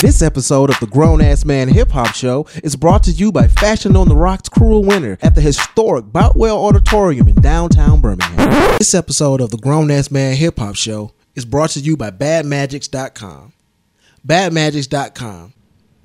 This 0.00 0.22
episode 0.22 0.70
of 0.70 0.80
the 0.80 0.86
Grown 0.86 1.20
Ass 1.20 1.44
Man 1.44 1.68
Hip 1.68 1.90
Hop 1.90 2.14
Show 2.14 2.46
is 2.64 2.74
brought 2.74 3.02
to 3.02 3.10
you 3.10 3.30
by 3.30 3.48
Fashion 3.48 3.96
on 3.96 4.08
the 4.08 4.16
Rocks 4.16 4.48
Cruel 4.48 4.82
Winter 4.82 5.18
at 5.20 5.34
the 5.34 5.42
historic 5.42 6.10
Boutwell 6.10 6.56
Auditorium 6.56 7.28
in 7.28 7.34
downtown 7.34 8.00
Birmingham. 8.00 8.78
This 8.78 8.94
episode 8.94 9.42
of 9.42 9.50
the 9.50 9.58
Grown 9.58 9.90
Ass 9.90 10.10
Man 10.10 10.36
Hip 10.36 10.58
Hop 10.58 10.74
Show 10.74 11.12
is 11.34 11.44
brought 11.44 11.68
to 11.72 11.80
you 11.80 11.98
by 11.98 12.10
BadMagics.com. 12.10 13.52
BadMagics.com. 14.26 15.52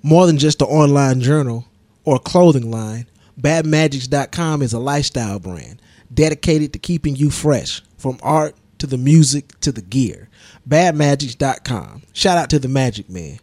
More 0.03 0.27
than 0.27 0.39
just 0.39 0.61
an 0.61 0.67
online 0.67 1.21
journal 1.21 1.65
or 2.03 2.19
clothing 2.19 2.69
line, 2.69 3.07
BadMagics.com 3.39 4.61
is 4.61 4.73
a 4.73 4.79
lifestyle 4.79 5.39
brand 5.39 5.81
dedicated 6.13 6.73
to 6.73 6.79
keeping 6.79 7.15
you 7.15 7.29
fresh 7.29 7.81
from 7.97 8.19
art 8.21 8.57
to 8.79 8.87
the 8.87 8.97
music 8.97 9.57
to 9.61 9.71
the 9.71 9.81
gear. 9.81 10.27
BadMagics.com. 10.67 12.01
Shout 12.11 12.37
out 12.37 12.49
to 12.49 12.59
the 12.59 12.67
Magic 12.67 13.09
Man. 13.09 13.39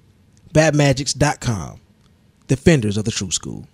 BadMagics.com. 0.53 1.81
Defenders 2.47 2.97
of 2.97 3.05
the 3.05 3.11
True 3.11 3.31
School. 3.31 3.67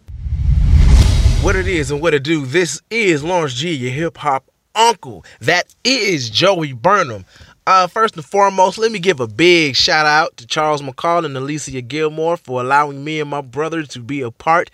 What 1.43 1.57
it 1.57 1.67
is 1.67 1.91
and 1.91 2.01
what 2.01 2.15
it 2.15 2.23
do. 2.23 2.47
This 2.47 2.81
is 2.91 3.25
Lawrence 3.25 3.55
G, 3.55 3.73
your 3.73 3.91
hip 3.91 4.19
hop 4.19 4.45
uncle. 4.75 5.25
That 5.41 5.75
is 5.85 6.31
Joey 6.31 6.73
Burnham. 6.73 7.25
Uh, 7.67 7.87
first 7.87 8.17
and 8.17 8.25
foremost, 8.25 8.79
let 8.79 8.93
me 8.93 8.99
give 8.99 9.21
a 9.21 9.27
big 9.27 9.77
shout 9.77 10.07
out 10.07 10.37
to 10.39 10.47
Charles 10.47 10.81
McCall 10.81 11.25
and 11.25 11.37
Alicia 11.37 11.83
Gilmore 11.83 12.37
for 12.37 12.61
allowing 12.63 13.05
me 13.05 13.21
and 13.21 13.29
my 13.29 13.41
brother 13.41 13.83
to 13.83 14.01
be 14.01 14.23
a 14.23 14.31
part 14.31 14.71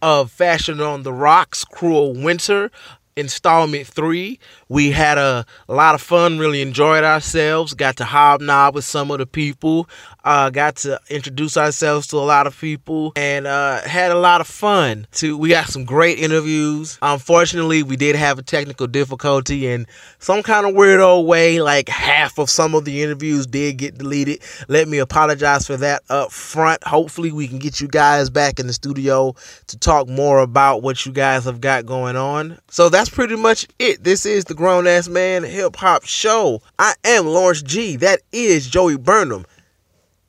of 0.00 0.30
Fashion 0.30 0.80
on 0.80 1.02
the 1.02 1.12
Rocks 1.12 1.64
Cruel 1.64 2.14
Winter 2.14 2.70
installment 3.16 3.86
three. 3.86 4.38
We 4.68 4.90
had 4.90 5.18
a, 5.18 5.44
a, 5.68 5.74
lot 5.74 5.94
of 5.94 6.02
fun, 6.02 6.38
really 6.38 6.60
enjoyed 6.60 7.02
ourselves, 7.02 7.74
got 7.74 7.96
to 7.96 8.04
hobnob 8.04 8.74
with 8.74 8.84
some 8.84 9.10
of 9.10 9.18
the 9.18 9.26
people, 9.26 9.88
uh, 10.26 10.50
got 10.50 10.74
to 10.76 11.00
introduce 11.08 11.56
ourselves 11.56 12.08
to 12.08 12.16
a 12.16 12.26
lot 12.26 12.48
of 12.48 12.60
people, 12.60 13.12
and 13.14 13.46
uh, 13.46 13.80
had 13.82 14.10
a 14.10 14.18
lot 14.18 14.40
of 14.40 14.46
fun. 14.48 15.06
To 15.12 15.38
we 15.38 15.50
got 15.50 15.68
some 15.68 15.84
great 15.84 16.18
interviews. 16.18 16.98
Unfortunately, 17.00 17.84
we 17.84 17.96
did 17.96 18.16
have 18.16 18.38
a 18.38 18.42
technical 18.42 18.88
difficulty 18.88 19.68
in 19.68 19.86
some 20.18 20.42
kind 20.42 20.66
of 20.66 20.74
weirdo 20.74 21.24
way. 21.24 21.60
Like 21.60 21.88
half 21.88 22.38
of 22.38 22.50
some 22.50 22.74
of 22.74 22.84
the 22.84 23.02
interviews 23.04 23.46
did 23.46 23.78
get 23.78 23.98
deleted. 23.98 24.42
Let 24.66 24.88
me 24.88 24.98
apologize 24.98 25.66
for 25.66 25.76
that 25.76 26.02
up 26.10 26.32
front. 26.32 26.82
Hopefully, 26.82 27.30
we 27.30 27.46
can 27.46 27.60
get 27.60 27.80
you 27.80 27.86
guys 27.86 28.28
back 28.28 28.58
in 28.58 28.66
the 28.66 28.72
studio 28.72 29.34
to 29.68 29.78
talk 29.78 30.08
more 30.08 30.40
about 30.40 30.82
what 30.82 31.06
you 31.06 31.12
guys 31.12 31.44
have 31.44 31.60
got 31.60 31.86
going 31.86 32.16
on. 32.16 32.58
So 32.68 32.88
that's 32.88 33.08
pretty 33.08 33.36
much 33.36 33.68
it. 33.78 34.02
This 34.02 34.26
is 34.26 34.46
the 34.46 34.54
Grown 34.54 34.88
Ass 34.88 35.06
Man 35.06 35.44
Hip 35.44 35.76
Hop 35.76 36.04
Show. 36.04 36.62
I 36.80 36.94
am 37.04 37.26
Lawrence 37.26 37.62
G. 37.62 37.94
That 37.94 38.22
is 38.32 38.68
Joey 38.68 38.96
Burnham. 38.96 39.46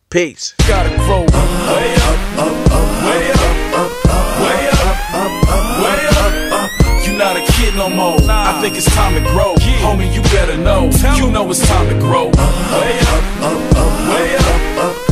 Peace. 0.09 0.55
Gotta 0.65 0.95
grow 1.03 1.19
way 1.19 1.27
up, 1.27 1.35
way 1.67 1.91
up, 2.39 2.55
way 3.03 3.27
up, 3.27 3.91
way 4.39 4.69
up, 4.71 5.03
way 5.83 6.01
up. 6.07 7.05
You 7.05 7.17
not 7.17 7.35
a 7.35 7.45
kid 7.51 7.75
no 7.75 7.89
more. 7.89 8.17
I 8.21 8.57
think 8.61 8.77
it's 8.77 8.85
time 8.95 9.15
to 9.15 9.29
grow. 9.31 9.55
Homie, 9.83 10.13
you 10.15 10.21
better 10.31 10.55
know. 10.55 10.89
You 11.17 11.29
know 11.29 11.49
it's 11.49 11.67
time 11.67 11.89
to 11.89 11.99
grow. 11.99 12.27
Way 12.27 12.99
up, 13.01 13.23
way 14.07 14.35
up. 14.37 15.06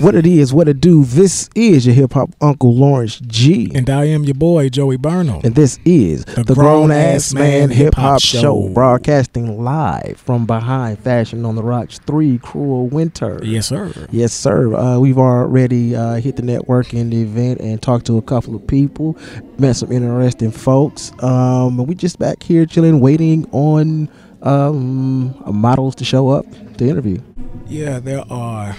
What 0.00 0.16
it 0.16 0.26
is, 0.26 0.52
what 0.52 0.66
it 0.66 0.80
do. 0.80 1.04
This 1.04 1.48
is 1.54 1.86
your 1.86 1.94
hip 1.94 2.14
hop 2.14 2.30
uncle 2.40 2.74
Lawrence 2.74 3.20
G. 3.20 3.70
And 3.76 3.88
I 3.88 4.06
am 4.06 4.24
your 4.24 4.34
boy 4.34 4.68
Joey 4.68 4.96
Burnham. 4.96 5.40
And 5.44 5.54
this 5.54 5.78
is 5.84 6.24
the, 6.24 6.42
the 6.42 6.54
Grown 6.54 6.90
Ass 6.90 7.32
Man, 7.32 7.70
Hip 7.70 7.94
Hop 7.94 8.20
Show. 8.20 8.40
Show, 8.40 8.68
broadcasting 8.70 9.62
live 9.62 10.20
from 10.24 10.46
behind 10.46 10.98
Fashion 10.98 11.44
on 11.44 11.54
the 11.54 11.62
Rocks 11.62 12.00
3 12.00 12.38
Cruel 12.38 12.88
Winter. 12.88 13.38
Yes, 13.44 13.68
sir. 13.68 13.92
Yes, 14.10 14.32
sir. 14.32 14.74
Uh, 14.74 14.98
we've 14.98 15.16
already 15.16 15.94
uh, 15.94 16.14
hit 16.14 16.34
the 16.36 16.42
network 16.42 16.92
in 16.92 17.10
the 17.10 17.22
event 17.22 17.60
and 17.60 17.80
talked 17.80 18.06
to 18.06 18.18
a 18.18 18.22
couple 18.22 18.56
of 18.56 18.66
people, 18.66 19.16
met 19.58 19.76
some 19.76 19.92
interesting 19.92 20.50
folks. 20.50 21.12
Um, 21.22 21.76
we 21.76 21.94
just 21.94 22.18
back 22.18 22.42
here 22.42 22.66
chilling, 22.66 22.98
waiting 22.98 23.48
on 23.52 24.08
um, 24.42 25.40
models 25.46 25.94
to 25.96 26.04
show 26.04 26.30
up 26.30 26.46
to 26.78 26.88
interview. 26.88 27.20
Yeah, 27.66 28.00
there 28.00 28.24
are 28.28 28.76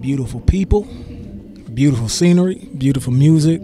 beautiful 0.00 0.40
people, 0.40 0.82
beautiful 1.74 2.08
scenery, 2.08 2.68
beautiful 2.76 3.12
music 3.12 3.60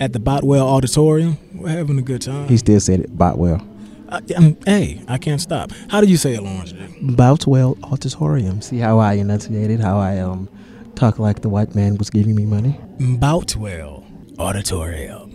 at 0.00 0.12
the 0.12 0.18
Botwell 0.20 0.66
Auditorium. 0.66 1.38
We're 1.54 1.68
having 1.68 1.98
a 1.98 2.02
good 2.02 2.22
time. 2.22 2.48
He 2.48 2.56
still 2.56 2.80
said 2.80 3.00
it, 3.00 3.16
Botwell. 3.16 3.66
Uh, 4.08 4.20
um, 4.36 4.56
hey, 4.66 5.02
I 5.08 5.18
can't 5.18 5.40
stop. 5.40 5.72
How 5.88 6.00
do 6.00 6.06
you 6.06 6.16
say 6.16 6.34
it, 6.34 6.42
Lawrence? 6.42 6.72
Boutwell 7.02 7.76
Auditorium. 7.82 8.62
See 8.62 8.78
how 8.78 8.98
I 8.98 9.14
enunciated, 9.14 9.80
how 9.80 9.98
I 9.98 10.18
um 10.18 10.48
talk 10.94 11.18
like 11.18 11.42
the 11.42 11.48
white 11.48 11.74
man 11.74 11.96
was 11.96 12.10
giving 12.10 12.34
me 12.34 12.46
money? 12.46 12.78
Boutwell 13.00 14.04
Auditorium 14.38 15.25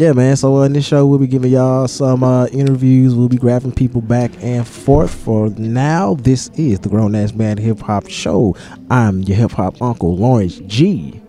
yeah, 0.00 0.12
man. 0.12 0.34
So 0.34 0.56
uh, 0.56 0.62
in 0.62 0.72
this 0.72 0.86
show, 0.86 1.06
we'll 1.06 1.18
be 1.18 1.26
giving 1.26 1.52
y'all 1.52 1.86
some 1.86 2.24
uh, 2.24 2.46
interviews. 2.46 3.14
We'll 3.14 3.28
be 3.28 3.36
grabbing 3.36 3.72
people 3.72 4.00
back 4.00 4.30
and 4.42 4.66
forth. 4.66 5.14
For 5.14 5.50
now, 5.50 6.14
this 6.14 6.48
is 6.54 6.80
the 6.80 6.88
Grown 6.88 7.14
Ass 7.14 7.34
Man 7.34 7.58
Hip 7.58 7.80
Hop 7.80 8.08
Show. 8.08 8.56
I'm 8.88 9.20
your 9.20 9.36
hip 9.36 9.50
hop 9.50 9.82
uncle, 9.82 10.16
Lawrence 10.16 10.58
G. 10.66 11.20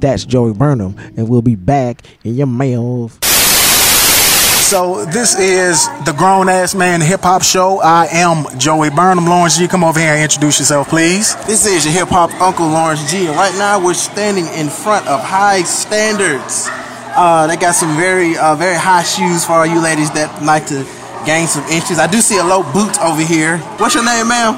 That's 0.00 0.24
Joey 0.24 0.54
Burnham, 0.54 0.96
and 1.18 1.28
we'll 1.28 1.42
be 1.42 1.56
back 1.56 2.04
in 2.24 2.36
your 2.36 2.46
mouth. 2.46 3.22
So 3.22 5.04
this 5.04 5.38
is 5.38 5.86
the 6.06 6.14
Grown 6.16 6.48
Ass 6.48 6.74
Man 6.74 7.02
Hip 7.02 7.20
Hop 7.20 7.42
Show. 7.42 7.80
I 7.82 8.06
am 8.06 8.46
Joey 8.58 8.88
Burnham. 8.88 9.26
Lawrence 9.26 9.58
G, 9.58 9.68
come 9.68 9.84
over 9.84 10.00
here 10.00 10.14
and 10.14 10.22
introduce 10.22 10.58
yourself, 10.58 10.88
please. 10.88 11.36
This 11.44 11.66
is 11.66 11.84
your 11.84 11.92
hip 11.92 12.08
hop 12.08 12.32
uncle, 12.40 12.66
Lawrence 12.66 13.10
G. 13.10 13.26
And 13.26 13.36
right 13.36 13.54
now, 13.58 13.84
we're 13.84 13.92
standing 13.92 14.46
in 14.54 14.70
front 14.70 15.06
of 15.06 15.20
High 15.22 15.64
Standards. 15.64 16.70
Uh, 17.16 17.46
they 17.46 17.56
got 17.56 17.74
some 17.74 17.96
very 17.96 18.36
uh, 18.36 18.54
very 18.54 18.76
high 18.76 19.02
shoes 19.02 19.44
for 19.44 19.52
all 19.52 19.66
you 19.66 19.80
ladies 19.80 20.10
that 20.12 20.28
like 20.44 20.66
to 20.66 20.84
gain 21.24 21.46
some 21.48 21.64
inches. 21.72 21.98
I 21.98 22.06
do 22.06 22.20
see 22.20 22.36
a 22.36 22.44
low 22.44 22.62
boot 22.76 23.00
over 23.00 23.22
here. 23.24 23.56
What's 23.80 23.94
your 23.94 24.04
name, 24.04 24.28
ma'am? 24.28 24.52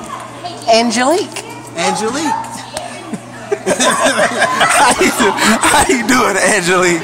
Angelique. 0.67 1.45
Angelique. 1.79 2.35
how, 4.75 4.91
you 4.99 5.11
do, 5.15 5.31
how 5.63 5.87
you 5.87 6.03
doing, 6.11 6.35
Angelique? 6.35 6.99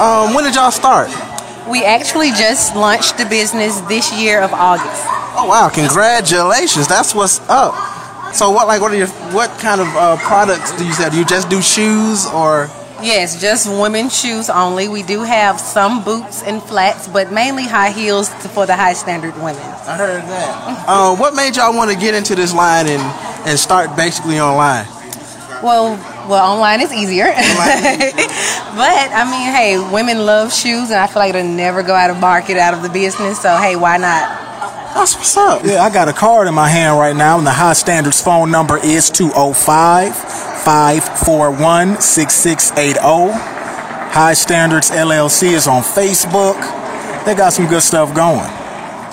Um, 0.00 0.34
when 0.34 0.44
did 0.44 0.54
y'all 0.54 0.70
start? 0.70 1.08
We 1.68 1.84
actually 1.84 2.30
just 2.30 2.76
launched 2.76 3.18
the 3.18 3.26
business 3.26 3.80
this 3.82 4.12
year 4.14 4.40
of 4.40 4.52
August. 4.52 5.02
Oh 5.38 5.46
wow! 5.48 5.68
Congratulations. 5.68 6.86
That's 6.86 7.14
what's 7.14 7.40
up. 7.48 7.74
So 8.32 8.50
what 8.50 8.66
like 8.66 8.80
what 8.80 8.92
are 8.92 8.96
your 8.96 9.08
what 9.34 9.50
kind 9.58 9.80
of 9.80 9.88
uh, 9.88 10.16
products 10.18 10.76
do 10.78 10.86
you 10.86 10.92
sell? 10.92 11.10
Do 11.10 11.18
you 11.18 11.24
just 11.24 11.48
do 11.50 11.60
shoes 11.60 12.26
or? 12.26 12.70
Yes, 13.02 13.40
just 13.40 13.68
women's 13.68 14.18
shoes 14.18 14.48
only. 14.48 14.88
We 14.88 15.02
do 15.02 15.22
have 15.22 15.60
some 15.60 16.02
boots 16.02 16.42
and 16.42 16.62
flats, 16.62 17.08
but 17.08 17.30
mainly 17.30 17.64
high 17.64 17.90
heels 17.90 18.30
for 18.54 18.64
the 18.64 18.74
high 18.74 18.94
standard 18.94 19.34
women. 19.34 19.60
I 19.60 19.96
heard 19.96 20.22
that. 20.22 20.84
uh, 20.88 21.16
what 21.16 21.34
made 21.34 21.56
y'all 21.56 21.76
want 21.76 21.90
to 21.90 21.96
get 21.96 22.14
into 22.14 22.34
this 22.34 22.54
line 22.54 22.86
and 22.86 23.02
and 23.46 23.58
start 23.58 23.96
basically 23.96 24.38
online? 24.38 24.86
Well, 25.62 25.96
well, 26.28 26.52
online 26.52 26.80
is 26.80 26.92
easier. 26.92 27.26
but 27.26 27.36
I 27.36 29.24
mean, 29.30 29.52
hey, 29.52 29.78
women 29.92 30.24
love 30.26 30.52
shoes, 30.52 30.90
and 30.90 30.98
I 30.98 31.06
feel 31.06 31.20
like 31.20 31.34
it'll 31.34 31.44
never 31.44 31.82
go 31.82 31.94
out 31.94 32.10
of 32.10 32.18
market, 32.18 32.56
out 32.56 32.74
of 32.74 32.82
the 32.82 32.88
business. 32.88 33.40
So 33.40 33.56
hey, 33.56 33.76
why 33.76 33.96
not? 33.96 34.44
That's 34.94 35.14
what's 35.14 35.36
up. 35.36 35.62
Yeah, 35.64 35.82
I 35.82 35.90
got 35.90 36.08
a 36.08 36.12
card 36.12 36.48
in 36.48 36.54
my 36.54 36.68
hand 36.68 36.98
right 36.98 37.14
now, 37.14 37.38
and 37.38 37.46
the 37.46 37.52
High 37.52 37.74
Standards 37.74 38.22
phone 38.22 38.50
number 38.50 38.78
is 38.78 39.10
205 39.10 40.14
541 40.16 42.00
6680. 42.00 43.56
High 44.14 44.32
Standards 44.32 44.90
LLC 44.90 45.52
is 45.52 45.68
on 45.68 45.82
Facebook. 45.82 46.56
They 47.26 47.34
got 47.34 47.52
some 47.52 47.66
good 47.66 47.82
stuff 47.82 48.14
going. 48.14 48.50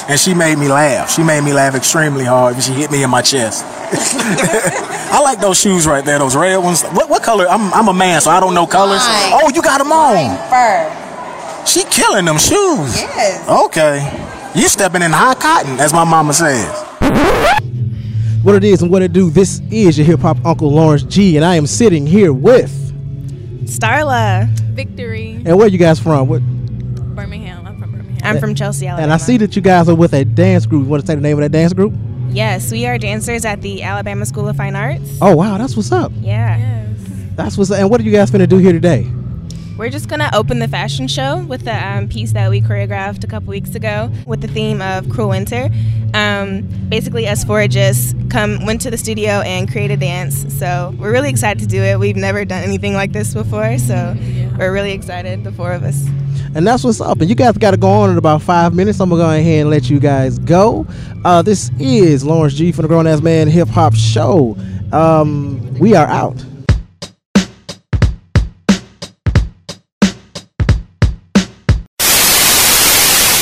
And 0.07 0.19
she 0.19 0.33
made 0.33 0.57
me 0.57 0.67
laugh. 0.67 1.11
She 1.11 1.23
made 1.23 1.43
me 1.43 1.53
laugh 1.53 1.75
extremely 1.75 2.25
hard. 2.25 2.53
Because 2.53 2.67
she 2.67 2.73
hit 2.73 2.91
me 2.91 3.03
in 3.03 3.09
my 3.09 3.21
chest. 3.21 3.65
I 5.13 5.19
like 5.21 5.39
those 5.39 5.59
shoes 5.59 5.85
right 5.85 6.03
there, 6.03 6.17
those 6.17 6.35
red 6.35 6.57
ones. 6.57 6.81
What 6.81 7.07
what 7.07 7.21
color? 7.21 7.45
I'm 7.47 7.71
I'm 7.71 7.87
a 7.87 7.93
man, 7.93 8.19
so 8.19 8.31
I 8.31 8.39
don't 8.39 8.55
know 8.55 8.65
colors. 8.65 9.01
Oh, 9.03 9.51
you 9.53 9.61
got 9.61 9.77
them 9.77 9.91
on. 9.91 10.35
Fur. 10.49 11.65
She 11.67 11.83
killing 11.83 12.25
them 12.25 12.39
shoes. 12.39 12.99
Yes. 12.99 13.47
Okay. 13.47 14.01
You 14.59 14.67
stepping 14.67 15.03
in 15.03 15.11
high 15.11 15.35
cotton, 15.35 15.79
as 15.79 15.93
my 15.93 16.03
mama 16.03 16.33
says. 16.33 16.67
What 18.41 18.55
it 18.55 18.63
is 18.63 18.81
and 18.81 18.89
what 18.91 19.03
it 19.03 19.13
do. 19.13 19.29
This 19.29 19.61
is 19.71 19.99
your 19.99 20.07
hip 20.07 20.21
hop 20.21 20.43
uncle 20.43 20.71
Lawrence 20.71 21.03
G, 21.03 21.35
and 21.35 21.45
I 21.45 21.57
am 21.57 21.67
sitting 21.67 22.07
here 22.07 22.33
with 22.33 22.71
Starla, 23.65 24.47
Victory. 24.71 25.43
And 25.45 25.59
where 25.59 25.67
you 25.67 25.77
guys 25.77 25.99
from? 25.99 26.27
What? 26.27 26.41
Birmingham. 27.15 27.67
I'm 27.67 27.79
from 27.79 27.91
Birmingham. 27.91 28.21
I'm 28.23 28.39
from 28.39 28.55
Chelsea, 28.55 28.87
Alabama. 28.87 29.03
And 29.03 29.13
I 29.13 29.17
see 29.17 29.37
that 29.37 29.55
you 29.55 29.61
guys 29.61 29.87
are 29.89 29.95
with 29.95 30.13
a 30.13 30.25
dance 30.25 30.65
group. 30.65 30.85
You 30.85 30.89
want 30.89 31.01
to 31.01 31.07
say 31.07 31.13
the 31.13 31.21
name 31.21 31.37
of 31.37 31.43
that 31.43 31.51
dance 31.51 31.71
group? 31.71 31.93
Yes, 32.33 32.71
we 32.71 32.87
are 32.87 32.97
dancers 32.97 33.45
at 33.45 33.61
the 33.61 33.83
Alabama 33.83 34.25
School 34.25 34.47
of 34.47 34.57
Fine 34.57 34.75
Arts. 34.75 35.19
Oh 35.21 35.35
wow, 35.35 35.59
that's 35.59 35.75
what's 35.77 35.91
up. 35.91 36.11
Yeah. 36.19 36.57
Yes. 36.57 36.97
That's 37.35 37.57
what's. 37.59 37.69
Up. 37.69 37.77
And 37.77 37.91
what 37.91 38.01
are 38.01 38.03
you 38.03 38.11
guys 38.11 38.31
gonna 38.31 38.47
do 38.47 38.57
here 38.57 38.71
today? 38.71 39.07
We're 39.77 39.91
just 39.91 40.07
gonna 40.07 40.31
open 40.33 40.57
the 40.57 40.67
fashion 40.67 41.07
show 41.07 41.43
with 41.43 41.63
the 41.63 41.75
um, 41.75 42.07
piece 42.07 42.31
that 42.31 42.49
we 42.49 42.59
choreographed 42.59 43.23
a 43.23 43.27
couple 43.27 43.49
weeks 43.49 43.75
ago 43.75 44.11
with 44.25 44.41
the 44.41 44.47
theme 44.47 44.81
of 44.81 45.09
Cruel 45.09 45.29
Winter. 45.29 45.69
Um, 46.15 46.61
basically, 46.89 47.27
us 47.27 47.43
four 47.43 47.67
just 47.67 48.15
come 48.31 48.65
went 48.65 48.81
to 48.81 48.89
the 48.89 48.97
studio 48.97 49.41
and 49.41 49.71
created 49.71 49.99
a 49.99 50.05
dance. 50.05 50.57
So 50.57 50.95
we're 50.97 51.11
really 51.11 51.29
excited 51.29 51.59
to 51.61 51.67
do 51.67 51.83
it. 51.83 51.99
We've 51.99 52.15
never 52.15 52.45
done 52.45 52.63
anything 52.63 52.95
like 52.95 53.11
this 53.11 53.35
before, 53.35 53.77
so 53.77 53.93
yeah. 53.93 54.32
We're 54.57 54.71
really 54.71 54.93
excited, 54.93 55.43
the 55.43 55.51
four 55.51 55.71
of 55.71 55.83
us. 55.83 56.05
And 56.55 56.67
that's 56.67 56.83
what's 56.83 57.01
up. 57.01 57.19
And 57.19 57.29
you 57.29 57.35
guys 57.35 57.57
got 57.57 57.71
to 57.71 57.77
go 57.77 57.89
on 57.89 58.11
in 58.11 58.17
about 58.17 58.41
five 58.41 58.75
minutes. 58.75 58.99
I'm 58.99 59.09
gonna 59.09 59.23
go 59.23 59.29
ahead 59.29 59.61
and 59.61 59.69
let 59.69 59.89
you 59.89 59.99
guys 59.99 60.37
go. 60.39 60.85
Uh, 61.25 61.41
this 61.41 61.71
is 61.79 62.23
Lawrence 62.23 62.53
G 62.53 62.71
from 62.71 62.83
the 62.83 62.87
Grown 62.87 63.07
Ass 63.07 63.21
Man 63.21 63.47
Hip 63.47 63.67
Hop 63.69 63.95
Show. 63.95 64.55
Um, 64.91 65.73
we 65.79 65.95
are 65.95 66.05
out. 66.05 66.39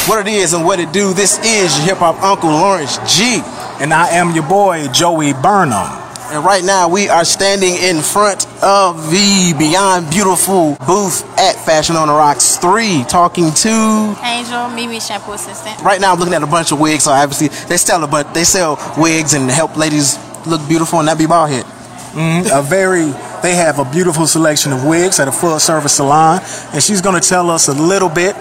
What 0.08 0.28
it 0.28 0.34
is 0.34 0.54
and 0.54 0.66
what 0.66 0.80
it 0.80 0.92
do, 0.92 1.14
this 1.14 1.40
is 1.40 1.78
your 1.78 1.88
hip 1.88 1.98
hop 2.00 2.22
uncle 2.22 2.50
Lawrence 2.50 2.98
G. 3.16 3.42
And 3.80 3.94
I 3.94 4.10
am 4.10 4.32
your 4.36 4.48
boy 4.48 4.88
Joey 4.88 5.34
Burnham. 5.34 6.01
And 6.32 6.46
right 6.46 6.64
now 6.64 6.88
we 6.88 7.10
are 7.10 7.26
standing 7.26 7.76
in 7.76 8.02
front 8.02 8.48
of 8.64 9.12
the 9.12 9.54
Beyond 9.60 10.10
Beautiful 10.10 10.78
booth 10.88 11.28
at 11.38 11.58
Fashion 11.58 11.98
on 11.98 12.08
the 12.08 12.14
Rocks 12.14 12.56
3 12.56 13.04
talking 13.10 13.52
to 13.52 14.16
Angel, 14.24 14.70
Mimi 14.70 15.02
shampoo 15.02 15.34
assistant. 15.34 15.82
Right 15.82 16.00
now 16.00 16.14
I'm 16.14 16.20
looking 16.20 16.34
at 16.34 16.42
a 16.42 16.48
bunch 16.48 16.72
of 16.72 16.80
wigs, 16.80 17.04
so 17.04 17.12
obviously 17.12 17.50
they 17.68 17.76
sell 17.76 18.02
a 18.06 18.08
but 18.08 18.34
they 18.34 18.46
sell 18.46 18.80
wigs 18.98 19.34
and 19.34 19.52
help 19.52 19.76
ladies 19.76 20.18
look 20.48 20.66
beautiful 20.70 21.00
and 21.00 21.08
not 21.08 21.18
be 21.18 21.26
bald 21.26 21.50
head. 21.50 21.66
Mm-hmm. 21.66 22.58
a 22.58 22.62
very 22.62 23.12
they 23.42 23.56
have 23.56 23.80
a 23.80 23.86
beautiful 23.92 24.26
selection 24.26 24.72
of 24.72 24.86
wigs 24.86 25.20
at 25.20 25.28
a 25.28 25.32
full 25.34 25.60
service 25.60 25.96
salon 25.96 26.42
and 26.74 26.82
she's 26.82 27.02
going 27.02 27.20
to 27.20 27.28
tell 27.28 27.50
us 27.50 27.68
a 27.68 27.74
little 27.74 28.10
bit 28.10 28.36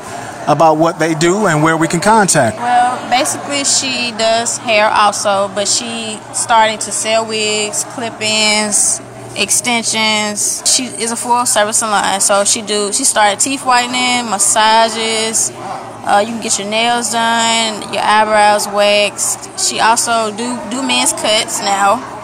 about 0.51 0.79
what 0.79 0.99
they 0.99 1.15
do 1.15 1.47
and 1.47 1.63
where 1.63 1.77
we 1.77 1.87
can 1.87 2.01
contact. 2.01 2.57
Well, 2.57 3.09
basically, 3.09 3.63
she 3.65 4.11
does 4.19 4.59
hair 4.59 4.89
also, 4.89 5.49
but 5.55 5.69
she 5.69 6.19
started 6.35 6.81
to 6.81 6.91
sell 6.91 7.25
wigs, 7.25 7.85
clip-ins, 7.85 9.01
extensions. 9.37 10.63
She 10.67 10.87
is 10.87 11.13
a 11.13 11.17
full 11.17 11.47
service 11.47 11.79
salon, 11.79 12.21
so 12.21 12.45
she 12.45 12.63
do 12.63 12.93
she 12.93 13.05
started 13.05 13.39
teeth 13.39 13.65
whitening, 13.65 14.29
massages. 14.29 15.53
Uh, 16.03 16.25
you 16.27 16.33
can 16.33 16.43
get 16.43 16.59
your 16.59 16.69
nails 16.69 17.13
done, 17.13 17.83
your 17.93 18.03
eyebrows 18.03 18.67
waxed. 18.67 19.61
She 19.61 19.79
also 19.79 20.35
do 20.37 20.59
do 20.71 20.83
men's 20.83 21.13
cuts 21.13 21.61
now. 21.61 22.20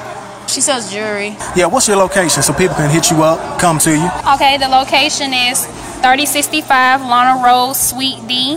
She 0.49 0.61
sells 0.61 0.93
jewelry. 0.93 1.37
Yeah, 1.55 1.67
what's 1.67 1.89
your 1.89 1.97
location 1.97 2.43
so 2.43 2.53
people 2.53 2.77
can 2.77 2.91
hit 2.91 3.11
you 3.11 3.23
up, 3.23 3.61
come 3.61 3.79
to 3.81 3.91
you? 3.91 4.09
Okay, 4.35 4.57
the 4.59 4.69
location 4.69 5.33
is 5.35 5.67
3065 6.03 7.01
Lorna 7.03 7.43
Road, 7.45 7.75
Suite 7.75 8.27
D, 8.29 8.57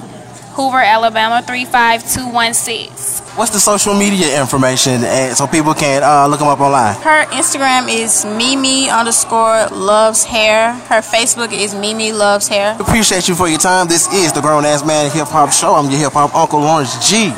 Hoover, 0.54 0.78
Alabama 0.80 1.42
35216. 1.42 3.38
What's 3.38 3.52
the 3.52 3.60
social 3.60 3.94
media 3.94 4.40
information 4.42 5.02
so 5.34 5.48
people 5.48 5.74
can 5.74 6.04
uh, 6.04 6.28
look 6.28 6.40
them 6.40 6.50
up 6.50 6.60
online? 6.60 6.96
Her 7.02 7.26
Instagram 7.32 7.88
is 7.88 8.26
Mimi 8.26 8.90
underscore 8.90 9.68
loves 9.72 10.26
hair. 10.26 10.74
Her 10.74 11.00
Facebook 11.02 11.54
is 11.54 11.74
Mimi 11.74 12.12
loves 12.12 12.48
hair. 12.50 12.76
Appreciate 12.80 13.30
you 13.30 13.36
for 13.36 13.48
your 13.48 13.60
time. 13.60 13.88
This 13.88 14.12
is 14.14 14.34
the 14.34 14.42
Grown 14.42 14.66
Ass 14.66 14.84
Man 14.86 15.10
Hip 15.12 15.28
Hop 15.30 15.52
Show. 15.54 15.74
I'm 15.76 15.90
your 15.90 16.00
hip 16.00 16.14
hop 16.14 16.36
uncle 16.36 16.60
Lawrence 16.60 17.10
G. 17.10 17.32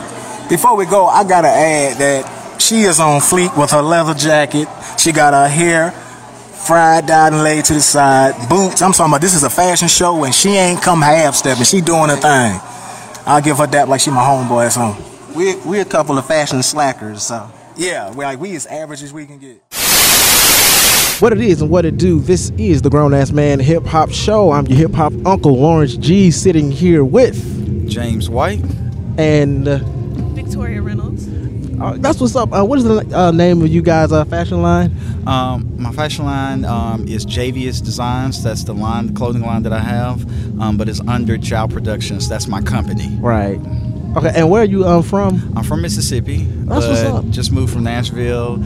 Before 0.49 0.75
we 0.75 0.85
go, 0.85 1.05
I 1.05 1.23
gotta 1.23 1.47
add 1.49 1.97
that 1.97 2.40
she 2.71 2.83
is 2.83 3.01
on 3.01 3.19
fleek 3.19 3.57
with 3.59 3.71
her 3.71 3.81
leather 3.81 4.13
jacket. 4.13 4.65
She 4.97 5.11
got 5.11 5.33
her 5.33 5.49
hair 5.49 5.91
fried, 5.91 7.05
dyed, 7.05 7.33
and 7.33 7.43
laid 7.43 7.65
to 7.65 7.73
the 7.73 7.81
side. 7.81 8.47
Boots. 8.47 8.81
I'm 8.81 8.93
talking 8.93 9.11
about 9.11 9.19
this 9.19 9.33
is 9.33 9.43
a 9.43 9.49
fashion 9.49 9.89
show, 9.89 10.23
and 10.23 10.33
she 10.33 10.51
ain't 10.51 10.81
come 10.81 11.01
half 11.01 11.35
stepping. 11.35 11.65
She 11.65 11.81
doing 11.81 12.09
her 12.09 12.15
thing. 12.15 12.61
I'll 13.25 13.41
give 13.41 13.57
her 13.57 13.67
that 13.67 13.89
like 13.89 13.99
she 13.99 14.09
my 14.09 14.21
homeboy 14.21 14.67
or 14.67 14.69
something. 14.69 15.35
We're, 15.35 15.57
we're 15.65 15.81
a 15.81 15.85
couple 15.85 16.17
of 16.17 16.25
fashion 16.25 16.63
slackers, 16.63 17.23
so. 17.23 17.51
Yeah, 17.75 18.09
we're 18.15 18.23
like, 18.23 18.39
we 18.39 18.55
as 18.55 18.65
average 18.67 19.03
as 19.03 19.11
we 19.11 19.25
can 19.25 19.37
get. 19.37 19.61
What 21.21 21.33
it 21.33 21.41
is 21.41 21.61
and 21.61 21.69
what 21.69 21.83
it 21.83 21.97
do, 21.97 22.21
this 22.21 22.51
is 22.51 22.81
the 22.81 22.89
Grown 22.89 23.13
Ass 23.13 23.31
Man 23.31 23.59
Hip 23.59 23.85
Hop 23.87 24.11
Show. 24.11 24.51
I'm 24.51 24.65
your 24.67 24.77
hip 24.77 24.93
hop 24.93 25.11
uncle, 25.25 25.57
Lawrence 25.57 25.97
G, 25.97 26.31
sitting 26.31 26.71
here 26.71 27.03
with 27.03 27.89
James 27.89 28.29
White 28.29 28.63
and 29.17 29.67
uh, 29.67 29.79
Victoria 30.33 30.81
Reynolds. 30.81 31.30
Uh, 31.81 31.97
that's 31.97 32.19
what's 32.21 32.35
up. 32.35 32.53
Uh, 32.53 32.63
what 32.63 32.77
is 32.77 32.85
the 32.85 32.99
uh, 33.17 33.31
name 33.31 33.61
of 33.61 33.67
you 33.67 33.81
guys' 33.81 34.11
uh, 34.11 34.23
fashion 34.25 34.61
line? 34.61 34.95
Um, 35.25 35.73
my 35.81 35.91
fashion 35.91 36.25
line 36.25 36.63
um, 36.63 37.07
is 37.07 37.25
Javius 37.25 37.83
Designs. 37.83 38.43
That's 38.43 38.63
the 38.63 38.73
line, 38.73 39.07
the 39.07 39.13
clothing 39.13 39.41
line 39.41 39.63
that 39.63 39.73
I 39.73 39.79
have, 39.79 40.21
um, 40.61 40.77
but 40.77 40.87
it's 40.87 41.01
under 41.07 41.37
Jow 41.37 41.67
Productions. 41.67 42.29
That's 42.29 42.47
my 42.47 42.61
company. 42.61 43.09
Right. 43.19 43.59
Okay, 44.15 44.31
and 44.35 44.49
where 44.49 44.61
are 44.61 44.65
you 44.65 44.85
um, 44.85 45.03
from? 45.03 45.53
I'm 45.55 45.63
from 45.63 45.81
Mississippi. 45.81 46.43
That's 46.43 46.85
what's 46.85 47.01
up. 47.01 47.29
Just 47.29 47.53
moved 47.53 47.71
from 47.71 47.85
Nashville 47.85 48.57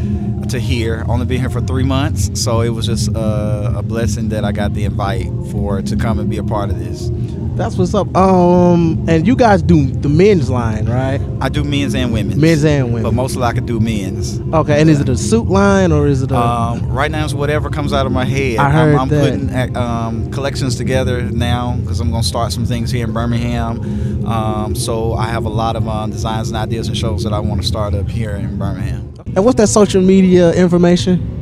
to 0.50 0.60
here. 0.60 1.06
Only 1.08 1.26
been 1.28 1.40
here 1.40 1.52
for 1.52 1.62
three 1.62 1.84
months, 1.84 2.42
so 2.42 2.62
it 2.62 2.70
was 2.70 2.88
just 2.88 3.16
uh, 3.16 3.74
a 3.76 3.84
blessing 3.84 4.30
that 4.30 4.44
I 4.44 4.52
got 4.52 4.74
the 4.74 4.86
invite 4.86 5.28
for 5.52 5.84
to 5.84 5.96
come 5.96 6.20
and 6.20 6.30
be 6.30 6.38
a 6.38 6.44
part 6.44 6.72
of 6.72 6.80
this. 6.80 7.12
That's 7.56 7.78
what's 7.78 7.94
up. 7.94 8.14
Um, 8.18 9.06
and 9.08 9.26
you 9.26 9.36
guys 9.36 9.62
do 9.62 9.86
the 9.86 10.10
men's 10.10 10.50
line, 10.50 10.88
right? 10.88 11.22
I 11.40 11.48
do 11.48 11.64
men's 11.64 11.96
and 11.96 12.12
women's. 12.12 12.36
Men's 12.42 12.66
and 12.66 12.88
women. 12.88 13.04
But 13.04 13.14
mostly 13.14 13.44
I 13.44 13.54
could 13.54 13.66
do 13.66 13.80
men's. 13.80 14.42
Okay, 14.54 14.82
and 14.82 14.90
is 14.90 15.00
it 15.00 15.08
a 15.08 15.16
suit 15.16 15.48
line 15.48 15.94
or 15.94 16.06
is 16.06 16.22
it 16.22 16.32
a? 16.32 16.38
Um, 16.38 16.92
right 16.92 17.10
now 17.10 17.24
it's 17.24 17.34
whatever 17.34 17.70
comes 17.70 17.94
out 17.94 18.06
of 18.06 18.12
my 18.12 18.26
head. 18.26 18.58
I 18.58 18.70
heard 18.70 18.96
I'm, 18.96 19.02
I'm 19.02 19.10
that. 19.10 19.50
putting 19.50 19.78
um, 19.78 20.32
collections 20.32 20.76
together 20.76 21.22
now 21.22 21.78
because 21.78 22.02
I'm 22.02 22.12
gonna 22.12 22.24
start 22.24 22.52
some 22.52 22.66
things 22.66 22.92
here 22.92 23.06
in 23.06 23.14
Birmingham. 23.14 24.26
Um, 24.26 24.76
so 24.76 25.14
I 25.14 25.28
have 25.36 25.46
a 25.46 25.50
lot 25.50 25.76
of 25.76 25.86
uh, 25.88 26.08
designs 26.08 26.48
and 26.48 26.56
ideas 26.56 26.88
and 26.88 26.98
shows 26.98 27.24
that 27.26 27.34
I 27.34 27.40
want 27.40 27.62
to 27.62 27.68
start 27.68 27.94
up 27.94 28.08
here 28.08 28.32
in 28.32 28.58
Birmingham. 28.58 29.14
And 29.36 29.44
what's 29.44 29.58
that 29.58 29.68
social 29.68 30.02
media 30.02 30.54
information? 30.54 31.36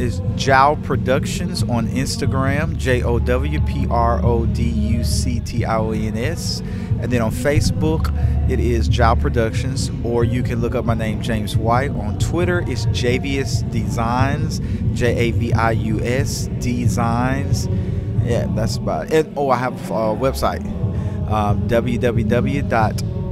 is 0.00 0.22
Jow 0.34 0.78
Productions 0.82 1.62
on 1.64 1.86
Instagram, 1.88 2.76
J 2.78 3.02
O 3.02 3.18
W 3.18 3.60
P 3.66 3.86
R 3.90 4.24
O 4.24 4.46
D 4.46 4.62
U 4.62 5.04
C 5.04 5.40
T 5.40 5.64
I 5.64 5.76
O 5.76 5.90
N 5.90 6.16
S. 6.16 6.60
And 7.00 7.12
then 7.12 7.20
on 7.20 7.30
Facebook, 7.30 8.10
it 8.50 8.58
is 8.58 8.88
Jow 8.88 9.14
Productions, 9.14 9.90
or 10.02 10.24
you 10.24 10.42
can 10.42 10.62
look 10.62 10.74
up 10.74 10.86
my 10.86 10.94
name, 10.94 11.20
James 11.22 11.54
White. 11.56 11.90
On 11.90 12.18
Twitter, 12.18 12.64
it's 12.66 12.86
Javius 12.86 13.70
Designs, 13.70 14.60
J 14.98 15.28
A 15.28 15.30
V 15.32 15.52
I 15.52 15.72
U 15.72 16.00
S 16.00 16.48
Designs. 16.60 17.68
Yeah, 18.24 18.46
that's 18.54 18.76
about 18.78 19.12
it. 19.12 19.26
Oh, 19.36 19.50
I 19.50 19.56
have 19.56 19.74
a 19.90 20.16
website, 20.16 20.64
um, 21.30 21.68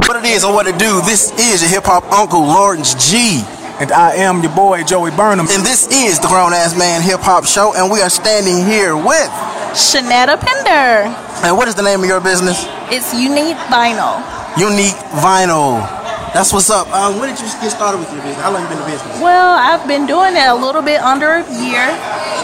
What 0.07 0.17
it 0.17 0.25
is 0.25 0.43
and 0.45 0.55
what 0.55 0.67
it 0.67 0.79
do, 0.79 1.01
this 1.03 1.33
is 1.39 1.61
your 1.63 1.71
hip 1.71 1.85
hop 1.85 2.11
uncle 2.13 2.41
Lawrence 2.41 2.95
G. 3.11 3.43
And 3.79 3.93
I 3.93 4.15
am 4.15 4.43
your 4.43 4.55
boy 4.57 4.85
Joey 4.85 5.11
Burnham. 5.11 5.47
And 5.51 5.63
this 5.65 5.87
is 5.93 6.19
the 6.19 6.29
Grown 6.29 6.55
Ass 6.55 6.75
Man 6.79 7.03
Hip 7.03 7.21
Hop 7.21 7.45
Show, 7.45 7.75
and 7.75 7.93
we 7.93 8.01
are 8.01 8.09
standing 8.09 8.65
here 8.65 8.97
with 8.97 9.29
Shanetta 9.77 10.41
Pender. 10.41 11.13
And 11.45 11.55
what 11.57 11.69
is 11.69 11.75
the 11.75 11.83
name 11.83 12.01
of 12.01 12.07
your 12.07 12.21
business? 12.23 12.65
It's 12.91 13.13
Unique 13.13 13.59
Vinyl. 13.69 14.17
Unique 14.57 14.97
Vinyl. 15.21 15.85
That's 16.37 16.53
what's 16.53 16.69
up. 16.69 16.93
Um, 16.93 17.19
when 17.19 17.31
did 17.31 17.41
you 17.41 17.49
get 17.65 17.71
started 17.71 17.97
with 17.97 18.13
your 18.13 18.21
business? 18.21 18.45
How 18.45 18.53
long 18.53 18.61
you 18.61 18.69
been 18.69 18.77
in 18.77 18.85
business? 18.85 19.23
Well, 19.23 19.57
I've 19.57 19.89
been 19.89 20.05
doing 20.05 20.37
it 20.37 20.45
a 20.45 20.55
little 20.55 20.83
bit 20.83 21.01
under 21.01 21.41
a 21.41 21.65
year. 21.65 21.89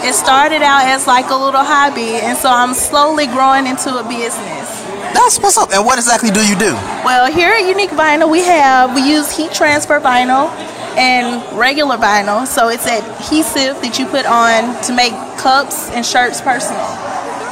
It 0.01 0.15
started 0.15 0.63
out 0.63 0.89
as 0.89 1.05
like 1.05 1.29
a 1.29 1.35
little 1.35 1.61
hobby, 1.61 2.17
and 2.17 2.35
so 2.35 2.49
I'm 2.49 2.73
slowly 2.73 3.27
growing 3.27 3.67
into 3.67 3.93
a 3.93 4.01
business. 4.01 4.65
That's 5.13 5.37
what's 5.37 5.59
up. 5.59 5.69
And 5.69 5.85
what 5.85 5.99
exactly 5.99 6.31
do 6.31 6.41
you 6.41 6.57
do? 6.57 6.73
Well, 7.05 7.31
here 7.31 7.53
at 7.53 7.69
Unique 7.69 7.91
Vinyl, 7.91 8.31
we 8.31 8.41
have 8.41 8.95
we 8.95 9.07
use 9.07 9.29
heat 9.29 9.53
transfer 9.53 9.99
vinyl 9.99 10.49
and 10.97 11.37
regular 11.55 11.97
vinyl. 11.97 12.47
So 12.47 12.69
it's 12.69 12.87
adhesive 12.87 13.77
that 13.85 13.99
you 13.99 14.07
put 14.07 14.25
on 14.25 14.73
to 14.89 14.95
make 14.95 15.13
cups 15.37 15.91
and 15.91 16.03
shirts 16.03 16.41
personal. 16.41 16.89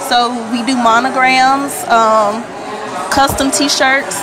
So 0.09 0.33
we 0.49 0.65
do 0.65 0.73
monograms, 0.73 1.85
um, 1.85 2.41
custom 3.13 3.51
T-shirts, 3.51 4.17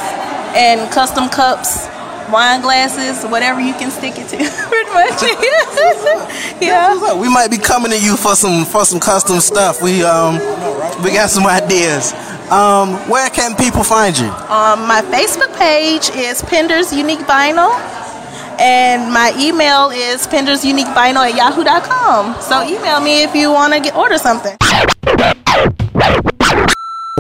and 0.59 0.91
custom 0.91 1.29
cups 1.29 1.87
wine 2.31 2.61
glasses, 2.61 3.29
whatever 3.31 3.61
you 3.61 3.73
can 3.75 3.91
stick 3.91 4.15
it 4.17 4.29
to, 4.29 4.37
pretty 4.69 4.91
much. 4.91 5.23
yeah. 6.63 7.15
We 7.15 7.29
might 7.29 7.51
be 7.51 7.59
coming 7.59 7.91
to 7.91 8.01
you 8.01 8.17
for 8.17 8.35
some 8.35 8.65
for 8.65 8.85
some 8.85 9.01
custom 9.01 9.41
stuff. 9.41 9.83
We 9.83 10.03
um 10.03 10.35
we 11.03 11.13
got 11.13 11.31
some 11.31 11.47
ideas. 11.61 12.13
Um, 12.51 12.95
where 13.11 13.29
can 13.29 13.55
people 13.57 13.85
find 13.85 14.19
you? 14.19 14.27
Um, 14.27 14.87
my 14.89 15.03
Facebook 15.13 15.55
page 15.59 16.09
is 16.17 16.41
Pender's 16.43 16.93
Unique 16.93 17.21
Vinyl, 17.21 17.71
and 18.59 19.13
my 19.13 19.35
email 19.39 19.91
is 19.91 20.27
pendersuniquevinyl 20.27 21.31
at 21.31 21.35
yahoo.com. 21.37 22.41
So 22.41 22.63
email 22.63 23.01
me 23.01 23.23
if 23.23 23.35
you 23.35 23.53
want 23.53 23.75
to 23.75 23.81
get 23.81 23.95
order 23.95 24.17
something. 24.17 24.57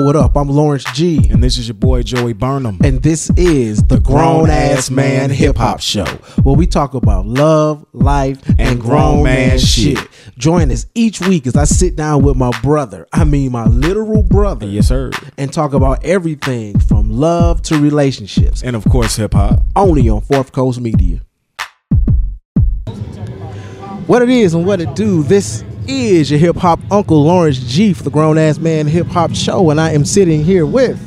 What 0.00 0.14
up? 0.14 0.36
I'm 0.36 0.48
Lawrence 0.48 0.84
G. 0.94 1.28
And 1.28 1.42
this 1.42 1.58
is 1.58 1.66
your 1.66 1.74
boy 1.74 2.04
Joey 2.04 2.32
Burnham. 2.32 2.78
And 2.84 3.02
this 3.02 3.30
is 3.36 3.82
the 3.82 3.98
Grown 3.98 4.48
Ass 4.48 4.90
Man 4.90 5.28
Hip 5.28 5.56
Hop 5.56 5.80
Show, 5.80 6.04
where 6.44 6.54
we 6.54 6.66
talk 6.68 6.94
about 6.94 7.26
love, 7.26 7.84
life, 7.92 8.38
and, 8.60 8.80
grown, 8.80 9.24
man, 9.24 9.58
shit. 9.58 9.98
Join 10.38 10.70
us 10.70 10.86
each 10.94 11.20
week 11.20 11.48
as 11.48 11.56
I 11.56 11.64
sit 11.64 11.96
down 11.96 12.22
with 12.22 12.36
my 12.36 12.52
brother, 12.62 13.08
I 13.12 13.24
mean 13.24 13.50
my 13.52 13.66
literal 13.66 14.22
brother, 14.22 14.66
Yes, 14.66 14.86
sir. 14.86 15.10
and 15.36 15.52
talk 15.52 15.72
about 15.74 16.04
everything 16.04 16.78
from 16.78 17.10
love 17.10 17.60
to 17.62 17.78
relationships. 17.78 18.62
And 18.62 18.76
of 18.76 18.84
course, 18.84 19.16
hip 19.16 19.34
hop. 19.34 19.62
only 19.74 20.08
on 20.08 20.20
Fourth 20.20 20.52
Coast 20.52 20.80
Media. 20.80 21.22
What 24.06 24.22
it 24.22 24.30
is 24.30 24.54
and 24.54 24.64
what 24.64 24.80
it 24.80 24.94
do, 24.94 25.22
this 25.24 25.64
is 25.88 26.30
your 26.30 26.38
hip 26.38 26.56
hop 26.56 26.78
uncle 26.90 27.22
Lawrence 27.24 27.58
G 27.58 27.92
for 27.92 28.02
the 28.02 28.10
Grown 28.10 28.38
Ass 28.38 28.58
Man 28.58 28.86
Hip 28.86 29.06
Hop 29.08 29.34
Show, 29.34 29.70
and 29.70 29.80
I 29.80 29.92
am 29.92 30.04
sitting 30.04 30.44
here 30.44 30.66
with 30.66 31.00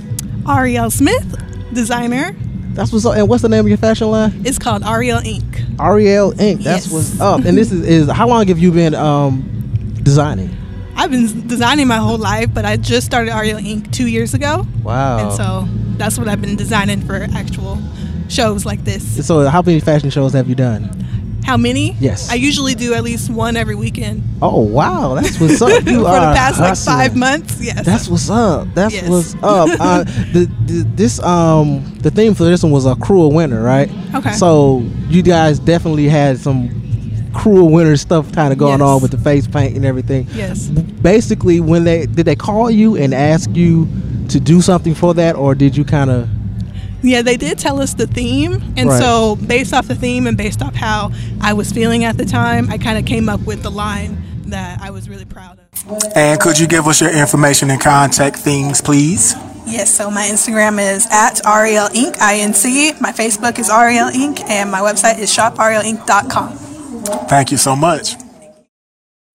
Ariel 0.49 0.89
Smith, 0.89 1.37
designer. 1.73 2.35
that's 2.73 2.91
what's 2.91 3.05
up. 3.05 3.15
And 3.15 3.29
what's 3.29 3.43
the 3.43 3.49
name 3.49 3.61
of 3.61 3.67
your 3.67 3.77
fashion 3.77 4.09
line? 4.09 4.41
It's 4.45 4.57
called 4.57 4.83
Ariel 4.83 5.19
Inc. 5.19 5.79
Ariel 5.79 6.31
Inc. 6.33 6.63
That's 6.63 6.85
Yes. 6.87 6.91
what's 6.91 7.21
up. 7.21 7.45
And 7.45 7.57
this 7.57 7.71
is, 7.71 7.87
is 7.87 8.09
how 8.09 8.27
long 8.27 8.47
have 8.47 8.59
you 8.59 8.71
been 8.71 8.95
um 8.95 9.41
designing? 10.03 10.57
I've 10.95 11.11
been 11.11 11.47
designing 11.47 11.87
my 11.87 11.97
whole 11.97 12.17
life, 12.17 12.53
but 12.53 12.65
I 12.65 12.77
just 12.77 13.05
started 13.05 13.31
Ariel 13.33 13.59
Inc. 13.59 13.91
two 13.91 14.07
years 14.07 14.33
ago. 14.33 14.65
Wow. 14.83 15.27
And 15.29 15.33
so 15.37 15.67
that's 15.97 16.17
what 16.17 16.27
I've 16.27 16.41
been 16.41 16.55
designing 16.55 17.01
for 17.01 17.27
actual 17.35 17.79
shows 18.29 18.65
like 18.65 18.83
this. 18.83 19.25
So 19.25 19.47
how 19.47 19.61
many 19.61 19.79
fashion 19.79 20.09
shows 20.09 20.33
have 20.33 20.49
you 20.49 20.55
done? 20.55 20.89
How 21.43 21.57
many? 21.57 21.93
Yes. 21.99 22.29
I 22.31 22.35
usually 22.35 22.75
do 22.75 22.93
at 22.93 23.03
least 23.03 23.29
one 23.29 23.57
every 23.57 23.75
weekend. 23.75 24.23
Oh 24.41 24.61
wow, 24.61 25.15
that's 25.15 25.39
what's 25.39 25.61
up. 25.61 25.69
for 25.83 25.89
You 25.89 25.99
the 26.01 26.05
are 26.05 26.33
past 26.35 26.59
like 26.59 26.77
five 26.77 27.15
months. 27.15 27.59
Yes. 27.61 27.85
That's 27.85 28.07
what's 28.07 28.29
up. 28.29 28.67
That's 28.73 28.93
Yes. 28.93 29.09
what's 29.09 29.35
up. 29.43 29.69
Uh, 29.81 30.03
the, 30.33 30.49
the 30.65 30.83
this 30.95 31.19
um 31.23 31.83
the 32.01 32.11
theme 32.11 32.33
for 32.35 32.43
this 32.43 32.63
one 32.63 32.71
was 32.71 32.85
a 32.85 32.95
cruel 32.95 33.31
winter, 33.31 33.61
right? 33.61 33.89
Okay. 34.15 34.31
So 34.33 34.83
you 35.09 35.23
guys 35.23 35.59
definitely 35.59 36.07
had 36.07 36.37
some 36.37 36.69
cruel 37.33 37.69
winter 37.69 37.97
stuff 37.97 38.31
kind 38.33 38.51
of 38.53 38.59
going 38.59 38.79
Yes. 38.79 38.87
on 38.87 39.01
with 39.01 39.11
the 39.11 39.17
face 39.17 39.47
paint 39.47 39.75
and 39.75 39.85
everything. 39.85 40.27
yes. 40.33 40.67
Basically, 40.67 41.59
when 41.59 41.83
they 41.83 42.05
did 42.05 42.25
they 42.25 42.35
call 42.35 42.69
you 42.69 42.95
and 42.97 43.13
ask 43.13 43.49
you 43.55 43.87
to 44.29 44.39
do 44.39 44.61
something 44.61 44.93
for 44.95 45.13
that, 45.15 45.35
or 45.35 45.55
did 45.55 45.75
you 45.75 45.83
kind 45.85 46.09
of? 46.11 46.29
Yeah, 47.03 47.21
they 47.21 47.37
did 47.37 47.57
tell 47.57 47.81
us 47.81 47.93
the 47.93 48.07
theme. 48.07 48.61
And 48.77 48.89
Right. 48.89 48.99
so, 48.99 49.35
based 49.35 49.73
off 49.73 49.87
the 49.87 49.95
theme 49.95 50.27
and 50.27 50.37
based 50.37 50.61
off 50.61 50.75
how 50.75 51.11
I 51.41 51.53
was 51.53 51.71
feeling 51.71 52.03
at 52.03 52.17
the 52.17 52.25
time, 52.25 52.69
I 52.71 52.77
kind 52.77 52.97
of 52.97 53.05
came 53.05 53.27
up 53.29 53.41
with 53.41 53.63
the 53.63 53.71
line 53.71 54.21
that 54.47 54.79
I 54.81 54.91
was 54.91 55.09
really 55.09 55.25
proud 55.25 55.59
of. 55.59 56.03
And 56.15 56.39
could 56.39 56.59
you 56.59 56.67
give 56.67 56.87
us 56.87 57.01
your 57.01 57.09
information 57.09 57.71
and 57.71 57.81
contact 57.81 58.37
things, 58.37 58.81
please? 58.81 59.35
Yes, 59.65 59.89
so 59.93 60.11
my 60.11 60.23
Instagram 60.23 60.79
is 60.79 61.07
at 61.11 61.45
Ariel 61.45 61.87
Inc. 61.89 62.17
INC. 62.17 62.99
My 62.99 63.11
Facebook 63.11 63.57
is 63.57 63.69
Ariel 63.69 64.09
Inc. 64.09 64.43
And 64.49 64.69
my 64.71 64.79
website 64.81 65.17
is 65.19 65.35
shoparielinc.com. 65.35 66.57
Thank 67.27 67.51
you 67.51 67.57
so 67.57 67.75
much. 67.75 68.15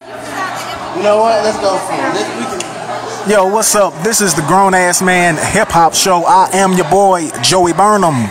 You 0.03 1.03
know 1.03 1.19
what? 1.19 1.43
Let's 1.45 1.59
go 1.59 1.79
for 1.79 2.53
it. 2.53 2.56
We 3.27 3.33
Yo, 3.33 3.47
what's 3.49 3.75
up? 3.75 3.93
This 4.05 4.21
is 4.21 4.35
the 4.35 4.43
Grown 4.43 4.73
Ass 4.73 5.03
Man 5.03 5.35
Hip 5.35 5.69
Hop 5.75 5.95
Show. 5.95 6.23
I 6.23 6.49
am 6.55 6.75
your 6.75 6.89
boy, 6.89 7.29
Joey 7.43 7.73
Burnham. 7.73 8.31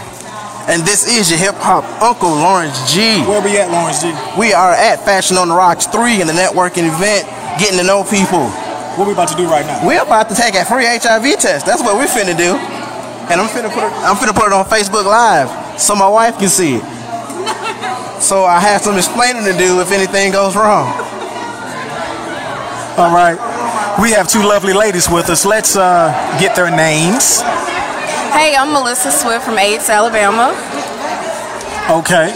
and 0.71 0.87
this 0.87 1.03
is 1.03 1.29
your 1.29 1.37
hip 1.37 1.55
hop 1.55 1.83
uncle 2.01 2.31
Lawrence 2.31 2.79
G. 2.93 3.19
Where 3.27 3.43
we 3.43 3.59
at, 3.59 3.69
Lawrence 3.69 4.01
G? 4.01 4.15
We 4.39 4.53
are 4.53 4.71
at 4.71 5.03
Fashion 5.03 5.35
on 5.35 5.49
the 5.49 5.55
Rocks 5.55 5.85
3 5.87 6.21
in 6.21 6.27
the 6.27 6.33
networking 6.33 6.87
event, 6.87 7.27
getting 7.59 7.77
to 7.77 7.83
know 7.83 8.07
people. 8.07 8.47
What 8.95 9.07
we 9.07 9.11
about 9.11 9.27
to 9.29 9.35
do 9.35 9.51
right 9.51 9.65
now? 9.65 9.85
We're 9.85 10.01
about 10.01 10.29
to 10.29 10.35
take 10.35 10.55
a 10.55 10.63
free 10.63 10.85
HIV 10.87 11.43
test. 11.43 11.65
That's 11.65 11.83
what 11.83 11.99
we're 11.99 12.07
finna 12.07 12.37
do. 12.37 12.55
And 13.27 13.41
I'm 13.41 13.51
finna 13.51 13.67
put 13.67 13.83
it, 13.83 13.91
I'm 13.99 14.15
finna 14.15 14.33
put 14.33 14.47
it 14.47 14.53
on 14.53 14.63
Facebook 14.63 15.03
Live 15.03 15.51
so 15.79 15.95
my 15.95 16.07
wife 16.07 16.39
can 16.39 16.47
see 16.47 16.79
it. 16.79 16.85
So 18.23 18.45
I 18.45 18.61
have 18.61 18.81
some 18.81 18.95
explaining 18.95 19.43
to 19.43 19.57
do 19.57 19.81
if 19.81 19.91
anything 19.91 20.31
goes 20.31 20.55
wrong. 20.55 20.87
All 22.95 23.11
right. 23.11 23.54
We 24.01 24.11
have 24.11 24.27
two 24.27 24.43
lovely 24.43 24.73
ladies 24.73 25.09
with 25.09 25.29
us. 25.29 25.45
Let's 25.45 25.77
uh, 25.77 26.11
get 26.37 26.53
their 26.53 26.69
names. 26.69 27.39
Hey, 28.35 28.53
I'm 28.53 28.73
Melissa 28.73 29.09
Swift 29.09 29.45
from 29.45 29.57
AIDS, 29.57 29.89
Alabama. 29.89 30.51
Okay. 31.89 32.35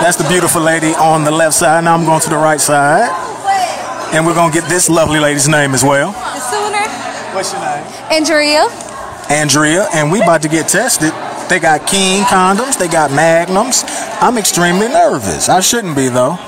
That's 0.00 0.16
the 0.16 0.26
beautiful 0.26 0.62
lady 0.62 0.94
on 0.94 1.24
the 1.24 1.30
left 1.30 1.54
side. 1.54 1.84
Now 1.84 1.94
I'm 1.94 2.06
going 2.06 2.22
to 2.22 2.30
the 2.30 2.38
right 2.38 2.60
side. 2.60 3.10
And 4.14 4.24
we're 4.24 4.34
going 4.34 4.50
to 4.50 4.58
get 4.58 4.70
this 4.70 4.88
lovely 4.88 5.20
lady's 5.20 5.48
name 5.48 5.74
as 5.74 5.84
well. 5.84 6.14
Sooner. 6.14 6.88
What's 7.34 7.52
your 7.52 7.60
name? 7.60 7.84
Andrea. 8.10 8.66
Andrea. 9.28 9.88
And 9.92 10.10
we 10.10 10.22
about 10.22 10.40
to 10.42 10.48
get 10.48 10.66
tested. 10.66 11.12
They 11.50 11.60
got 11.60 11.86
King 11.86 12.22
condoms. 12.22 12.78
They 12.78 12.88
got 12.88 13.10
Magnums. 13.10 13.84
I'm 14.22 14.38
extremely 14.38 14.88
nervous. 14.88 15.50
I 15.50 15.60
shouldn't 15.60 15.94
be, 15.94 16.08
though. 16.08 16.38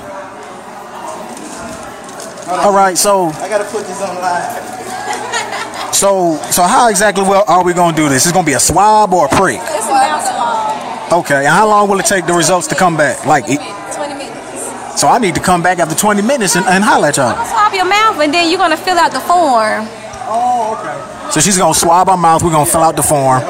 All 2.49 2.73
right, 2.73 2.97
so 2.97 3.27
I 3.27 3.47
gotta 3.49 3.63
put 3.65 3.85
this 3.85 4.01
on 4.01 4.15
live. 4.15 5.93
so 5.95 6.37
so 6.51 6.63
how 6.63 6.89
exactly 6.89 7.23
well 7.23 7.43
are 7.47 7.63
we 7.63 7.73
gonna 7.73 7.95
do 7.95 8.09
this? 8.09 8.25
Is 8.25 8.31
it 8.31 8.33
gonna 8.33 8.45
be 8.45 8.53
a 8.53 8.59
swab 8.59 9.13
or 9.13 9.25
a 9.25 9.29
prick? 9.29 9.59
It's 9.61 9.85
a 9.85 9.91
mouth 9.91 10.23
swab. 10.25 11.13
Okay, 11.25 11.45
and 11.45 11.47
how 11.47 11.67
long 11.67 11.87
will 11.89 11.99
it 11.99 12.05
take 12.05 12.25
the 12.25 12.33
results 12.33 12.67
to 12.67 12.75
come 12.75 12.97
back? 12.97 13.25
Like, 13.25 13.45
it- 13.47 13.59
20 13.93 14.13
minutes. 14.15 14.99
so 15.01 15.07
I 15.07 15.17
need 15.19 15.35
to 15.35 15.41
come 15.41 15.61
back 15.63 15.79
after 15.79 15.95
20 15.95 16.21
minutes 16.21 16.55
and, 16.55 16.65
and 16.67 16.83
holler 16.83 17.07
at 17.09 17.17
y'all. 17.17 17.33
Swab 17.45 17.73
your 17.73 17.85
mouth 17.85 18.19
and 18.19 18.33
then 18.33 18.49
you're 18.49 18.59
going 18.59 18.71
to 18.71 18.77
fill 18.77 18.97
out 18.97 19.11
the 19.11 19.19
form. 19.19 19.87
Oh, 20.31 20.77
okay. 20.79 21.31
So 21.31 21.39
she's 21.39 21.57
gonna 21.57 21.73
swab 21.73 22.09
our 22.09 22.17
mouth. 22.17 22.43
We're 22.43 22.51
gonna 22.51 22.65
fill 22.65 22.81
out 22.83 22.95
the 22.95 23.03
form. 23.03 23.41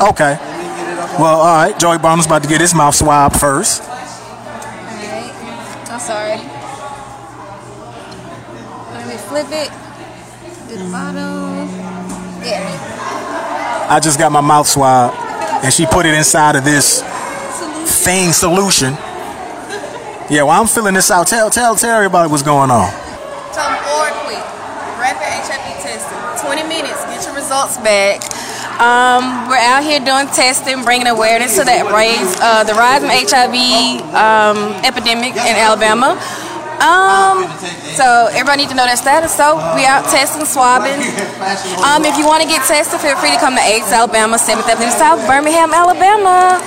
Okay. 0.00 0.36
Well, 1.18 1.40
all 1.40 1.54
right. 1.56 1.76
Joey 1.78 1.98
Burnham's 1.98 2.26
about 2.26 2.42
to 2.44 2.48
get 2.48 2.60
his 2.60 2.74
mouth 2.74 2.94
swabbed 2.94 3.36
first. 3.40 3.82
Alright. 3.82 5.32
I'm 5.90 6.00
sorry. 6.00 6.38
Flip 9.28 9.46
it 9.50 9.70
to 10.68 10.76
the 10.78 10.88
bottom. 10.90 11.68
Yeah. 12.44 13.88
I 13.90 14.00
just 14.00 14.18
got 14.18 14.30
my 14.30 14.40
mouth 14.40 14.66
swabbed, 14.66 15.16
and 15.64 15.72
she 15.72 15.86
put 15.86 16.06
it 16.06 16.14
inside 16.14 16.56
of 16.56 16.64
this 16.64 17.02
thing 18.04 18.32
solution. 18.32 18.94
Yeah, 20.30 20.42
well, 20.42 20.60
I'm 20.60 20.66
filling 20.66 20.94
this 20.94 21.10
out. 21.10 21.26
Tell, 21.26 21.50
tell, 21.50 21.76
tell 21.76 21.96
everybody 21.96 22.30
what's 22.30 22.42
going 22.42 22.70
on. 22.70 22.90
Something 23.54 23.82
forward 23.82 24.14
quick. 24.26 24.42
Rapid 24.98 25.22
HIV 25.22 25.82
testing. 25.82 26.46
20 26.46 26.62
minutes. 26.68 27.04
Get 27.06 27.26
your 27.26 27.34
results 27.34 27.78
back. 27.78 28.22
Um, 28.76 29.48
we're 29.48 29.56
out 29.56 29.82
here 29.82 30.00
doing 30.00 30.26
testing, 30.34 30.84
bringing 30.84 31.06
awareness 31.06 31.56
to 31.56 31.64
that 31.64 31.88
raise, 31.94 32.36
uh, 32.44 32.60
the 32.68 32.74
rise 32.74 33.00
in 33.00 33.08
HIV 33.08 33.56
um, 34.12 34.84
epidemic 34.84 35.32
in 35.32 35.56
Alabama. 35.56 36.20
Um, 36.80 37.48
so 37.96 38.28
everybody 38.32 38.62
need 38.64 38.70
to 38.70 38.76
know 38.76 38.86
their 38.86 38.96
status. 38.96 39.34
So 39.34 39.56
we 39.74 39.84
out 39.84 40.04
testing, 40.10 40.44
swabbing. 40.44 41.00
Um, 41.84 42.04
if 42.04 42.18
you 42.18 42.26
want 42.26 42.42
to 42.42 42.48
get 42.48 42.66
tested, 42.66 43.00
feel 43.00 43.16
free 43.16 43.32
to 43.32 43.38
come 43.38 43.54
to 43.56 43.62
AIDS 43.62 43.92
Alabama, 43.92 44.36
7th 44.36 44.68
Avenue 44.68 44.90
South, 44.90 45.24
Birmingham, 45.26 45.72
Alabama. 45.72 46.60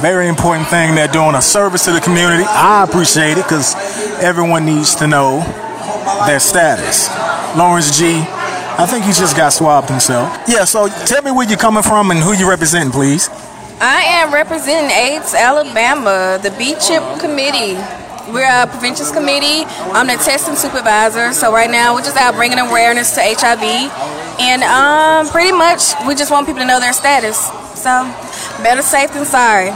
Very 0.00 0.28
important 0.28 0.68
thing 0.68 0.94
they're 0.94 1.08
doing 1.08 1.34
a 1.34 1.42
service 1.42 1.84
to 1.84 1.92
the 1.92 2.00
community. 2.00 2.44
I 2.46 2.84
appreciate 2.88 3.36
it 3.38 3.44
because 3.44 3.74
everyone 4.22 4.64
needs 4.64 4.94
to 4.96 5.06
know 5.06 5.40
their 6.26 6.40
status. 6.40 7.08
Lawrence 7.56 7.98
G. 7.98 8.24
I 8.80 8.86
think 8.86 9.04
he 9.04 9.12
just 9.12 9.36
got 9.36 9.50
swabbed 9.52 9.90
himself. 9.90 10.32
Yeah, 10.48 10.64
so 10.64 10.88
tell 10.88 11.22
me 11.22 11.30
where 11.32 11.46
you're 11.46 11.58
coming 11.58 11.82
from 11.82 12.10
and 12.10 12.20
who 12.20 12.32
you 12.32 12.48
representing, 12.48 12.90
please. 12.92 13.28
I 13.80 14.02
am 14.20 14.32
representing 14.32 14.90
AIDS 14.90 15.34
Alabama, 15.34 16.38
the 16.42 16.50
B 16.52 16.74
CHIP 16.80 17.20
committee. 17.20 17.76
We're 18.32 18.46
a 18.48 18.66
prevention 18.66 19.06
committee. 19.12 19.64
I'm 19.92 20.06
the 20.06 20.14
testing 20.14 20.54
supervisor. 20.54 21.32
So 21.32 21.52
right 21.52 21.70
now 21.70 21.94
we're 21.94 22.02
just 22.02 22.16
out 22.16 22.34
bringing 22.34 22.58
awareness 22.58 23.14
to 23.16 23.20
HIV, 23.20 23.62
and 24.38 24.62
um, 24.62 25.28
pretty 25.32 25.52
much 25.52 25.94
we 26.06 26.14
just 26.14 26.30
want 26.30 26.46
people 26.46 26.60
to 26.60 26.66
know 26.66 26.78
their 26.78 26.92
status. 26.92 27.36
So 27.74 28.04
better 28.62 28.82
safe 28.82 29.12
than 29.12 29.24
sorry. 29.24 29.70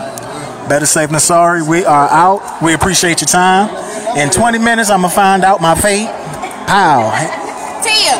Better 0.68 0.87
safe 0.87 1.11
than 1.11 1.20
sorry. 1.20 1.62
We 1.62 1.84
are 1.84 2.08
out. 2.08 2.62
We 2.62 2.75
appreciate 2.75 3.20
your 3.20 3.28
time. 3.28 3.68
In 4.16 4.30
20 4.30 4.58
minutes, 4.58 4.88
I'm 4.90 5.00
going 5.00 5.11
to 5.11 5.16
find 5.16 5.44
out 5.44 5.61
my 5.61 5.75
fate. 5.75 6.06
Pow. 6.66 7.11
Tia, 7.82 8.16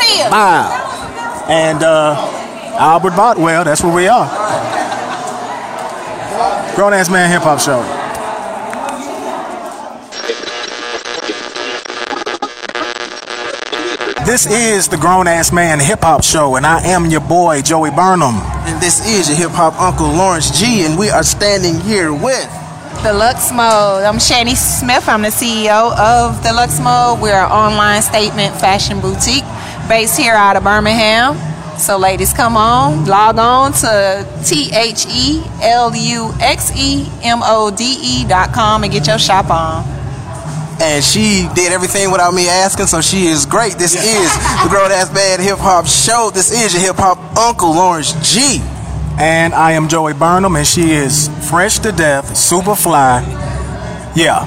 Tia. 0.00 0.30
Pow. 0.30 1.44
And 1.48 1.82
uh, 1.82 2.16
Albert 2.78 3.12
Botwell, 3.12 3.64
that's 3.64 3.82
where 3.82 3.94
we 3.94 4.08
are. 4.08 4.26
Grown 6.74 6.92
Ass 6.92 7.08
Man 7.08 7.30
Hip 7.30 7.42
Hop 7.42 7.60
Show. 7.60 7.95
This 14.26 14.44
is 14.44 14.88
the 14.88 14.96
Grown 14.96 15.28
Ass 15.28 15.52
Man 15.52 15.78
Hip 15.78 16.00
Hop 16.02 16.24
Show, 16.24 16.56
and 16.56 16.66
I 16.66 16.80
am 16.80 17.06
your 17.06 17.20
boy, 17.20 17.62
Joey 17.62 17.90
Burnham. 17.90 18.34
And 18.66 18.82
this 18.82 19.06
is 19.06 19.28
your 19.28 19.38
hip 19.38 19.50
hop 19.52 19.80
uncle 19.80 20.08
Lawrence 20.08 20.50
G, 20.50 20.84
and 20.84 20.98
we 20.98 21.10
are 21.10 21.22
standing 21.22 21.78
here 21.80 22.12
with 22.12 22.50
The 23.04 23.12
Luxe 23.12 23.52
Mode. 23.52 24.02
I'm 24.02 24.16
Shani 24.16 24.56
Smith. 24.56 25.08
I'm 25.08 25.22
the 25.22 25.28
CEO 25.28 25.96
of 25.96 26.42
The 26.42 26.52
Luxe 26.52 26.80
Mode. 26.80 27.20
We're 27.22 27.38
an 27.38 27.52
online 27.52 28.02
statement 28.02 28.56
fashion 28.56 29.00
boutique 29.00 29.44
based 29.88 30.18
here 30.18 30.34
out 30.34 30.56
of 30.56 30.64
Birmingham. 30.64 31.36
So, 31.78 31.96
ladies, 31.96 32.32
come 32.32 32.56
on, 32.56 33.04
log 33.04 33.38
on 33.38 33.74
to 33.74 34.26
T 34.44 34.74
H 34.74 35.06
E 35.08 35.44
L 35.62 35.94
U 35.94 36.32
X 36.40 36.72
E 36.76 37.06
M 37.22 37.42
O 37.44 37.70
D 37.70 37.84
E 37.84 38.26
dot 38.26 38.52
com 38.52 38.82
and 38.82 38.92
get 38.92 39.06
your 39.06 39.20
shop 39.20 39.50
on. 39.50 39.95
And 40.80 41.02
she 41.02 41.48
did 41.54 41.72
everything 41.72 42.10
without 42.10 42.34
me 42.34 42.48
asking, 42.48 42.86
so 42.86 43.00
she 43.00 43.26
is 43.26 43.46
great. 43.46 43.74
This 43.74 43.94
is 43.94 44.32
the 44.62 44.68
Grown 44.68 44.90
Ass 44.92 45.10
Bad 45.10 45.40
Hip 45.40 45.58
Hop 45.58 45.86
Show. 45.86 46.30
This 46.32 46.50
is 46.52 46.74
your 46.74 46.82
hip 46.82 46.96
hop 46.96 47.18
uncle, 47.36 47.70
Lawrence 47.70 48.12
G. 48.22 48.60
And 49.18 49.54
I 49.54 49.72
am 49.72 49.88
Joey 49.88 50.12
Burnham, 50.12 50.56
and 50.56 50.66
she 50.66 50.92
is 50.92 51.28
fresh 51.48 51.78
to 51.80 51.92
death, 51.92 52.36
super 52.36 52.74
fly. 52.74 53.22
Yeah. 54.14 54.44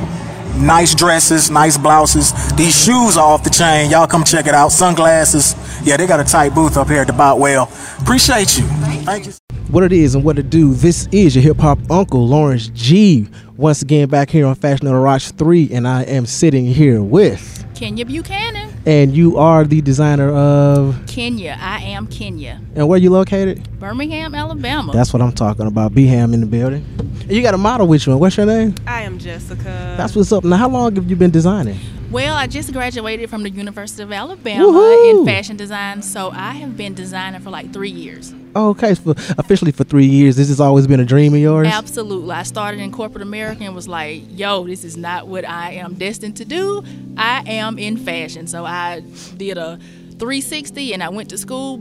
Nice 0.58 0.94
dresses, 0.94 1.50
nice 1.50 1.78
blouses. 1.78 2.34
These 2.56 2.84
shoes 2.84 3.18
are 3.18 3.26
off 3.26 3.44
the 3.44 3.50
chain. 3.50 3.90
Y'all 3.90 4.08
come 4.08 4.24
check 4.24 4.46
it 4.46 4.54
out. 4.54 4.72
Sunglasses. 4.72 5.56
Yeah, 5.84 5.96
they 5.98 6.06
got 6.06 6.20
a 6.20 6.24
tight 6.24 6.54
booth 6.54 6.76
up 6.76 6.88
here 6.88 7.02
at 7.02 7.08
the 7.08 7.14
Boutwell. 7.14 7.72
Appreciate 8.02 8.58
you. 8.58 8.66
Thank 9.06 9.28
you. 9.28 9.49
What 9.70 9.84
it 9.84 9.92
is 9.92 10.16
and 10.16 10.24
what 10.24 10.40
it 10.40 10.50
do. 10.50 10.74
This 10.74 11.08
is 11.12 11.36
your 11.36 11.44
hip 11.44 11.58
hop 11.58 11.78
uncle, 11.92 12.28
Lawrence 12.28 12.70
G. 12.70 13.28
Once 13.56 13.84
again, 13.84 14.10
back 14.10 14.32
here 14.32 14.48
on 14.48 14.56
Fashion 14.56 14.88
on 14.88 14.96
the 14.96 15.00
Rocks 15.00 15.32
3, 15.32 15.70
and 15.72 15.88
I 15.88 16.02
am 16.06 16.26
sitting 16.26 16.66
here 16.66 17.04
with. 17.04 17.64
Kenya 17.76 18.04
Buchanan. 18.04 18.74
And 18.88 19.16
you 19.16 19.38
are 19.38 19.64
the 19.66 19.82
designer 19.82 20.34
of. 20.34 21.00
Kenya. 21.06 21.56
I 21.62 21.82
am 21.84 22.08
Kenya. 22.08 22.60
And 22.74 22.88
where 22.88 22.98
are 22.98 23.00
you 23.00 23.12
located? 23.12 23.80
Birmingham, 23.80 24.34
Alabama. 24.34 24.92
That's 24.92 25.14
what 25.14 25.22
I'm 25.22 25.34
talking 25.34 25.68
about. 25.68 25.94
Beham 25.94 26.34
in 26.34 26.42
the 26.42 26.48
building. 26.48 26.84
And 27.22 27.32
you 27.32 27.44
got 27.44 27.54
a 27.54 27.58
model 27.60 27.86
with 27.86 28.08
you. 28.08 28.18
What's 28.18 28.38
your 28.38 28.48
name? 28.48 28.74
I 28.88 29.04
am 29.04 29.20
Jessica. 29.20 29.94
That's 29.98 30.16
what's 30.16 30.32
up. 30.32 30.44
Now, 30.44 30.58
how 30.58 30.70
long 30.70 30.96
have 30.96 31.08
you 31.08 31.16
been 31.16 31.30
designing? 31.30 31.78
Well, 32.12 32.36
I 32.36 32.48
just 32.48 32.74
graduated 32.74 33.30
from 33.30 33.44
the 33.44 33.52
University 33.52 34.02
of 34.02 34.12
Alabama 34.12 34.66
Woohoo! 34.66 35.20
in 35.20 35.26
fashion 35.28 35.58
design, 35.58 36.02
so 36.02 36.32
I 36.32 36.54
have 36.54 36.76
been 36.76 36.96
designing 36.96 37.40
for 37.40 37.52
like 37.52 37.72
three 37.72 37.92
years. 37.92 38.34
Okay, 38.56 38.96
for 38.96 39.12
officially 39.38 39.72
for 39.72 39.84
three 39.84 40.08
years. 40.08 40.36
This 40.36 40.48
has 40.48 40.60
always 40.60 40.88
been 40.88 41.00
a 41.00 41.06
dream 41.06 41.36
of 41.36 41.40
yours. 41.40 41.68
Absolutely. 41.68 42.32
I 42.32 42.42
started 42.42 42.80
in 42.80 42.92
corporate 42.92 43.22
America 43.22 43.64
and 43.64 43.76
was 43.76 43.88
like, 43.88 44.24
yo, 44.32 44.66
this 44.66 44.84
is 44.84 44.98
not 44.98 45.28
what 45.28 45.48
I 45.48 45.74
am 45.74 45.94
destined 45.94 46.38
to 46.38 46.46
do. 46.46 46.84
I 47.16 47.44
am 47.46 47.78
in 47.78 47.96
fashion. 47.96 48.48
So 48.48 48.66
I 48.66 49.04
did 49.38 49.60
a 49.60 49.78
360 50.18 50.94
and 50.96 51.04
I 51.04 51.10
went 51.10 51.30
to 51.30 51.38
school, 51.38 51.78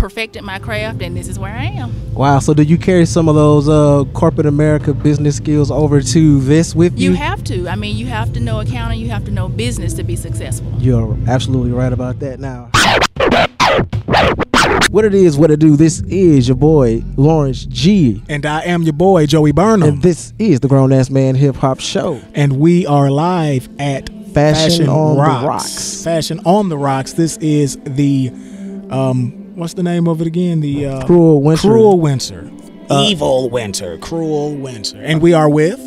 perfected 0.00 0.42
my 0.42 0.58
craft, 0.58 1.02
and 1.02 1.16
this 1.16 1.28
is 1.28 1.38
where 1.38 1.52
I 1.54 1.64
am. 1.66 1.92
Wow. 2.14 2.38
So, 2.40 2.54
did 2.54 2.68
you 2.70 2.78
carry 2.78 3.06
some 3.06 3.28
of 3.28 3.34
those 3.34 3.68
uh, 3.68 4.04
corporate 4.14 4.46
America 4.46 4.94
business 4.94 5.36
skills 5.36 5.70
over 5.70 6.00
to 6.00 6.40
this 6.40 6.74
with 6.74 6.98
you? 6.98 7.10
You 7.10 7.16
have 7.16 7.44
to. 7.44 7.68
I 7.68 7.76
mean, 7.76 7.96
you 7.96 8.06
have 8.06 8.32
to 8.32 8.40
know 8.40 8.60
accounting, 8.60 8.98
you 8.98 9.10
have 9.10 9.24
to 9.26 9.30
know 9.30 9.48
business 9.48 9.92
to 9.94 10.02
be 10.02 10.16
successful. 10.16 10.72
You're 10.78 11.16
absolutely 11.28 11.72
right 11.72 11.92
about 11.92 12.18
that. 12.20 12.40
Now, 12.40 12.70
what 14.90 15.04
it 15.04 15.14
is, 15.14 15.36
what 15.38 15.50
it 15.50 15.60
do. 15.60 15.76
This 15.76 16.00
is 16.02 16.48
your 16.48 16.56
boy 16.56 17.04
Lawrence 17.16 17.64
G, 17.66 18.22
And 18.28 18.44
I 18.44 18.62
am 18.64 18.82
your 18.82 18.92
boy, 18.92 19.26
Joey 19.26 19.52
Burnham. 19.52 19.88
and 19.88 20.02
this 20.02 20.32
is 20.38 20.60
the 20.60 20.68
Grown 20.68 20.92
Ass 20.92 21.10
Man 21.10 21.34
Hip 21.34 21.56
Hop 21.56 21.78
Show. 21.80 22.20
and 22.34 22.58
we 22.58 22.86
are 22.86 23.10
live 23.10 23.68
at 23.78 24.08
Fashion 24.32 24.88
on 24.88 25.16
the 25.16 25.22
Rocks. 25.22 26.02
Fashion 26.02 26.40
on 26.44 26.68
the 26.70 26.78
Rocks. 26.78 27.12
This 27.12 27.36
is 27.38 27.78
the 27.84 28.30
um 28.90 29.39
what's 29.60 29.74
the 29.74 29.82
name 29.82 30.08
of 30.08 30.22
it 30.22 30.26
again? 30.26 30.60
The 30.60 30.86
uh, 30.86 31.06
Cruel 31.06 31.42
Winter. 31.42 31.60
Cruel 31.60 32.00
Winter. 32.00 32.50
Uh, 32.88 33.04
Evil 33.06 33.50
Winter. 33.50 33.98
Cruel 33.98 34.56
Winter. 34.56 34.96
And 35.02 35.20
we 35.20 35.34
are 35.34 35.50
with 35.50 35.78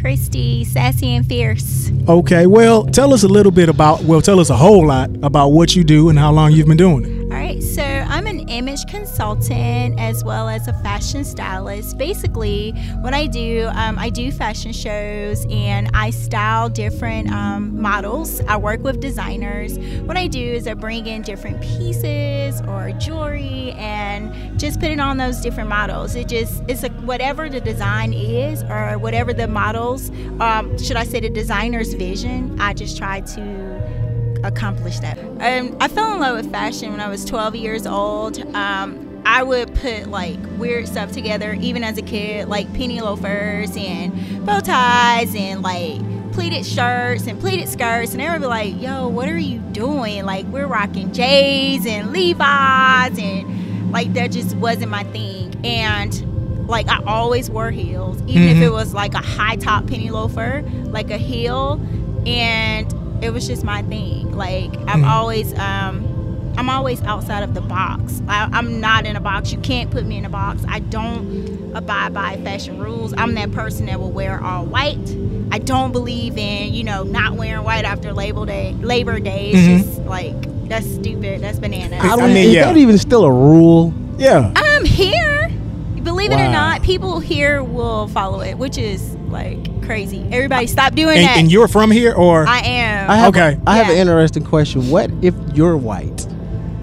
Christy, 0.00 0.64
sassy 0.64 1.16
and 1.16 1.26
fierce. 1.26 1.90
Okay, 2.08 2.46
well, 2.46 2.86
tell 2.86 3.12
us 3.12 3.24
a 3.24 3.28
little 3.28 3.50
bit 3.50 3.68
about 3.68 4.04
well, 4.04 4.22
tell 4.22 4.38
us 4.38 4.50
a 4.50 4.56
whole 4.56 4.86
lot 4.86 5.10
about 5.24 5.48
what 5.48 5.74
you 5.74 5.82
do 5.82 6.08
and 6.08 6.18
how 6.18 6.30
long 6.30 6.52
you've 6.52 6.68
been 6.68 6.76
doing 6.76 7.04
it. 7.04 7.22
All 7.24 7.28
right, 7.30 7.60
so 7.60 7.82
I'm 8.18 8.26
an 8.26 8.48
image 8.48 8.84
consultant 8.88 10.00
as 10.00 10.24
well 10.24 10.48
as 10.48 10.66
a 10.66 10.72
fashion 10.72 11.24
stylist. 11.24 11.96
Basically, 11.98 12.72
what 12.98 13.14
I 13.14 13.28
do, 13.28 13.70
um, 13.74 13.96
I 13.96 14.10
do 14.10 14.32
fashion 14.32 14.72
shows 14.72 15.46
and 15.48 15.88
I 15.94 16.10
style 16.10 16.68
different 16.68 17.30
um, 17.30 17.80
models. 17.80 18.40
I 18.48 18.56
work 18.56 18.82
with 18.82 18.98
designers. 18.98 19.78
What 20.00 20.16
I 20.16 20.26
do 20.26 20.40
is 20.40 20.66
I 20.66 20.74
bring 20.74 21.06
in 21.06 21.22
different 21.22 21.60
pieces 21.60 22.60
or 22.62 22.90
jewelry 22.98 23.70
and 23.74 24.58
just 24.58 24.80
put 24.80 24.90
it 24.90 24.98
on 24.98 25.16
those 25.18 25.40
different 25.40 25.68
models. 25.68 26.16
It 26.16 26.26
just 26.26 26.64
it's 26.66 26.82
a, 26.82 26.88
whatever 26.88 27.48
the 27.48 27.60
design 27.60 28.12
is 28.12 28.64
or 28.64 28.98
whatever 28.98 29.32
the 29.32 29.46
models, 29.46 30.10
um, 30.40 30.76
should 30.76 30.96
I 30.96 31.04
say 31.04 31.20
the 31.20 31.30
designer's 31.30 31.94
vision. 31.94 32.60
I 32.60 32.74
just 32.74 32.98
try 32.98 33.20
to 33.20 33.67
accomplish 34.44 34.98
that. 35.00 35.18
Um, 35.18 35.76
I 35.80 35.88
fell 35.88 36.12
in 36.14 36.20
love 36.20 36.36
with 36.36 36.50
fashion 36.50 36.90
when 36.90 37.00
I 37.00 37.08
was 37.08 37.24
12 37.24 37.56
years 37.56 37.86
old. 37.86 38.38
Um, 38.54 39.22
I 39.24 39.42
would 39.42 39.74
put 39.74 40.08
like 40.08 40.38
weird 40.56 40.88
stuff 40.88 41.12
together, 41.12 41.52
even 41.60 41.84
as 41.84 41.98
a 41.98 42.02
kid, 42.02 42.48
like 42.48 42.72
penny 42.72 43.00
loafers 43.00 43.76
and 43.76 44.46
bow 44.46 44.60
ties 44.60 45.34
and 45.34 45.62
like 45.62 46.00
pleated 46.32 46.64
shirts 46.64 47.26
and 47.26 47.38
pleated 47.40 47.68
skirts. 47.68 48.12
And 48.12 48.22
everyone 48.22 48.40
would 48.40 48.46
be 48.46 48.74
like, 48.74 48.80
yo, 48.82 49.08
what 49.08 49.28
are 49.28 49.38
you 49.38 49.58
doing? 49.58 50.24
Like, 50.24 50.46
we're 50.46 50.66
rocking 50.68 51.12
J's 51.12 51.84
and 51.86 52.12
Levi's, 52.12 53.18
and 53.18 53.92
like, 53.92 54.12
that 54.14 54.30
just 54.30 54.54
wasn't 54.56 54.90
my 54.90 55.02
thing. 55.04 55.54
And 55.64 56.68
like, 56.68 56.88
I 56.88 57.02
always 57.04 57.50
wore 57.50 57.70
heels, 57.70 58.22
even 58.22 58.44
if 58.48 58.62
it 58.62 58.70
was 58.70 58.94
like 58.94 59.14
a 59.14 59.18
high 59.18 59.56
top 59.56 59.88
penny 59.88 60.10
loafer, 60.10 60.62
like 60.84 61.10
a 61.10 61.18
heel. 61.18 61.80
And 62.26 62.92
it 63.22 63.30
was 63.30 63.46
just 63.46 63.64
my 63.64 63.82
thing. 63.82 64.32
Like 64.36 64.72
I'm 64.72 65.02
mm-hmm. 65.02 65.04
always 65.04 65.56
um 65.58 66.54
I'm 66.56 66.68
always 66.68 67.00
outside 67.02 67.44
of 67.44 67.54
the 67.54 67.60
box. 67.60 68.20
I, 68.26 68.48
I'm 68.52 68.80
not 68.80 69.06
in 69.06 69.14
a 69.14 69.20
box. 69.20 69.52
You 69.52 69.58
can't 69.58 69.90
put 69.90 70.04
me 70.04 70.16
in 70.16 70.24
a 70.24 70.28
box. 70.28 70.64
I 70.66 70.80
don't 70.80 71.72
abide 71.76 72.12
by 72.12 72.36
fashion 72.38 72.78
rules. 72.78 73.14
I'm 73.16 73.34
that 73.34 73.52
person 73.52 73.86
that 73.86 74.00
will 74.00 74.10
wear 74.10 74.42
all 74.42 74.66
white. 74.66 74.98
I 75.52 75.58
don't 75.58 75.92
believe 75.92 76.36
in 76.36 76.74
you 76.74 76.84
know 76.84 77.04
not 77.04 77.34
wearing 77.34 77.64
white 77.64 77.84
after 77.84 78.12
Labor 78.12 78.46
Day. 78.46 78.72
Labor 78.80 79.20
Day 79.20 79.52
is 79.52 79.60
mm-hmm. 79.60 79.88
just 79.88 80.00
like 80.02 80.68
that's 80.68 80.86
stupid. 80.86 81.40
That's 81.40 81.58
bananas. 81.58 82.04
I, 82.04 82.14
I 82.14 82.26
mean, 82.26 82.36
is 82.36 82.54
yeah. 82.54 82.64
that 82.66 82.76
even 82.76 82.98
still 82.98 83.24
a 83.24 83.32
rule? 83.32 83.94
Yeah. 84.18 84.52
I'm 84.56 84.84
here. 84.84 85.48
Believe 86.02 86.32
it 86.32 86.40
or 86.40 86.50
not, 86.50 86.82
people 86.82 87.20
here 87.20 87.62
will 87.62 88.08
follow 88.08 88.40
it, 88.40 88.58
which 88.58 88.78
is 88.78 89.14
like 89.28 89.84
crazy. 89.84 90.26
Everybody 90.30 90.66
stop 90.66 90.94
doing 90.94 91.18
And, 91.18 91.26
that. 91.26 91.38
and 91.38 91.50
you're 91.50 91.68
from 91.68 91.90
here 91.90 92.12
or 92.12 92.46
I 92.46 92.58
am. 92.58 92.77
I 93.08 93.16
have 93.16 93.28
Okay. 93.36 93.58
I 93.66 93.76
have 93.76 93.88
an 93.88 93.96
interesting 93.96 94.44
question. 94.44 94.90
What 94.90 95.10
if 95.22 95.34
you're 95.54 95.76
white 95.76 96.26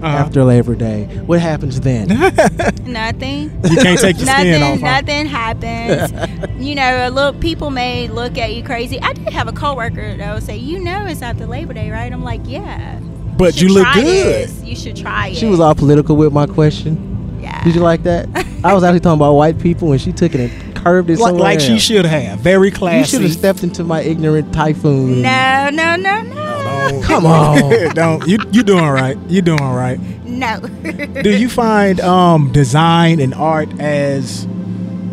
Uh-huh. 0.02 0.06
after 0.06 0.44
Labor 0.44 0.74
Day? 0.74 1.04
What 1.26 1.40
happens 1.40 1.80
then? 1.80 2.08
Nothing. 2.84 3.50
you 3.70 3.76
can't 3.76 3.98
take 3.98 4.16
your 4.18 4.26
nothing, 4.26 4.52
skin 4.54 4.62
off. 4.62 4.80
huh? 4.80 5.00
nothing 5.00 5.26
happens. 5.26 6.12
you 6.58 6.74
know, 6.74 7.08
look, 7.12 7.40
people 7.40 7.70
may 7.70 8.08
look 8.08 8.36
at 8.38 8.54
you 8.54 8.62
crazy. 8.62 9.00
I 9.00 9.12
did 9.14 9.28
have 9.32 9.48
a 9.48 9.52
coworker 9.52 10.16
that 10.16 10.34
would 10.34 10.42
say, 10.42 10.56
"You 10.56 10.80
know, 10.80 11.06
it's 11.06 11.22
after 11.22 11.46
Labor 11.46 11.72
Day, 11.74 11.90
right?" 11.90 12.12
I'm 12.12 12.22
like, 12.24 12.42
"Yeah." 12.44 13.00
But 13.38 13.54
should 13.54 13.62
you 13.70 13.74
look 13.74 13.86
good. 13.94 14.04
this. 14.06 14.62
You 14.62 14.76
should 14.76 14.96
try 14.96 15.28
it. 15.28 15.36
She 15.36 15.46
was 15.46 15.60
all 15.60 15.74
political 15.74 16.16
with 16.16 16.32
my 16.32 16.46
question. 16.46 17.38
Yeah. 17.40 17.62
Did 17.64 17.74
you 17.74 17.80
like 17.82 18.02
that? 18.04 18.28
I 18.64 18.72
was 18.74 18.82
actually 18.84 19.00
talking 19.00 19.18
about 19.18 19.34
white 19.34 19.58
people, 19.58 19.92
and 19.92 20.00
she 20.00 20.12
took 20.12 20.34
it 20.34 20.40
and 20.40 20.65
curved 20.86 21.10
it 21.10 21.18
Like, 21.18 21.28
somewhere 21.30 21.42
like 21.42 21.60
she 21.60 21.72
else. 21.72 21.82
should 21.82 22.06
have. 22.06 22.38
Very 22.40 22.70
classy. 22.70 22.98
You 22.98 23.04
should 23.04 23.22
have 23.22 23.32
stepped 23.32 23.62
into 23.62 23.84
my 23.84 24.02
ignorant 24.02 24.52
typhoon. 24.52 25.22
No, 25.22 25.70
no, 25.72 25.96
no, 25.96 26.22
no, 26.22 27.00
Come 27.02 27.26
on. 27.26 27.70
Don't 27.94 28.26
you 28.26 28.38
you 28.52 28.62
doing 28.62 28.86
right. 28.86 29.18
You 29.28 29.42
doing 29.42 29.62
right. 29.62 29.98
no. 30.24 30.60
Do 31.22 31.36
you 31.36 31.48
find 31.48 32.00
um 32.00 32.52
design 32.52 33.20
and 33.20 33.34
art 33.34 33.68
as 33.80 34.46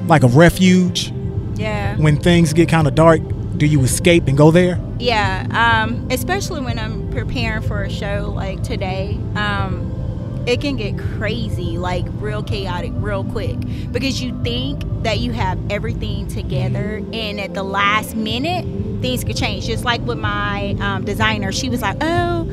like 0.08 0.24
a 0.24 0.28
refuge 0.28 1.12
yeah. 1.56 1.96
when 1.98 2.18
things 2.18 2.54
get 2.54 2.70
kind 2.70 2.88
of 2.88 2.96
dark? 2.96 3.22
Do 3.58 3.66
you 3.66 3.82
escape 3.82 4.28
and 4.28 4.38
go 4.38 4.52
there? 4.52 4.80
Yeah, 5.00 5.48
um, 5.52 6.08
especially 6.12 6.62
when 6.62 6.80
I'm 6.80 7.10
preparing 7.12 7.62
for 7.62 7.84
a 7.84 7.90
show 7.90 8.34
like 8.36 8.64
today. 8.64 9.20
Um, 9.36 10.03
it 10.46 10.62
can 10.62 10.76
get 10.76 10.98
crazy, 10.98 11.78
like 11.78 12.06
real 12.20 12.44
chaotic, 12.44 12.92
real 12.96 13.24
quick, 13.24 13.58
because 13.92 14.22
you 14.22 14.38
think 14.44 14.84
that 15.04 15.20
you 15.20 15.32
have 15.32 15.60
everything 15.72 16.28
together, 16.28 17.02
and 17.14 17.40
at 17.40 17.54
the 17.54 17.64
last 17.64 18.16
minute, 18.16 18.66
things 19.02 19.24
could 19.24 19.38
change. 19.38 19.66
Just 19.66 19.86
like 19.86 20.02
with 20.02 20.18
my 20.20 20.76
um, 20.80 21.06
designer, 21.06 21.52
she 21.52 21.70
was 21.70 21.82
like, 21.82 21.98
"Oh, 22.02 22.50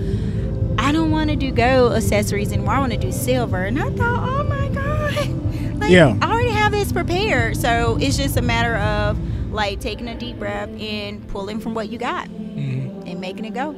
I 0.78 0.92
don't 0.92 1.10
want 1.10 1.30
to 1.30 1.36
do 1.36 1.50
gold 1.50 1.92
accessories 1.92 2.52
anymore. 2.52 2.74
I 2.74 2.80
want 2.80 2.92
to 2.92 2.98
do 2.98 3.12
silver," 3.12 3.62
and 3.64 3.78
I 3.80 3.90
thought, 3.90 4.28
"Oh 4.28 4.44
my 4.44 4.68
god!" 4.68 5.36
Like, 5.80 5.90
Yeah. 5.92 6.18
I 6.20 6.30
already 6.30 6.50
have 6.50 6.72
this 6.72 6.92
prepared, 6.92 7.56
so 7.56 7.96
it's 8.00 8.16
just 8.18 8.36
a 8.36 8.42
matter 8.42 8.76
of 8.76 9.18
like 9.50 9.80
taking 9.80 10.08
a 10.08 10.14
deep 10.14 10.38
breath 10.38 10.68
and 10.78 11.26
pulling 11.28 11.58
from 11.58 11.72
what 11.74 11.88
you 11.88 11.98
got 11.98 12.28
and 12.28 13.18
making 13.20 13.46
it 13.46 13.54
go. 13.54 13.74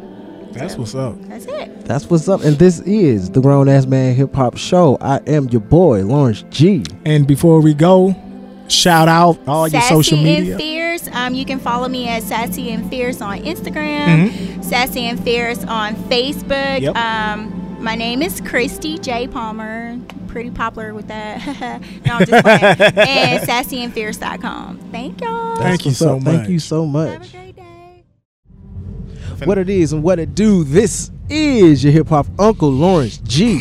That's 0.53 0.77
what's 0.77 0.95
up. 0.95 1.21
That's 1.23 1.47
it. 1.47 1.85
That's 1.85 2.09
what's 2.09 2.29
up. 2.29 2.43
And 2.43 2.59
this 2.59 2.81
is 2.81 3.31
the 3.31 3.41
Grown 3.41 3.69
Ass 3.69 3.87
Man 3.87 4.15
Hip 4.15 4.35
Hop 4.35 4.57
Show. 4.57 4.99
I 5.01 5.19
am 5.27 5.49
your 5.49 5.61
boy, 5.61 6.05
Lawrence 6.05 6.45
G. 6.51 6.85
And 7.05 7.27
before 7.27 7.61
we 7.61 7.75
go, 7.75 8.15
shout 8.69 9.09
out 9.09 9.39
all 9.47 9.69
your 9.69 9.81
social 9.83 10.17
media. 10.19 10.53
and 10.53 10.61
Fierce. 10.61 11.09
Um, 11.13 11.35
you 11.35 11.45
can 11.45 11.59
follow 11.59 11.89
me 11.89 12.09
at 12.09 12.23
Sassy 12.23 12.71
and 12.71 12.89
Fierce 12.89 13.21
on 13.21 13.39
Instagram, 13.41 14.63
Sassy 14.65 15.07
and 15.07 15.23
Fierce 15.23 15.65
on 15.65 15.95
Facebook. 15.95 16.81
Yep. 16.81 16.97
Um, 16.97 17.59
My 17.83 17.97
name 17.97 18.23
is 18.23 18.41
Christy 18.41 18.99
J. 18.99 19.27
Palmer. 19.27 19.99
Pretty 20.29 20.51
popular 20.51 20.95
with 20.95 21.09
that. 21.09 21.45
no, 22.07 22.15
I'm 22.15 22.25
just 22.27 22.45
playing. 22.45 22.63
and 22.81 23.43
sassyandfierce.com. 23.47 24.79
Thank 24.93 25.21
y'all. 25.21 25.57
Thank 25.57 25.85
you 25.85 25.91
so 25.93 26.17
up. 26.17 26.23
Thank 26.23 26.49
you 26.49 26.55
much. 26.55 26.63
so 26.63 26.87
much. 26.87 27.35
What 29.47 29.59
it 29.59 29.69
is 29.69 29.93
and 29.93 30.03
what 30.03 30.19
it 30.19 30.35
do. 30.35 30.65
This 30.65 31.11
is 31.29 31.83
your 31.85 31.93
hip 31.93 32.09
hop 32.09 32.27
uncle 32.39 32.71
Lawrence 32.71 33.19
G. 33.19 33.61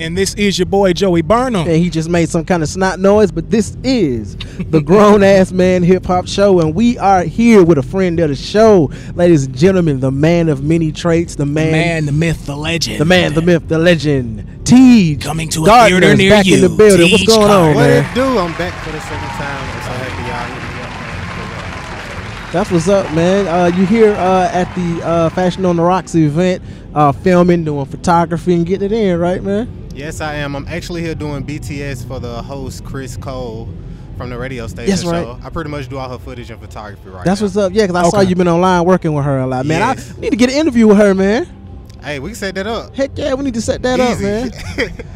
And 0.00 0.16
this 0.18 0.34
is 0.34 0.58
your 0.58 0.66
boy 0.66 0.94
Joey 0.94 1.22
Burnham. 1.22 1.68
And 1.68 1.76
he 1.76 1.88
just 1.88 2.08
made 2.08 2.28
some 2.28 2.44
kind 2.44 2.60
of 2.64 2.68
snot 2.68 2.98
noise, 2.98 3.30
but 3.30 3.50
this 3.50 3.76
is 3.84 4.36
the 4.70 4.80
grown 4.80 5.22
ass 5.22 5.52
man 5.52 5.84
hip 5.84 6.04
hop 6.06 6.26
show, 6.26 6.58
and 6.58 6.74
we 6.74 6.98
are 6.98 7.22
here 7.22 7.62
with 7.62 7.78
a 7.78 7.82
friend 7.84 8.18
of 8.18 8.28
the 8.30 8.34
show, 8.34 8.90
ladies 9.14 9.44
and 9.46 9.56
gentlemen, 9.56 10.00
the 10.00 10.10
man 10.10 10.48
of 10.48 10.64
many 10.64 10.90
traits, 10.90 11.36
the 11.36 11.44
The 11.44 11.52
man, 11.52 11.70
man, 11.72 12.06
the 12.06 12.12
myth, 12.12 12.46
the 12.46 12.56
legend. 12.56 12.98
the 13.00 13.04
man, 13.04 13.34
the 13.34 13.42
myth, 13.42 13.68
the 13.68 13.78
legend, 13.78 14.66
T. 14.66 15.14
Coming 15.18 15.48
to 15.50 15.62
a 15.62 15.66
Gardner's 15.66 16.00
theater 16.00 16.16
near 16.16 16.30
back 16.30 16.46
you. 16.46 16.56
in 16.56 16.62
the 16.62 16.68
building. 16.68 17.10
What's 17.12 17.18
Teach 17.24 17.28
going 17.28 17.42
on, 17.42 17.48
Gardner. 17.48 17.74
What 17.76 17.86
man? 17.88 18.10
it 18.10 18.14
do? 18.16 18.38
I'm 18.38 18.52
back 18.58 18.84
for 18.84 18.90
the 18.90 19.00
second 19.00 19.28
time. 19.38 19.62
I'm 19.62 19.82
so 19.82 19.92
happy 20.02 20.22
y'all 20.26 20.50
hit 20.50 20.62
me 20.62 20.82
up, 20.82 20.90
man. 20.90 22.41
That's 22.52 22.70
what's 22.70 22.86
up, 22.88 23.10
man. 23.14 23.48
Uh, 23.48 23.74
you 23.74 23.86
here 23.86 24.12
uh, 24.12 24.50
at 24.52 24.72
the 24.74 25.02
uh, 25.02 25.30
Fashion 25.30 25.64
on 25.64 25.76
the 25.76 25.82
Rocks 25.82 26.14
event, 26.14 26.62
uh, 26.94 27.10
filming, 27.10 27.64
doing 27.64 27.86
photography, 27.86 28.52
and 28.54 28.66
getting 28.66 28.86
it 28.86 28.92
in, 28.92 29.18
right, 29.18 29.42
man? 29.42 29.88
Yes, 29.94 30.20
I 30.20 30.34
am. 30.34 30.54
I'm 30.54 30.68
actually 30.68 31.00
here 31.00 31.14
doing 31.14 31.46
BTS 31.46 32.06
for 32.06 32.20
the 32.20 32.42
host 32.42 32.84
Chris 32.84 33.16
Cole 33.16 33.70
from 34.18 34.28
the 34.28 34.36
radio 34.36 34.66
station 34.66 34.90
Yes, 34.90 35.02
right. 35.06 35.24
show. 35.24 35.38
I 35.42 35.48
pretty 35.48 35.70
much 35.70 35.88
do 35.88 35.96
all 35.96 36.10
her 36.10 36.18
footage 36.18 36.50
and 36.50 36.60
photography 36.60 37.08
right 37.08 37.24
That's 37.24 37.40
now. 37.40 37.46
what's 37.46 37.56
up. 37.56 37.72
Yeah, 37.72 37.86
because 37.86 37.96
I 37.96 38.10
saw 38.10 38.18
Okay. 38.20 38.28
you 38.28 38.36
been 38.36 38.48
online 38.48 38.84
working 38.84 39.14
with 39.14 39.24
her 39.24 39.38
a 39.38 39.46
lot, 39.46 39.64
man. 39.64 39.80
Yes. 39.80 40.14
I 40.14 40.20
need 40.20 40.30
to 40.30 40.36
get 40.36 40.50
an 40.50 40.56
interview 40.56 40.86
with 40.88 40.98
her, 40.98 41.14
man. 41.14 41.48
Hey, 42.04 42.18
we 42.18 42.30
can 42.30 42.36
set 42.36 42.54
that 42.56 42.66
up. 42.66 42.94
Heck 42.94 43.12
yeah, 43.16 43.32
we 43.32 43.44
need 43.44 43.54
to 43.54 43.62
set 43.62 43.80
that 43.82 43.98
up, 43.98 44.20
man. 44.20 44.50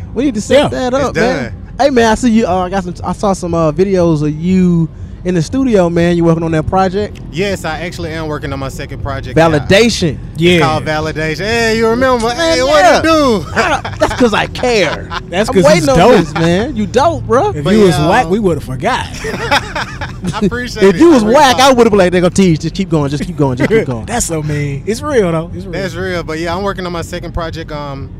We 0.15 0.25
need 0.25 0.35
to 0.37 0.41
set 0.41 0.73
Yeah, 0.73 0.91
that 0.91 0.95
it's 0.95 1.05
up, 1.05 1.15
man. 1.15 1.75
Hey, 1.79 1.91
man, 1.91 2.13
I 2.13 2.15
see 2.15 2.31
you. 2.31 2.47
Uh, 2.47 2.57
I 2.65 2.71
got 2.71 2.85
some. 2.85 2.95
I 3.05 3.13
saw 3.13 3.35
some 3.35 3.53
uh, 3.53 3.71
videos 3.73 4.23
of 4.27 4.35
you 4.35 4.89
in 5.27 5.35
the 5.35 5.43
studio, 5.43 5.91
man. 5.91 6.17
You 6.17 6.25
working 6.25 6.45
on 6.45 6.53
that 6.53 6.67
project? 6.69 7.21
yes, 7.33 7.65
I 7.65 7.81
actually 7.81 8.13
am 8.13 8.29
working 8.29 8.53
on 8.53 8.59
my 8.61 8.69
second 8.69 9.03
project. 9.03 9.37
Validation. 9.37 10.19
Yeah. 10.37 10.53
It's 10.53 10.65
called 10.65 10.85
validation. 10.85 11.39
Hey, 11.45 11.77
you 11.77 11.89
remember? 11.89 12.29
Man, 12.29 12.37
hey, 12.37 12.59
yeah. 12.59 12.63
what 12.65 13.05
it 13.05 13.09
do? 13.09 13.51
That's 13.99 14.13
because 14.15 14.33
I 14.33 14.47
care. 14.47 15.05
That's 15.25 15.49
I'm 15.49 15.55
'cause 15.55 15.65
waiting 15.65 15.89
on 15.89 15.99
dope. 15.99 16.13
this, 16.21 16.33
man. 16.35 16.77
You 16.77 16.87
dope, 16.87 17.25
bro. 17.25 17.51
If 17.51 17.65
But 17.65 17.71
you 17.75 17.81
was 17.83 17.99
yeah, 17.99 18.09
whack, 18.09 18.25
um, 18.27 18.31
we 18.31 18.39
would 18.39 18.57
have 18.57 18.65
forgot. 18.65 19.05
I 19.25 20.41
appreciate 20.45 20.83
If 20.85 20.89
it. 20.91 20.95
If 20.95 21.01
you 21.01 21.11
was 21.11 21.25
I 21.25 21.27
whack, 21.33 21.57
I 21.57 21.73
would 21.73 21.87
have 21.87 21.91
been 21.91 21.99
like, 21.99 22.13
they're 22.13 22.21
gonna 22.21 22.31
tease. 22.31 22.61
Just 22.61 22.75
keep 22.77 22.89
going. 22.89 23.11
Just 23.11 23.25
keep 23.25 23.37
going. 23.37 23.57
Just 23.57 23.69
keep 23.69 23.85
going. 23.87 24.07
That's 24.07 24.27
so 24.27 24.43
mean. 24.45 24.85
It's 24.87 25.03
real 25.03 25.33
though. 25.33 25.51
It's 25.53 25.65
real. 25.65 25.73
That's 25.73 25.95
real. 25.95 26.23
But 26.23 26.39
yeah, 26.39 26.55
I'm 26.57 26.63
working 26.63 26.87
on 26.87 26.93
my 26.93 27.03
second 27.03 27.33
project. 27.33 27.73
Um, 27.73 28.13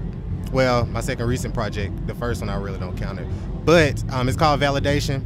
well, 0.53 0.87
my 0.87 1.01
second 1.01 1.27
recent 1.27 1.55
project. 1.55 2.07
The 2.09 2.15
first 2.17 2.41
one 2.41 2.51
I 2.51 2.57
really 2.57 2.79
don't 2.81 2.97
count 2.97 3.21
it, 3.21 3.27
but 3.65 4.03
um, 4.13 4.29
it's 4.29 4.37
called 4.37 4.61
Validation. 4.61 5.23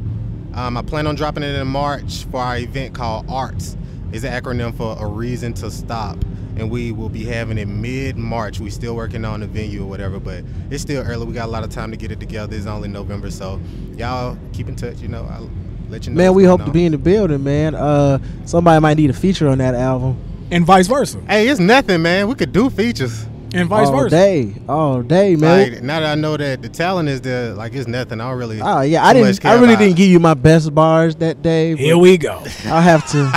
Um, 0.53 0.77
I 0.77 0.81
plan 0.81 1.07
on 1.07 1.15
dropping 1.15 1.43
it 1.43 1.55
in 1.55 1.67
March 1.67 2.25
for 2.25 2.41
our 2.41 2.57
event 2.57 2.93
called 2.93 3.25
ARTS. 3.29 3.77
It's 4.11 4.23
an 4.25 4.33
acronym 4.33 4.75
for 4.75 4.97
A 4.99 5.07
Reason 5.07 5.53
to 5.53 5.71
Stop, 5.71 6.17
and 6.57 6.69
we 6.69 6.91
will 6.91 7.07
be 7.07 7.23
having 7.23 7.57
it 7.57 7.67
mid-March. 7.67 8.59
We 8.59 8.69
still 8.69 8.95
working 8.95 9.23
on 9.23 9.39
the 9.39 9.47
venue 9.47 9.83
or 9.83 9.85
whatever, 9.87 10.19
but 10.19 10.43
it's 10.69 10.81
still 10.81 11.03
early. 11.03 11.25
We 11.25 11.33
got 11.33 11.45
a 11.45 11.51
lot 11.51 11.63
of 11.63 11.69
time 11.69 11.91
to 11.91 11.97
get 11.97 12.11
it 12.11 12.19
together. 12.19 12.55
It's 12.55 12.65
only 12.65 12.89
November, 12.89 13.31
so 13.31 13.61
y'all 13.95 14.37
keep 14.51 14.67
in 14.67 14.75
touch. 14.75 14.99
You 14.99 15.07
know, 15.07 15.25
I'll 15.31 15.49
let 15.89 16.05
you 16.05 16.11
know. 16.11 16.17
Man, 16.17 16.33
we 16.33 16.43
going 16.43 16.59
hope 16.59 16.67
to 16.67 16.73
be 16.73 16.85
in 16.85 16.91
the 16.91 16.97
building, 16.97 17.41
man. 17.43 17.73
Uh, 17.73 18.19
somebody 18.45 18.81
might 18.81 18.97
need 18.97 19.09
a 19.09 19.13
feature 19.13 19.47
on 19.47 19.59
that 19.59 19.73
album. 19.75 20.17
and 20.51 20.65
vice 20.65 20.87
versa. 20.87 21.21
Hey, 21.29 21.47
it's 21.47 21.61
nothing, 21.61 22.01
man. 22.01 22.27
We 22.27 22.35
could 22.35 22.51
do 22.51 22.69
features. 22.69 23.25
And 23.53 23.67
vice 23.67 23.87
all 23.87 23.97
versa. 24.03 24.15
day, 24.15 24.53
all 24.69 25.01
day, 25.01 25.35
man. 25.35 25.73
Like 25.73 25.83
now 25.83 25.99
that 25.99 26.11
I 26.11 26.15
know 26.15 26.37
that 26.37 26.61
the 26.61 26.69
talent 26.69 27.09
is 27.09 27.21
there, 27.21 27.53
like 27.53 27.73
it's 27.73 27.87
nothing. 27.87 28.21
I 28.21 28.29
don't 28.29 28.37
really. 28.39 28.61
Oh 28.61 28.81
yeah, 28.81 29.05
I 29.05 29.13
didn't. 29.13 29.43
I 29.45 29.55
really 29.55 29.73
about- 29.73 29.79
didn't 29.79 29.97
give 29.97 30.09
you 30.09 30.19
my 30.19 30.33
best 30.33 30.73
bars 30.73 31.15
that 31.17 31.41
day. 31.41 31.75
Here 31.75 31.97
we 31.97 32.17
go. 32.17 32.41
I'll 32.65 32.81
have 32.81 33.05
to, 33.11 33.31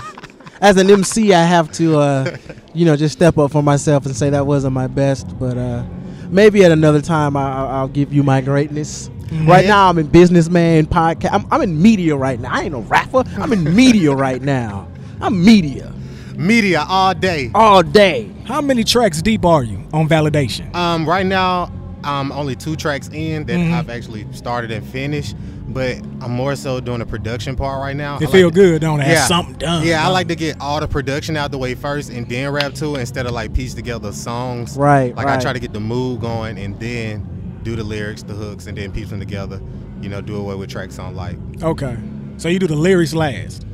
as 0.61 0.77
an 0.77 0.89
MC, 0.89 1.35
I 1.35 1.43
have 1.45 1.73
to, 1.73 1.99
uh, 1.99 2.37
you 2.75 2.85
know, 2.85 2.97
just 2.97 3.15
step 3.17 3.39
up 3.39 3.51
for 3.51 3.63
myself 3.63 4.07
and 4.07 4.15
say 4.15 4.31
that 4.31 4.47
wasn't 4.47 4.73
my 4.73 4.87
best. 4.87 5.37
But 5.39 5.59
uh, 5.59 5.85
maybe 6.29 6.65
at 6.65 6.71
another 6.71 7.01
time, 7.03 7.37
I, 7.37 7.53
I'll, 7.53 7.69
I'll 7.69 7.89
give 7.89 8.13
you 8.13 8.23
my 8.23 8.41
greatness. 8.41 9.11
Right 9.33 9.67
now, 9.67 9.89
I'm 9.89 9.99
in 9.99 10.07
businessman 10.07 10.87
podcast. 10.87 11.31
I'm, 11.33 11.47
I'm 11.51 11.61
in 11.63 11.83
media 11.83 12.15
right 12.15 12.39
now. 12.39 12.53
I 12.53 12.63
ain't 12.63 12.73
no 12.73 12.83
rapper. 12.83 13.25
I'm 13.37 13.53
in 13.53 13.75
media 13.75 14.13
right 14.13 14.41
now. 14.41 14.87
I'm 15.21 15.45
media 15.45 15.93
media 16.37 16.85
all 16.89 17.15
day. 17.15 17.51
all 17.55 17.83
day. 17.83 18.31
How 18.45 18.61
many 18.61 18.85
tracks 18.85 19.23
deep 19.23 19.45
are 19.45 19.63
you 19.65 19.79
on 19.93 20.09
validation? 20.09 20.75
Um, 20.75 21.09
right 21.09 21.27
now, 21.27 21.71
I'm 22.03 22.31
only 22.33 22.55
two 22.55 22.77
tracks 22.77 23.09
in 23.13 23.47
that 23.47 23.57
Mhm. 23.57 23.73
I've 23.73 23.89
actually 23.89 24.27
started 24.33 24.71
and 24.71 24.85
finished, 24.87 25.35
but 25.69 25.97
I'm 26.21 26.33
more 26.33 26.55
so 26.55 26.79
doing 26.81 26.99
the 26.99 27.07
production 27.07 27.57
part 27.57 27.81
right 27.81 27.97
now. 27.97 28.19
It 28.21 28.29
I 28.29 28.31
feel 28.31 28.49
like 28.49 28.55
good, 28.55 28.81
don't 28.83 29.01
it? 29.01 29.07
Have 29.07 29.27
something 29.27 29.55
done. 29.55 29.87
Yeah, 29.87 30.05
I 30.07 30.09
like 30.11 30.29
to 30.29 30.35
get 30.37 30.57
all 30.61 30.81
the 30.81 30.87
production 30.89 31.37
out 31.37 31.51
the 31.51 31.57
way 31.59 31.75
first 31.75 32.11
and 32.11 32.29
then 32.29 32.51
rap 32.51 32.75
to 32.75 32.97
it 32.97 33.01
instead 33.01 33.25
of 33.25 33.33
like 33.33 33.55
piece 33.55 33.73
together 33.73 34.13
songs. 34.13 34.77
Right, 34.77 35.17
Like 35.17 35.27
I 35.29 35.39
try 35.39 35.55
to 35.55 35.59
get 35.61 35.73
the 35.73 35.81
mood 35.81 36.21
going 36.21 36.59
and 36.59 36.79
then 36.79 37.27
do 37.63 37.75
the 37.75 37.85
lyrics, 37.85 38.23
the 38.23 38.35
hooks, 38.35 38.67
and 38.67 38.77
then 38.77 38.91
piece 38.93 39.09
them 39.09 39.21
together. 39.21 39.61
You 40.03 40.11
know, 40.11 40.21
do 40.21 40.37
away 40.37 40.57
with 40.57 40.69
tracks 40.69 40.99
on 40.99 41.17
like 41.17 41.37
Okay. 41.63 41.97
So 42.37 42.49
you 42.51 42.59
do 42.59 42.67
the 42.67 42.77
lyrics 42.77 43.15
last. 43.15 43.65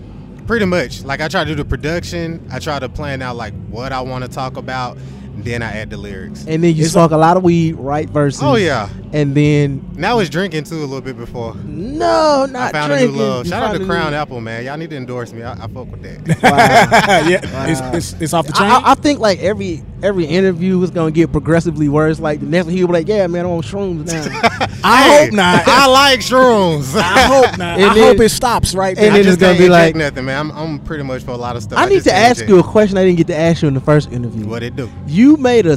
Pretty 0.50 0.66
much. 0.66 1.04
Like 1.04 1.20
I 1.20 1.28
try 1.28 1.44
to 1.44 1.50
do 1.50 1.54
the 1.54 1.64
production. 1.64 2.44
I 2.50 2.58
try 2.58 2.80
to 2.80 2.88
plan 2.88 3.22
out 3.22 3.36
like 3.36 3.54
what 3.68 3.92
I 3.92 4.00
want 4.00 4.24
to 4.24 4.28
talk 4.28 4.56
about. 4.56 4.98
Then 5.36 5.62
I 5.62 5.76
add 5.76 5.90
the 5.90 5.96
lyrics. 5.96 6.44
And 6.44 6.64
then 6.64 6.74
you 6.74 6.82
It's 6.82 6.92
smoke 6.92 7.12
a 7.12 7.16
lot 7.16 7.36
of 7.36 7.44
weed, 7.44 7.74
right? 7.74 8.10
Versus. 8.10 8.42
Oh 8.42 8.56
yeah. 8.56 8.88
And 9.12 9.34
then 9.34 9.84
Now 9.96 10.20
it's 10.20 10.30
drinking 10.30 10.64
too 10.64 10.76
a 10.76 10.86
little 10.86 11.00
bit 11.00 11.16
before. 11.16 11.54
no, 11.64 12.46
not 12.48 12.68
I 12.68 12.72
found 12.72 12.92
drinking. 12.92 13.08
a 13.08 13.12
new 13.12 13.18
love. 13.24 13.44
You 13.44 13.50
Shout 13.50 13.62
out 13.64 13.76
to 13.78 13.84
Crown 13.84 14.12
new- 14.12 14.16
Apple, 14.16 14.40
man. 14.40 14.64
Y'all 14.64 14.76
need 14.76 14.90
to 14.90 14.96
endorse 14.96 15.32
me. 15.32 15.42
I, 15.42 15.52
I 15.54 15.66
fuck 15.66 15.90
with 15.90 16.02
that. 16.02 16.38
Wow. 16.42 17.28
yeah, 17.28 17.66
it's, 17.68 17.80
it's, 18.12 18.22
it's 18.22 18.32
off 18.34 18.46
the 18.46 18.52
chain. 18.52 18.68
I, 18.68 18.76
I- 18.78 18.90
I 18.92 18.94
think 18.94 19.18
like 19.18 19.40
every 19.40 19.82
every 20.02 20.24
interview 20.26 20.80
is 20.82 20.90
gonna 20.90 21.10
get 21.10 21.32
progressively 21.32 21.88
worse. 21.88 22.20
Like 22.20 22.40
the 22.40 22.46
next 22.46 22.66
one 22.66 22.74
he'll 22.76 22.86
be 22.86 22.92
like, 22.94 23.08
"Yeah, 23.08 23.26
man, 23.26 23.44
I'm 23.44 23.50
on 23.50 23.62
shrooms 23.62 24.06
now." 24.06 24.66
I 24.84 25.02
Hey, 25.02 25.24
hope 25.26 25.34
not. 25.34 25.68
I 25.68 25.86
like 25.86 26.20
shrooms. 26.20 26.96
I 26.96 27.02
hope 27.22 27.58
not. 27.58 27.78
And 27.80 27.90
I 27.90 27.94
then- 27.94 28.04
hope 28.16 28.20
it 28.24 28.28
stops 28.30 28.74
right 28.74 28.96
and 28.96 29.04
there. 29.06 29.12
I 29.12 29.16
then 29.16 29.24
just 29.24 29.34
it's 29.34 29.40
gonna 29.42 29.58
be 29.58 29.68
like- 29.68 29.96
nothing, 29.96 30.24
man. 30.24 30.50
I'm, 30.50 30.56
I'm 30.56 30.78
pretty 30.78 31.02
much 31.02 31.22
for 31.24 31.32
a 31.32 31.36
lot 31.36 31.56
of 31.56 31.62
stuff. 31.64 31.78
I 31.78 31.86
need 31.86 32.04
to 32.04 32.12
ask 32.14 32.42
inject. 32.42 32.48
you 32.50 32.58
a 32.60 32.62
question 32.62 32.96
I 32.96 33.04
didn't 33.04 33.18
get 33.18 33.26
to 33.26 33.36
ask 33.36 33.60
you 33.62 33.68
in 33.68 33.74
the 33.74 33.80
first 33.80 34.10
interview. 34.12 34.46
What 34.46 34.62
it 34.62 34.76
do? 34.76 34.88
You 35.06 35.36
made 35.36 35.66
a 35.66 35.76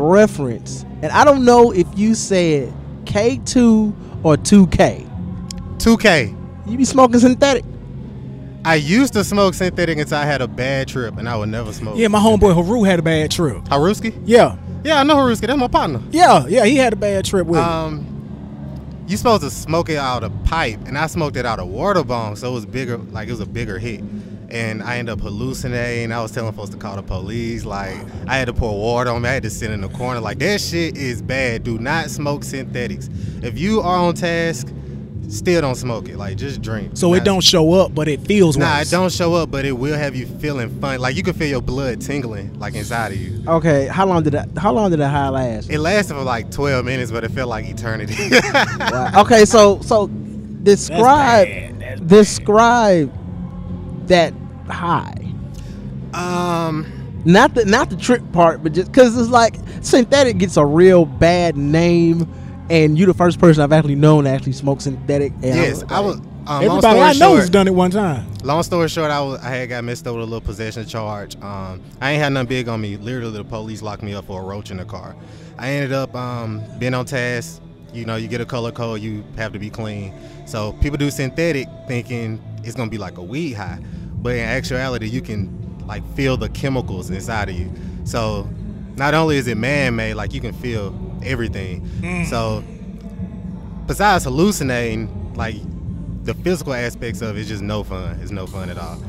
reference, 0.00 0.84
and 1.02 1.12
I 1.12 1.24
don't 1.24 1.44
know 1.44 1.72
if 1.72 1.86
you 1.96 2.14
said 2.14 2.72
K2 3.04 4.24
or 4.24 4.36
2K. 4.36 5.06
2K. 5.78 6.34
You 6.70 6.76
be 6.76 6.84
smoking 6.84 7.20
synthetic. 7.20 7.64
I 8.64 8.74
used 8.74 9.12
to 9.14 9.24
smoke 9.24 9.54
synthetic 9.54 9.98
until 9.98 10.18
I 10.18 10.24
had 10.24 10.42
a 10.42 10.48
bad 10.48 10.88
trip, 10.88 11.16
and 11.16 11.28
I 11.28 11.36
would 11.36 11.48
never 11.48 11.72
smoke. 11.72 11.96
yeah, 11.96 12.08
my 12.08 12.18
homeboy 12.18 12.54
Haru 12.54 12.82
had 12.82 12.98
a 12.98 13.02
bad 13.02 13.30
trip. 13.30 13.64
Haruski? 13.64 14.20
Yeah, 14.26 14.56
Yeah, 14.84 15.00
I 15.00 15.04
know 15.04 15.16
Haruski. 15.16 15.46
That's 15.46 15.58
my 15.58 15.68
partner. 15.68 16.02
yeah, 16.10 16.46
yeah. 16.46 16.64
He 16.64 16.76
had 16.76 16.92
a 16.92 16.96
bad 16.96 17.24
trip 17.24 17.46
with. 17.46 17.60
Um, 17.60 18.04
you 19.06 19.16
supposed 19.16 19.42
to 19.42 19.50
smoke 19.50 19.88
it 19.88 19.96
out 19.96 20.22
of 20.22 20.32
pipe, 20.44 20.80
and 20.86 20.98
I 20.98 21.06
smoked 21.06 21.36
it 21.36 21.46
out 21.46 21.58
of 21.60 21.68
water 21.68 22.04
bomb, 22.04 22.36
so 22.36 22.50
it 22.50 22.54
was 22.54 22.66
bigger, 22.66 22.98
like 22.98 23.28
it 23.28 23.30
was 23.30 23.40
a 23.40 23.46
bigger 23.46 23.78
hit. 23.78 24.02
And 24.50 24.82
I 24.82 24.96
ended 24.96 25.12
up 25.12 25.20
hallucinating. 25.20 26.10
I 26.10 26.22
was 26.22 26.32
telling 26.32 26.52
folks 26.54 26.70
to 26.70 26.76
call 26.78 26.96
the 26.96 27.02
police. 27.02 27.64
Like 27.66 27.96
I 28.26 28.36
had 28.38 28.46
to 28.46 28.54
pour 28.54 28.78
water 28.78 29.10
on 29.10 29.22
me. 29.22 29.28
I 29.28 29.32
had 29.34 29.42
to 29.42 29.50
sit 29.50 29.70
in 29.70 29.80
the 29.82 29.88
corner. 29.90 30.20
Like 30.20 30.38
that 30.38 30.60
shit 30.60 30.96
is 30.96 31.20
bad. 31.20 31.64
Do 31.64 31.78
not 31.78 32.08
smoke 32.10 32.44
synthetics. 32.44 33.10
If 33.42 33.58
you 33.58 33.80
are 33.80 33.98
on 33.98 34.14
task, 34.14 34.68
still 35.28 35.60
don't 35.60 35.74
smoke 35.74 36.08
it. 36.08 36.16
Like 36.16 36.38
just 36.38 36.62
drink. 36.62 36.92
so 36.96 37.12
it 37.12 37.24
don't 37.24 37.42
show 37.44 37.74
up, 37.74 37.94
but 37.94 38.08
it 38.08 38.22
feels 38.26 38.56
Nah, 38.56 38.78
worse. 38.78 38.88
it 38.88 38.90
don't 38.90 39.12
show 39.12 39.34
up, 39.34 39.50
but 39.50 39.66
it 39.66 39.72
will 39.72 39.98
have 39.98 40.16
you 40.16 40.24
feeling 40.26 40.70
fun. 40.80 40.98
Like 41.00 41.14
you 41.16 41.22
can 41.22 41.34
feel 41.34 41.48
your 41.48 41.60
blood 41.60 42.00
tingling, 42.00 42.58
like 42.58 42.74
inside 42.74 43.12
of 43.12 43.18
you. 43.18 43.42
Okay, 43.46 43.86
how 43.88 44.06
long 44.06 44.22
did 44.22 44.32
that? 44.32 44.48
How 44.56 44.72
long 44.72 44.90
did 44.90 45.00
that 45.00 45.10
high 45.10 45.28
last? 45.28 45.68
It 45.68 45.78
lasted 45.78 46.14
for 46.14 46.22
like 46.22 46.50
12 46.50 46.86
minutes, 46.86 47.10
but 47.10 47.22
it 47.22 47.32
felt 47.32 47.50
like 47.50 47.66
eternity. 47.66 48.14
Wow. 48.80 49.12
Okay, 49.22 49.44
so 49.44 49.78
so 49.82 50.06
describe 50.06 51.48
bad. 51.48 51.80
That's 51.80 52.00
bad. 52.00 52.08
describe 52.08 53.12
that 54.08 54.34
high. 54.68 55.14
um. 56.14 56.86
Not 57.24 57.54
the 57.54 57.64
not 57.64 57.90
the 57.90 57.96
trip 57.96 58.22
part, 58.32 58.62
but 58.62 58.72
just 58.72 58.90
because 58.90 59.18
it's 59.18 59.28
like 59.28 59.56
synthetic 59.82 60.38
gets 60.38 60.56
a 60.56 60.64
real 60.64 61.04
bad 61.04 61.56
name, 61.56 62.32
and 62.70 62.96
you 62.98 63.06
the 63.06 63.12
first 63.12 63.40
person 63.40 63.62
I've 63.62 63.72
actually 63.72 63.96
known 63.96 64.24
to 64.24 64.30
actually 64.30 64.52
smoke 64.52 64.80
synthetic. 64.80 65.32
And 65.32 65.44
Yes, 65.44 65.82
was 65.82 65.92
I 65.92 66.00
was. 66.00 66.16
Um, 66.46 66.64
Everybody 66.64 66.80
long 66.80 66.98
I 67.00 67.12
story 67.12 67.18
know 67.18 67.34
short, 67.34 67.40
has 67.40 67.50
done 67.50 67.68
it 67.68 67.74
one 67.74 67.90
time. 67.90 68.32
Long 68.42 68.62
story 68.62 68.88
short, 68.88 69.10
I, 69.10 69.20
was, 69.20 69.38
I 69.40 69.50
had 69.50 69.68
got 69.68 69.84
messed 69.84 70.06
up 70.06 70.14
with 70.14 70.22
a 70.22 70.24
little 70.24 70.40
possession 70.40 70.86
charge. 70.86 71.36
Um, 71.42 71.82
I 72.00 72.12
ain't 72.12 72.22
had 72.22 72.32
nothing 72.32 72.48
big 72.48 72.68
on 72.68 72.80
me. 72.80 72.96
Literally, 72.96 73.36
the 73.36 73.44
police 73.44 73.82
locked 73.82 74.02
me 74.02 74.14
up 74.14 74.24
for 74.24 74.40
a 74.40 74.44
roach 74.44 74.70
in 74.70 74.78
the 74.78 74.86
car. 74.86 75.14
I 75.58 75.70
ended 75.70 75.92
up 75.92 76.14
um, 76.14 76.62
being 76.78 76.94
on 76.94 77.04
task. 77.04 77.60
You 77.92 78.04
know, 78.04 78.16
you 78.16 78.28
get 78.28 78.40
a 78.40 78.46
color 78.46 78.70
code, 78.70 79.00
you 79.00 79.24
have 79.36 79.52
to 79.52 79.58
be 79.58 79.70
clean. 79.70 80.12
So 80.46 80.72
people 80.74 80.98
do 80.98 81.10
synthetic 81.10 81.68
thinking 81.86 82.42
it's 82.64 82.74
gonna 82.74 82.90
be 82.90 82.98
like 82.98 83.18
a 83.18 83.22
weed 83.22 83.52
high, 83.52 83.78
but 84.16 84.34
in 84.34 84.40
actuality, 84.40 85.08
you 85.08 85.20
can 85.20 85.86
like 85.86 86.04
feel 86.14 86.36
the 86.36 86.48
chemicals 86.50 87.10
inside 87.10 87.48
of 87.48 87.56
you. 87.56 87.72
So 88.04 88.48
not 88.96 89.14
only 89.14 89.36
is 89.36 89.46
it 89.46 89.56
man-made, 89.56 90.14
like 90.14 90.34
you 90.34 90.40
can 90.40 90.52
feel 90.52 90.94
everything. 91.24 91.82
Mm. 92.00 92.26
So 92.26 92.62
besides 93.86 94.24
hallucinating, 94.24 95.34
like 95.34 95.56
the 96.24 96.34
physical 96.34 96.74
aspects 96.74 97.22
of 97.22 97.36
it 97.36 97.40
is 97.40 97.48
just 97.48 97.62
no 97.62 97.82
fun. 97.84 98.18
It's 98.20 98.30
no 98.30 98.46
fun 98.46 98.68
at 98.68 98.76
all. 98.76 99.00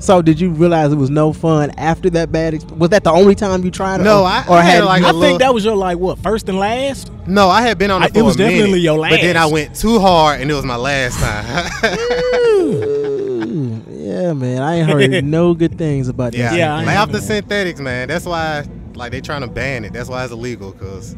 So 0.00 0.22
did 0.22 0.40
you 0.40 0.50
realize 0.50 0.90
it 0.92 0.96
was 0.96 1.10
no 1.10 1.32
fun 1.32 1.70
after 1.78 2.08
that 2.10 2.32
bad? 2.32 2.54
Ex- 2.54 2.64
was 2.64 2.88
that 2.90 3.04
the 3.04 3.12
only 3.12 3.34
time 3.34 3.62
you 3.64 3.70
tried 3.70 4.00
it? 4.00 4.04
No, 4.04 4.22
or, 4.22 4.26
I- 4.26 4.44
or 4.48 4.56
I 4.56 4.62
had 4.62 4.74
had 4.76 4.84
like 4.84 5.00
you- 5.02 5.06
a 5.06 5.08
I 5.08 5.12
little- 5.12 5.20
think 5.28 5.40
that 5.40 5.52
was 5.54 5.62
your 5.64 5.76
like 5.76 5.98
what 5.98 6.18
first 6.18 6.48
and 6.48 6.58
last. 6.58 7.12
No, 7.26 7.48
I 7.50 7.60
had 7.62 7.76
been 7.78 7.90
on 7.90 8.02
I- 8.02 8.06
it 8.06 8.16
it 8.16 8.22
was 8.22 8.36
a 8.36 8.38
minute, 8.38 8.52
definitely 8.54 8.80
your 8.80 8.98
last 8.98 9.10
But 9.12 9.20
then 9.20 9.36
I 9.36 9.44
went 9.46 9.74
too 9.76 9.98
hard, 10.00 10.40
and 10.40 10.50
it 10.50 10.54
was 10.54 10.64
my 10.64 10.76
last 10.76 11.18
time. 11.20 11.70
Ooh, 12.40 13.82
yeah, 13.90 14.32
man. 14.32 14.62
I 14.62 14.76
ain't 14.76 14.88
heard 14.90 15.24
no 15.26 15.54
good 15.54 15.76
things 15.76 16.08
about 16.08 16.34
yeah, 16.34 16.50
that. 16.50 16.58
Yeah, 16.58 16.76
I 16.76 16.84
lay 16.84 16.96
off 16.96 17.12
the 17.12 17.20
synthetics, 17.20 17.78
man. 17.80 18.08
That's 18.08 18.24
why, 18.24 18.64
like, 18.94 19.12
they 19.12 19.20
trying 19.20 19.42
to 19.42 19.48
ban 19.48 19.84
it. 19.84 19.92
That's 19.92 20.08
why 20.08 20.24
it's 20.24 20.32
illegal, 20.32 20.72
cause 20.72 21.14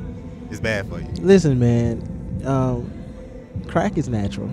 it's 0.51 0.61
bad 0.61 0.89
for 0.89 0.99
you. 1.01 1.07
Listen, 1.21 1.59
man. 1.59 2.03
Um, 2.45 2.91
crack 3.69 3.97
is 3.97 4.09
natural. 4.09 4.51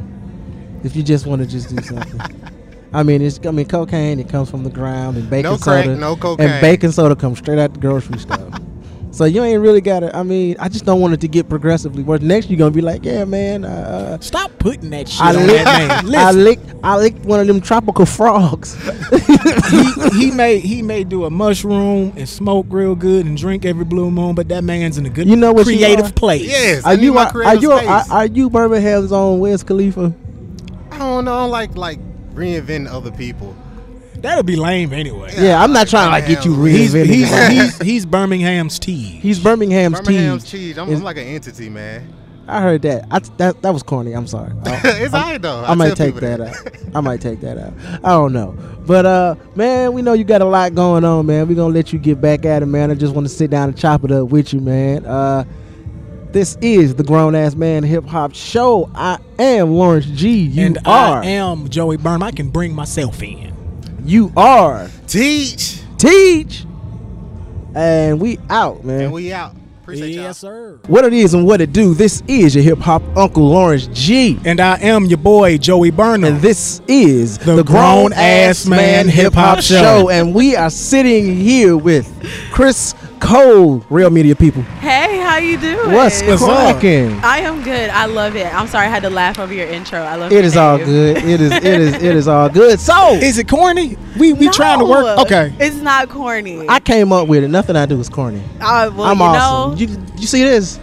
If 0.83 0.95
you 0.95 1.01
just 1.03 1.25
want 1.25 1.41
to 1.41 1.47
just 1.47 1.75
do 1.75 1.81
something. 1.81 2.21
I 2.93 3.03
mean, 3.03 3.21
it's. 3.21 3.39
I 3.45 3.51
mean, 3.51 3.67
cocaine. 3.67 4.19
It 4.19 4.29
comes 4.29 4.49
from 4.49 4.63
the 4.63 4.69
ground, 4.71 5.17
and 5.17 5.29
baking 5.29 5.51
No 5.51 5.57
crack, 5.57 5.85
soda. 5.85 5.95
no 5.97 6.15
cocaine. 6.15 6.47
And 6.49 6.61
baking 6.61 6.91
soda 6.91 7.15
comes 7.15 7.37
straight 7.39 7.59
out 7.59 7.73
the 7.73 7.79
grocery 7.79 8.19
store. 8.19 8.49
So 9.11 9.25
you 9.25 9.43
ain't 9.43 9.59
really 9.59 9.81
got 9.81 10.01
to. 10.01 10.15
I 10.15 10.21
mean, 10.21 10.55
I 10.59 10.69
just 10.69 10.85
don't 10.85 11.01
want 11.01 11.15
it 11.15 11.21
to 11.21 11.27
get 11.27 11.49
progressively 11.49 12.03
worse. 12.03 12.21
Next, 12.21 12.47
you're 12.47 12.59
gonna 12.59 12.69
be 12.69 12.79
like, 12.79 13.03
yeah, 13.03 13.25
man. 13.25 13.65
Uh, 13.65 14.19
Stop 14.19 14.51
putting 14.59 14.91
that 14.91 15.09
shit 15.09 15.19
I 15.19 15.29
on 15.35 15.47
licked, 15.47 15.63
that 15.65 16.05
man. 16.05 16.15
I 16.15 16.31
Listen, 16.31 16.43
licked, 16.43 16.73
I 16.83 16.97
licked 16.97 17.25
one 17.25 17.39
of 17.39 17.47
them 17.47 17.59
tropical 17.59 18.05
frogs. 18.05 18.75
he, 19.71 20.09
he 20.19 20.31
may 20.35 20.59
he 20.59 20.83
may 20.83 21.03
do 21.03 21.25
a 21.25 21.29
mushroom 21.31 22.13
and 22.17 22.29
smoke 22.29 22.67
real 22.69 22.93
good 22.95 23.25
and 23.25 23.35
drink 23.35 23.65
every 23.65 23.83
blue 23.83 24.11
moon, 24.11 24.35
but 24.35 24.47
that 24.49 24.63
man's 24.63 24.99
in 24.99 25.07
a 25.07 25.09
good 25.09 25.27
You 25.27 25.35
know 25.35 25.53
what 25.53 25.65
you 25.65 25.77
creative 25.79 26.05
are? 26.05 26.11
place. 26.13 26.43
Yes, 26.47 26.85
Are 26.85 26.91
I 26.91 26.95
need 26.95 27.03
you 27.05 27.13
my 27.13 27.23
are, 27.23 27.25
are 27.27 27.31
creative 27.31 27.61
you 27.63 27.71
are, 27.71 27.79
space. 28.03 28.11
are 28.11 28.25
you 28.27 28.49
Birmingham's 28.51 29.11
own 29.11 29.39
Wiz 29.39 29.63
Khalifa? 29.63 30.13
I 30.91 30.99
don't 30.99 31.25
know, 31.25 31.33
I 31.33 31.39
don't 31.41 31.49
like 31.51 31.75
like 31.75 31.99
reinventing 32.39 32.87
other 32.91 33.11
people. 33.11 33.55
That'll 34.15 34.43
be 34.43 34.55
lame 34.57 34.91
anyway. 34.91 35.33
Yeah, 35.37 35.63
I'm 35.63 35.71
not 35.71 35.87
trying 35.87 36.07
to 36.07 36.11
like 36.11 36.27
get 36.27 36.43
you 36.43 36.61
He's 36.65 36.93
reinvented. 36.93 37.05
he's, 37.05 37.31
man. 37.31 37.51
he's 37.55 37.81
he's 37.81 38.05
Birmingham's 38.05 38.79
tea. 38.79 39.01
He's 39.01 39.39
Birmingham's, 39.39 40.01
Birmingham's 40.01 40.45
Teej. 40.45 40.51
cheese. 40.51 40.77
I'm, 40.77 40.89
Is- 40.89 40.99
I'm 40.99 41.05
like 41.05 41.17
an 41.17 41.23
entity, 41.23 41.69
man. 41.69 42.13
I 42.47 42.61
heard 42.61 42.81
that. 42.81 43.05
I, 43.11 43.19
that 43.37 43.61
that 43.61 43.71
was 43.71 43.83
corny. 43.83 44.13
I'm 44.13 44.25
sorry. 44.25 44.51
I, 44.65 44.81
it's 44.83 45.13
alright 45.13 45.41
though. 45.41 45.63
I 45.63 45.75
might 45.75 45.89
tell 45.95 46.07
take 46.07 46.15
people 46.15 46.27
that 46.27 46.41
out. 46.41 46.95
I 46.95 46.99
might 47.01 47.21
take 47.21 47.41
that 47.41 47.59
out. 47.59 47.73
I 48.03 48.09
don't 48.09 48.33
know. 48.33 48.57
But 48.87 49.05
uh 49.05 49.35
man, 49.55 49.93
we 49.93 50.01
know 50.01 50.13
you 50.13 50.23
got 50.23 50.41
a 50.41 50.45
lot 50.45 50.73
going 50.73 51.05
on, 51.05 51.27
man. 51.27 51.47
We're 51.47 51.53
gonna 51.55 51.73
let 51.73 51.93
you 51.93 51.99
get 51.99 52.19
back 52.19 52.45
at 52.45 52.63
it, 52.63 52.65
man. 52.65 52.89
I 52.89 52.95
just 52.95 53.13
want 53.13 53.27
to 53.27 53.33
sit 53.33 53.51
down 53.51 53.69
and 53.69 53.77
chop 53.77 54.03
it 54.03 54.11
up 54.11 54.29
with 54.29 54.51
you, 54.51 54.61
man. 54.61 55.05
Uh 55.05 55.43
this 56.31 56.57
is 56.61 56.95
the 56.95 57.03
grown 57.03 57.33
ass 57.35 57.55
man 57.55 57.83
hip 57.83 58.05
hop 58.05 58.33
show. 58.35 58.89
I 58.93 59.19
am 59.39 59.71
Lawrence 59.71 60.05
G. 60.05 60.39
You 60.39 60.65
and 60.67 60.77
are. 60.85 61.23
I 61.23 61.25
am 61.25 61.69
Joey 61.69 61.97
Burnham. 61.97 62.23
I 62.23 62.31
can 62.31 62.49
bring 62.49 62.73
myself 62.73 63.21
in. 63.23 63.53
you 64.05 64.31
are. 64.37 64.89
Teach. 65.07 65.81
Teach. 65.97 66.65
And 67.75 68.19
we 68.19 68.37
out, 68.49 68.83
man. 68.83 69.01
And 69.01 69.13
we 69.13 69.31
out. 69.33 69.55
Appreciate 69.81 70.13
y'all. 70.13 70.23
Yes, 70.25 70.37
sir. 70.37 70.79
what 70.85 71.03
it 71.03 71.13
is 71.13 71.33
and 71.33 71.47
what 71.47 71.61
it 71.61 71.73
do. 71.73 71.95
This 71.95 72.21
is 72.27 72.53
your 72.53 72.63
hip 72.63 72.77
hop 72.77 73.01
uncle 73.17 73.49
Lawrence 73.49 73.87
G. 73.91 74.39
And 74.45 74.59
I 74.59 74.77
am 74.81 75.05
your 75.05 75.17
boy 75.17 75.57
Joey 75.57 75.89
Burnham. 75.89 76.33
And 76.33 76.41
this 76.43 76.79
is 76.87 77.39
The 77.39 77.55
the, 77.55 77.63
Grown 77.63 78.11
Grown 78.11 78.13
Ass 78.13 78.19
Ass 78.61 78.65
Man 78.67 78.77
Man 78.77 79.07
Hip 79.07 79.23
Hip 79.25 79.33
Hop 79.33 79.55
Hop 79.55 79.63
Show. 79.63 79.75
Show. 79.81 80.09
And 80.09 80.35
we 80.35 80.55
are 80.55 80.69
sitting 80.69 81.35
here 81.35 81.75
with 81.75 82.07
Chris 82.51 82.93
Cole, 83.19 83.83
Real 83.89 84.09
Media 84.09 84.35
People. 84.35 84.61
Hey, 84.79 85.19
how 85.19 85.37
you 85.37 85.59
doing? 85.59 85.91
What's 85.91 86.21
What's 86.23 86.41
up? 86.41 86.49
cracking? 86.49 87.11
I 87.23 87.39
am 87.39 87.61
good. 87.63 87.89
I 87.89 88.05
love 88.05 88.35
it. 88.35 88.51
I'm 88.53 88.67
sorry 88.67 88.87
I 88.87 88.89
had 88.89 89.03
to 89.03 89.09
laugh 89.09 89.37
over 89.39 89.53
your 89.53 89.67
intro. 89.67 89.99
I 89.99 90.15
love 90.15 90.31
It 90.31 90.35
your 90.35 90.43
is 90.43 90.57
all 90.57 90.77
good. 90.77 91.17
It 91.17 91.41
is. 91.41 91.51
It 91.51 91.63
is. 91.65 91.93
It 91.95 92.15
is 92.15 92.27
all 92.27 92.49
good. 92.49 92.79
So 92.79 93.13
Is 93.13 93.37
it 93.37 93.47
corny? 93.47 93.97
We 94.17 94.33
we 94.33 94.49
trying 94.49 94.79
to 94.79 94.85
work. 94.85 95.19
Okay. 95.19 95.53
It's 95.59 95.75
not 95.77 96.09
corny. 96.09 96.67
I 96.67 96.79
came 96.79 97.11
up 97.11 97.27
with 97.27 97.43
it. 97.43 97.49
Nothing 97.49 97.75
I 97.75 97.85
do 97.85 97.99
is 97.99 98.09
corny. 98.09 98.41
Uh, 98.61 98.89
well, 98.95 99.03
I'm 99.03 99.17
you 99.17 99.23
awesome. 99.23 99.71
know, 99.71 99.75
you 99.77 100.05
you 100.17 100.27
see 100.27 100.43
this? 100.43 100.79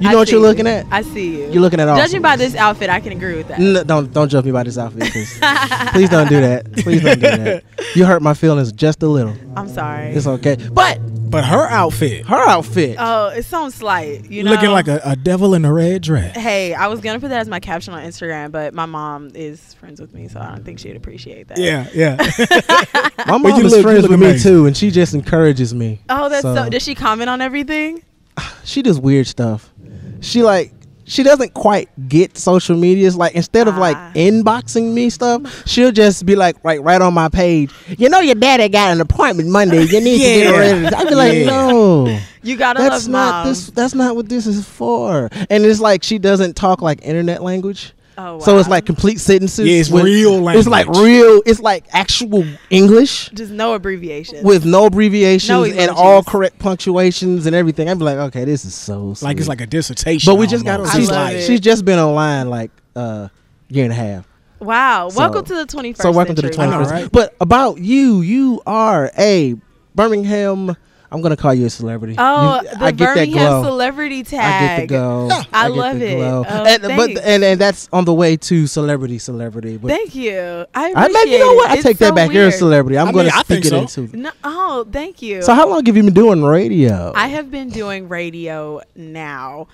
You 0.00 0.08
I 0.08 0.12
know 0.12 0.18
what 0.18 0.30
you're 0.30 0.40
you. 0.40 0.46
looking 0.46 0.66
at? 0.66 0.86
I 0.90 1.02
see 1.02 1.36
you. 1.42 1.50
You're 1.52 1.60
looking 1.60 1.78
at 1.80 1.88
all. 1.88 1.96
Judging 1.96 2.22
by 2.22 2.36
this 2.36 2.54
outfit, 2.54 2.88
I 2.90 3.00
can 3.00 3.12
agree 3.12 3.36
with 3.36 3.48
that. 3.48 3.60
N- 3.60 3.86
don't 3.86 4.12
don't 4.12 4.28
judge 4.30 4.44
me 4.46 4.50
by 4.52 4.62
this 4.62 4.78
outfit, 4.78 5.12
'cause- 5.12 5.38
please 5.92 6.08
don't 6.08 6.28
do 6.28 6.40
that. 6.40 6.72
Please 6.78 7.02
don't 7.02 7.20
do 7.20 7.26
that. 7.36 7.64
You 7.96 8.04
hurt 8.04 8.22
my 8.22 8.34
feelings 8.34 8.70
just 8.72 9.02
a 9.02 9.08
little. 9.08 9.34
I'm 9.56 9.68
sorry. 9.68 10.10
It's 10.12 10.26
okay. 10.26 10.56
But 10.72 11.00
But 11.28 11.44
her 11.44 11.66
outfit 11.66 12.24
her 12.26 12.48
outfit. 12.48 12.96
Oh, 13.00 13.28
it 13.28 13.44
sounds 13.44 13.74
slight. 13.74 14.30
You 14.30 14.44
know, 14.44 14.52
looking 14.52 14.70
like 14.70 14.86
a, 14.86 15.00
a 15.04 15.16
devil 15.16 15.54
in 15.54 15.64
a 15.64 15.72
red 15.72 16.02
dress. 16.02 16.36
Hey, 16.36 16.72
I 16.72 16.86
was 16.86 17.00
gonna 17.00 17.18
put 17.20 17.30
that 17.30 17.40
as 17.40 17.48
my 17.48 17.58
caption 17.58 17.92
on 17.94 18.02
Instagram, 18.04 18.52
but 18.52 18.74
my 18.74 18.86
mom 18.86 19.30
is 19.34 19.74
friends 19.74 20.00
with 20.00 20.14
me, 20.14 20.28
so 20.28 20.38
I 20.40 20.50
don't 20.54 20.64
think 20.64 20.78
she'd 20.78 20.94
appreciate 20.96 21.48
that. 21.48 21.58
Yeah, 21.58 21.88
yeah. 21.92 22.16
My 23.26 23.38
But 23.38 23.38
mom 23.40 23.60
you 23.60 23.66
is 23.66 23.72
look- 23.72 23.82
friends 23.82 24.02
look 24.02 24.10
with 24.12 24.20
me 24.20 24.38
too, 24.38 24.66
and 24.66 24.76
she 24.76 24.90
just 24.90 25.12
encourages 25.14 25.74
me. 25.74 26.00
Oh, 26.08 26.28
that's 26.28 26.42
so. 26.42 26.54
So- 26.54 26.70
Does 26.70 26.82
she 26.82 26.94
comment 26.94 27.28
on 27.28 27.40
everything? 27.40 28.02
She 28.64 28.82
does 28.82 29.00
weird 29.00 29.26
stuff. 29.26 29.72
She 30.20 30.42
like 30.42 30.72
she 31.04 31.24
doesn't 31.24 31.54
quite 31.54 31.88
get 32.08 32.38
social 32.38 32.76
medias. 32.76 33.16
Like 33.16 33.34
instead 33.34 33.66
of 33.66 33.76
like 33.76 33.96
Ah. 33.96 34.12
inboxing 34.14 34.92
me 34.92 35.10
stuff, 35.10 35.66
she'll 35.66 35.90
just 35.92 36.24
be 36.24 36.36
like 36.36 36.62
like 36.64 36.80
right 36.82 37.00
on 37.02 37.14
my 37.14 37.28
page. 37.28 37.72
You 37.98 38.08
know 38.08 38.20
your 38.20 38.36
daddy 38.36 38.68
got 38.68 38.92
an 38.92 39.00
appointment 39.00 39.48
Monday. 39.48 39.82
You 39.84 40.00
need 40.00 40.18
to 40.18 40.24
Yeah. 40.24 40.38
get 40.42 40.58
ready. 40.58 40.96
I'd 40.96 41.08
be 41.08 41.14
like, 41.14 41.32
Yeah. 41.34 41.46
no. 41.46 42.18
You 42.42 42.56
gotta 42.56 42.78
That's 42.80 43.04
love 43.06 43.12
not 43.12 43.32
mom. 43.32 43.46
this. 43.48 43.70
That's 43.70 43.94
not 43.94 44.14
what 44.16 44.28
this 44.28 44.46
is 44.46 44.64
for. 44.64 45.28
And 45.50 45.64
it's 45.64 45.80
like 45.80 46.02
she 46.04 46.18
doesn't 46.18 46.54
talk 46.56 46.80
like 46.80 47.00
internet 47.02 47.42
language. 47.42 47.92
Oh, 48.22 48.38
So 48.40 48.58
it's 48.58 48.68
like 48.68 48.84
complete 48.86 49.18
sentences. 49.20 49.66
Yeah, 49.66 49.80
it's 49.80 49.88
with- 49.90 50.04
real 50.04 50.46
It's 50.50 50.68
like 50.68 50.88
real. 50.88 51.40
It's 51.46 51.60
like 51.60 51.84
actual 51.92 52.44
English 52.68 53.30
Just 53.30 53.50
no 53.52 53.72
abbreviations. 53.74 54.42
with 54.42 54.64
no 54.64 54.86
abbreviations 54.86 55.48
No 55.48 55.64
and 55.64 55.90
all 55.90 56.22
correct 56.22 56.58
punctuations 56.58 57.46
and 57.46 57.56
everything. 57.56 57.88
I'd 57.88 57.98
be 57.98 58.04
like, 58.04 58.18
okay, 58.18 58.44
this 58.44 58.64
is 58.64 58.74
so 58.74 59.14
Like 59.22 59.38
it's 59.38 59.48
like 59.48 59.60
a 59.60 59.66
dissertation. 59.66 60.30
But 60.30 60.36
we 60.36 60.46
just 60.46 60.64
got. 60.64 60.80
almost. 60.80 60.94
I 60.94 60.98
She's, 60.98 61.10
love 61.10 61.30
it. 61.32 61.46
she's 61.46 61.60
just 61.60 61.84
been 61.84 61.98
online 61.98 62.50
like 62.50 62.70
uh 62.94 63.28
year 63.68 63.84
and 63.84 63.92
a 63.92 63.96
half. 63.96 64.26
wow. 64.58 65.08
So- 65.08 65.18
welcome 65.18 65.44
to 65.46 65.54
the 65.54 65.66
21st. 65.66 66.02
so 66.02 66.12
welcome 66.12 66.34
to 66.34 66.42
the 66.42 66.52
century. 66.52 66.64
I 66.66 66.70
know, 66.78 66.84
21st. 66.86 66.90
right? 66.90 67.12
But 67.12 67.34
about 67.40 67.78
you, 67.78 68.20
you 68.20 68.60
are 68.66 69.10
a 69.16 69.54
Birmingham. 69.94 70.76
I'm 71.12 71.20
gonna 71.22 71.36
call 71.36 71.52
you 71.54 71.66
a 71.66 71.70
celebrity. 71.70 72.14
Oh, 72.18 72.60
You- 72.62 72.68
the 72.78 72.84
I 72.84 72.90
get 72.92 73.14
that 73.16 73.28
glow. 73.30 73.62
celebrity 73.64 74.22
tag. 74.22 74.40
I 74.40 74.76
get 74.76 74.80
the 74.82 74.86
go. 74.86 75.28
I 75.52 75.68
get 75.68 75.76
love 75.76 76.00
it. 76.02 76.16
glow. 76.16 76.44
Oh, 76.48 76.64
and, 76.64 76.82
but 76.82 77.10
and 77.24 77.42
and 77.44 77.60
that's 77.60 77.88
on 77.92 78.04
the 78.04 78.14
way 78.14 78.36
to 78.36 78.66
celebrity, 78.66 79.18
celebrity. 79.18 79.76
But 79.76 79.88
Thank 79.88 80.14
you. 80.14 80.38
I 80.38 80.64
I 80.74 80.88
appreciate 80.90 81.12
maybe 81.12 81.30
you 81.32 81.38
know 81.40 81.54
what? 81.54 81.70
I 81.70 81.74
It's 81.74 81.82
take 81.82 81.98
that 81.98 82.08
so 82.10 82.14
back. 82.14 82.32
You're 82.32 82.46
a 82.48 82.52
celebrity. 82.52 82.96
I'm 82.98 83.08
I 83.08 83.12
gonna 83.12 83.24
mean, 83.24 83.32
I 83.34 83.40
speak 83.40 83.46
think 83.62 83.66
it 83.66 83.90
so. 83.90 84.02
into. 84.02 84.16
No, 84.16 84.30
oh, 84.44 84.86
thank 84.92 85.20
you. 85.20 85.42
So 85.42 85.52
how 85.54 85.68
long 85.68 85.84
have 85.84 85.96
you 85.96 86.02
been 86.02 86.14
doing 86.14 86.42
radio? 86.44 87.12
I 87.16 87.26
have 87.28 87.50
been 87.50 87.70
doing 87.70 88.08
radio 88.08 88.80
now. 88.94 89.66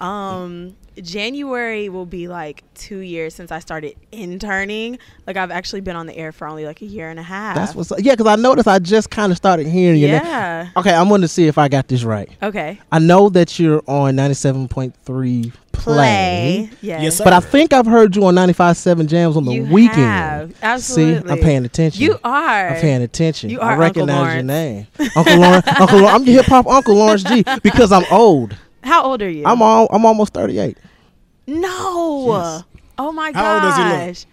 Um, 0.00 0.76
January 1.02 1.88
will 1.90 2.06
be 2.06 2.26
like 2.26 2.64
two 2.74 2.98
years 2.98 3.34
since 3.34 3.52
I 3.52 3.58
started 3.58 3.94
interning. 4.12 4.98
Like 5.26 5.36
I've 5.36 5.50
actually 5.50 5.82
been 5.82 5.94
on 5.96 6.06
the 6.06 6.16
air 6.16 6.32
for 6.32 6.46
only 6.48 6.64
like 6.64 6.80
a 6.80 6.86
year 6.86 7.10
and 7.10 7.18
a 7.20 7.22
half. 7.22 7.54
That's 7.54 7.74
what's 7.74 7.92
yeah. 8.02 8.14
Because 8.14 8.26
I 8.26 8.36
noticed 8.36 8.66
I 8.66 8.78
just 8.78 9.10
kind 9.10 9.30
of 9.30 9.36
started 9.36 9.66
hearing 9.66 10.00
you. 10.00 10.08
Yeah. 10.08 10.70
Okay, 10.76 10.94
I'm 10.94 11.08
going 11.08 11.20
to 11.20 11.28
see 11.28 11.46
if 11.48 11.58
I 11.58 11.68
got 11.68 11.88
this 11.88 12.02
right. 12.04 12.30
Okay. 12.42 12.80
I 12.90 12.98
know 12.98 13.28
that 13.30 13.58
you're 13.58 13.82
on 13.86 14.16
97.3 14.16 15.52
play. 15.72 16.70
Yes. 16.80 17.02
Yes, 17.02 17.16
sir. 17.18 17.24
But 17.24 17.32
I 17.34 17.40
think 17.40 17.72
I've 17.72 17.86
heard 17.86 18.16
you 18.16 18.24
on 18.24 18.34
95.7 18.34 19.06
Jams 19.06 19.36
on 19.36 19.44
the 19.44 19.52
You 19.52 19.64
weekend. 19.66 19.98
have. 19.98 20.54
Absolutely. 20.62 21.28
See, 21.28 21.32
I'm 21.32 21.38
paying 21.40 21.64
attention. 21.64 22.02
You 22.02 22.18
are. 22.24 22.68
I'm 22.70 22.80
paying 22.80 23.02
attention. 23.02 23.50
You 23.50 23.60
I 23.60 23.74
are 23.74 23.82
Uncle 23.82 24.06
recognize 24.06 24.34
your 24.34 24.42
Lawrence. 24.44 24.46
name, 24.98 25.10
Uncle 25.16 25.36
Lawrence. 25.38 25.66
Uncle 25.78 25.98
Lawrence. 25.98 26.20
I'm 26.20 26.24
your 26.24 26.42
hip 26.42 26.46
hop 26.46 26.66
Uncle 26.66 26.94
Lawrence 26.94 27.22
G 27.22 27.44
because 27.62 27.92
I'm 27.92 28.04
old. 28.10 28.56
How 28.86 29.02
old 29.02 29.20
are 29.22 29.28
you? 29.28 29.44
I'm 29.44 29.60
all. 29.62 29.88
I'm 29.90 30.06
almost 30.06 30.32
38. 30.32 30.76
No. 31.46 32.26
Yes. 32.28 32.64
Oh 32.98 33.12
my 33.12 33.32
gosh. 33.32 33.42
How 33.42 33.54
old 33.54 33.62
does 33.62 33.76
he 33.76 33.82
look? 33.84 34.32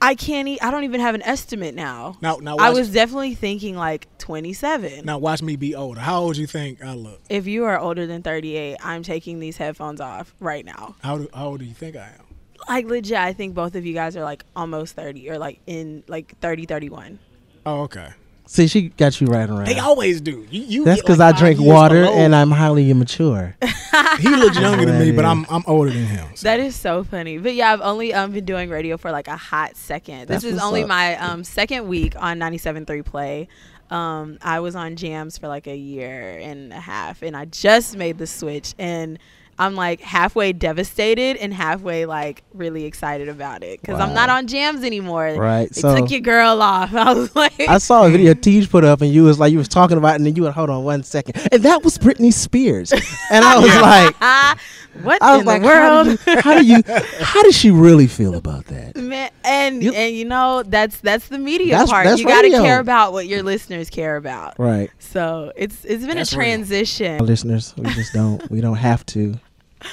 I 0.00 0.14
can't. 0.14 0.46
E- 0.48 0.60
I 0.60 0.70
don't 0.70 0.84
even 0.84 1.00
have 1.00 1.14
an 1.14 1.22
estimate 1.22 1.74
now. 1.74 2.18
Now, 2.20 2.36
now 2.36 2.56
I 2.56 2.68
watch, 2.68 2.78
was 2.78 2.90
definitely 2.90 3.34
thinking 3.34 3.74
like 3.76 4.06
27. 4.18 5.04
now 5.06 5.18
watch 5.18 5.42
me 5.42 5.56
be 5.56 5.74
older. 5.74 6.00
How 6.00 6.20
old 6.20 6.34
do 6.34 6.42
you 6.42 6.46
think 6.46 6.84
I 6.84 6.94
look? 6.94 7.20
If 7.30 7.46
you 7.46 7.64
are 7.64 7.78
older 7.78 8.06
than 8.06 8.22
38, 8.22 8.76
I'm 8.82 9.02
taking 9.02 9.40
these 9.40 9.56
headphones 9.56 10.00
off 10.00 10.34
right 10.40 10.64
now. 10.64 10.96
How, 11.02 11.18
do, 11.18 11.28
how 11.32 11.46
old 11.48 11.60
do 11.60 11.64
you 11.64 11.74
think 11.74 11.96
I 11.96 12.08
am? 12.18 12.26
Like 12.68 12.86
legit, 12.86 13.16
I 13.16 13.32
think 13.32 13.54
both 13.54 13.74
of 13.74 13.86
you 13.86 13.94
guys 13.94 14.16
are 14.16 14.24
like 14.24 14.44
almost 14.54 14.94
30 14.94 15.30
or 15.30 15.38
like 15.38 15.60
in 15.66 16.04
like 16.06 16.38
30, 16.40 16.66
31. 16.66 17.18
Oh, 17.66 17.82
okay. 17.82 18.10
See, 18.46 18.66
she 18.66 18.90
got 18.90 19.20
you 19.20 19.26
right 19.26 19.48
around. 19.48 19.64
They 19.66 19.78
always 19.78 20.20
do. 20.20 20.46
You, 20.50 20.62
you 20.62 20.84
That's 20.84 21.00
because 21.00 21.18
like, 21.18 21.34
I 21.34 21.38
drink 21.38 21.60
water 21.60 22.02
below. 22.02 22.14
and 22.14 22.34
I'm 22.34 22.50
highly 22.50 22.90
immature. 22.90 23.56
he 24.18 24.28
looks 24.28 24.58
younger 24.58 24.84
than 24.84 24.98
me, 24.98 25.12
but 25.12 25.24
I'm 25.24 25.46
I'm 25.48 25.64
older 25.66 25.90
than 25.90 26.04
him. 26.04 26.28
so. 26.34 26.44
That 26.44 26.60
is 26.60 26.76
so 26.76 27.04
funny. 27.04 27.38
But 27.38 27.54
yeah, 27.54 27.72
I've 27.72 27.80
only 27.80 28.12
um, 28.12 28.32
been 28.32 28.44
doing 28.44 28.68
radio 28.68 28.98
for 28.98 29.10
like 29.10 29.28
a 29.28 29.36
hot 29.36 29.76
second. 29.76 30.28
This 30.28 30.42
That's 30.42 30.44
is 30.44 30.60
only 30.60 30.82
up. 30.82 30.88
my 30.88 31.16
um, 31.16 31.42
second 31.42 31.88
week 31.88 32.14
on 32.16 32.38
97.3 32.38 33.04
Play. 33.04 33.48
Um, 33.90 34.38
I 34.42 34.60
was 34.60 34.76
on 34.76 34.96
jams 34.96 35.38
for 35.38 35.48
like 35.48 35.66
a 35.66 35.76
year 35.76 36.38
and 36.38 36.72
a 36.72 36.80
half, 36.80 37.22
and 37.22 37.36
I 37.36 37.46
just 37.46 37.96
made 37.96 38.18
the 38.18 38.26
switch, 38.26 38.74
and 38.78 39.18
I'm 39.58 39.74
like 39.74 40.00
halfway 40.00 40.52
devastated 40.52 41.36
and 41.36 41.52
halfway 41.54 42.06
like 42.06 42.42
really 42.52 42.84
excited 42.84 43.28
about 43.28 43.62
it 43.62 43.80
because 43.80 44.00
I'm 44.00 44.14
not 44.14 44.28
on 44.30 44.46
jams 44.46 44.82
anymore. 44.84 45.34
Right, 45.36 45.70
They 45.70 45.80
so- 45.80 45.96
took 45.96 46.10
your 46.10 46.20
girl 46.20 46.60
off. 46.62 46.94
I 46.94 47.12
was 47.14 47.34
like, 47.36 47.58
I 47.60 47.78
saw 47.78 48.06
a 48.06 48.10
video 48.10 48.34
Tej 48.34 48.66
put 48.66 48.84
up, 48.84 49.00
and 49.00 49.10
you 49.12 49.24
was 49.24 49.38
like, 49.38 49.52
you 49.52 49.58
was 49.58 49.68
talking 49.68 49.96
about, 49.98 50.12
it, 50.12 50.16
and 50.16 50.26
then 50.26 50.36
you 50.36 50.42
went, 50.42 50.54
hold 50.54 50.70
on 50.70 50.84
one 50.84 51.02
second, 51.02 51.36
and 51.52 51.62
that 51.62 51.82
was 51.84 51.98
Britney 51.98 52.32
Spears, 52.32 52.92
and 52.92 53.44
I 53.44 53.58
was 53.58 53.74
like, 53.80 54.58
what 55.04 55.22
I 55.22 55.32
was 55.32 55.40
in 55.40 55.46
like, 55.46 55.62
the 55.62 55.68
how 55.68 56.04
world? 56.04 56.06
do 56.06 56.30
you, 56.32 56.40
how 56.40 56.58
do 56.58 56.64
you, 56.66 56.82
how 57.24 57.42
does 57.42 57.56
she 57.56 57.70
really 57.70 58.06
feel 58.06 58.34
about 58.34 58.66
that? 58.66 58.96
Man, 58.96 59.30
and 59.44 59.82
and 59.82 60.14
you 60.16 60.24
know 60.24 60.62
that's 60.64 60.98
that's 61.00 61.28
the 61.28 61.38
media 61.38 61.72
That's- 61.72 61.90
part. 61.90 62.06
that's 62.06 62.20
you 62.20 62.26
got 62.26 62.42
to 62.42 62.50
care 62.50 62.80
about 62.80 63.12
what 63.12 63.26
your 63.26 63.42
listeners 63.42 63.90
care 63.90 64.16
about. 64.16 64.58
Right. 64.58 64.90
So 64.98 65.52
it's 65.56 65.84
it's 65.84 66.04
been 66.06 66.16
That's 66.16 66.32
a 66.32 66.36
real. 66.38 66.46
transition, 66.46 67.18
Listeners, 67.24 67.74
we 67.76 67.88
just 67.90 68.12
don't, 68.12 68.48
we 68.50 68.60
don't 68.60 68.76
have 68.76 69.04
to. 69.06 69.34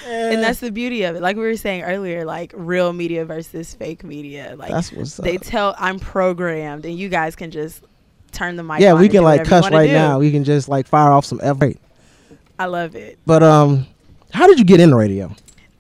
And 0.05 0.41
that's 0.41 0.59
the 0.59 0.71
beauty 0.71 1.03
of 1.03 1.15
it. 1.15 1.21
Like 1.21 1.35
we 1.35 1.43
were 1.43 1.55
saying 1.57 1.83
earlier, 1.83 2.23
like 2.25 2.53
real 2.55 2.93
media 2.93 3.25
versus 3.25 3.73
fake 3.73 4.03
media. 4.03 4.55
Like 4.57 4.71
That's 4.71 4.91
what's 4.91 5.17
they 5.17 5.35
up. 5.37 5.43
tell 5.43 5.75
I'm 5.77 5.99
programmed, 5.99 6.85
and 6.85 6.97
you 6.97 7.09
guys 7.09 7.35
can 7.35 7.51
just 7.51 7.83
turn 8.31 8.55
the 8.55 8.63
mic. 8.63 8.79
yeah, 8.79 8.93
on 8.93 8.99
we 9.01 9.09
can 9.09 9.23
like 9.23 9.43
cuss 9.45 9.69
right 9.69 9.87
do. 9.87 9.93
now. 9.93 10.19
We 10.19 10.31
can 10.31 10.43
just 10.43 10.69
like 10.69 10.87
fire 10.87 11.11
off 11.11 11.25
some 11.25 11.41
I 11.43 12.65
love 12.65 12.95
it. 12.95 13.19
But 13.25 13.43
um, 13.43 13.87
how 14.31 14.47
did 14.47 14.59
you 14.59 14.65
get 14.65 14.79
in 14.79 14.93
radio? 14.93 15.35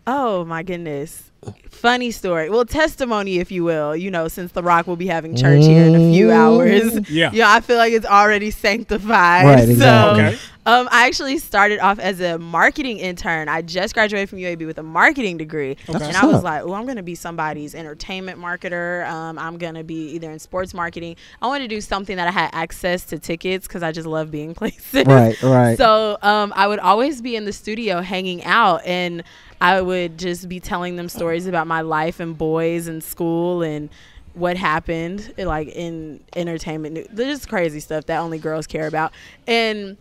Oh 0.07 0.43
my 0.45 0.63
goodness. 0.63 1.29
Funny 1.69 2.11
story. 2.11 2.49
Well, 2.51 2.65
testimony, 2.65 3.39
if 3.39 3.51
you 3.51 3.63
will. 3.63 3.95
You 3.95 4.11
know, 4.11 4.27
since 4.27 4.51
The 4.51 4.61
Rock 4.61 4.85
will 4.85 4.95
be 4.95 5.07
having 5.07 5.35
church 5.35 5.63
here 5.63 5.83
in 5.85 5.95
a 5.95 6.11
few 6.13 6.27
Mm. 6.27 6.31
hours. 6.35 7.09
Yeah. 7.09 7.31
Yeah, 7.33 7.51
I 7.51 7.59
feel 7.61 7.77
like 7.77 7.93
it's 7.93 8.05
already 8.05 8.51
sanctified. 8.51 9.45
Right, 9.45 9.77
So. 9.77 10.11
Okay. 10.15 10.37
Um, 10.65 10.87
I 10.91 11.07
actually 11.07 11.39
started 11.39 11.79
off 11.79 11.97
as 11.97 12.21
a 12.21 12.37
marketing 12.37 12.99
intern. 12.99 13.49
I 13.49 13.63
just 13.63 13.95
graduated 13.95 14.29
from 14.29 14.39
UAB 14.39 14.67
with 14.67 14.77
a 14.77 14.83
marketing 14.83 15.37
degree. 15.37 15.75
That's 15.87 16.03
And 16.03 16.15
I 16.15 16.25
was 16.25 16.43
like, 16.43 16.61
oh, 16.63 16.73
I'm 16.73 16.83
going 16.83 16.97
to 16.97 17.03
be 17.03 17.15
somebody's 17.15 17.73
entertainment 17.73 18.39
marketer. 18.39 19.07
Um, 19.09 19.39
I'm 19.39 19.57
going 19.57 19.73
to 19.73 19.83
be 19.83 20.11
either 20.11 20.29
in 20.29 20.37
sports 20.37 20.75
marketing. 20.75 21.15
I 21.41 21.47
wanted 21.47 21.69
to 21.69 21.75
do 21.75 21.81
something 21.81 22.15
that 22.17 22.27
I 22.27 22.31
had 22.31 22.51
access 22.53 23.05
to 23.05 23.17
tickets 23.17 23.67
because 23.67 23.81
I 23.81 23.91
just 23.91 24.07
love 24.07 24.29
being 24.29 24.53
places. 24.61 25.05
Right, 25.05 25.41
right. 25.41 25.77
So 25.77 26.17
um, 26.21 26.53
I 26.55 26.67
would 26.67 26.79
always 26.79 27.21
be 27.21 27.35
in 27.35 27.45
the 27.45 27.53
studio 27.53 28.01
hanging 28.01 28.43
out, 28.43 28.85
and 28.85 29.23
I 29.59 29.81
would 29.81 30.19
just 30.19 30.47
be 30.47 30.59
telling 30.59 30.95
them 30.95 31.09
stories 31.09 31.47
about 31.47 31.65
my 31.65 31.81
life 31.81 32.19
and 32.19 32.37
boys 32.37 32.87
and 32.87 33.03
school 33.03 33.63
and 33.63 33.89
what 34.33 34.57
happened, 34.57 35.33
like 35.37 35.69
in 35.69 36.19
entertainment. 36.35 37.15
just 37.15 37.49
crazy 37.49 37.79
stuff 37.79 38.05
that 38.05 38.19
only 38.19 38.37
girls 38.37 38.67
care 38.67 38.87
about. 38.87 39.11
And 39.47 39.97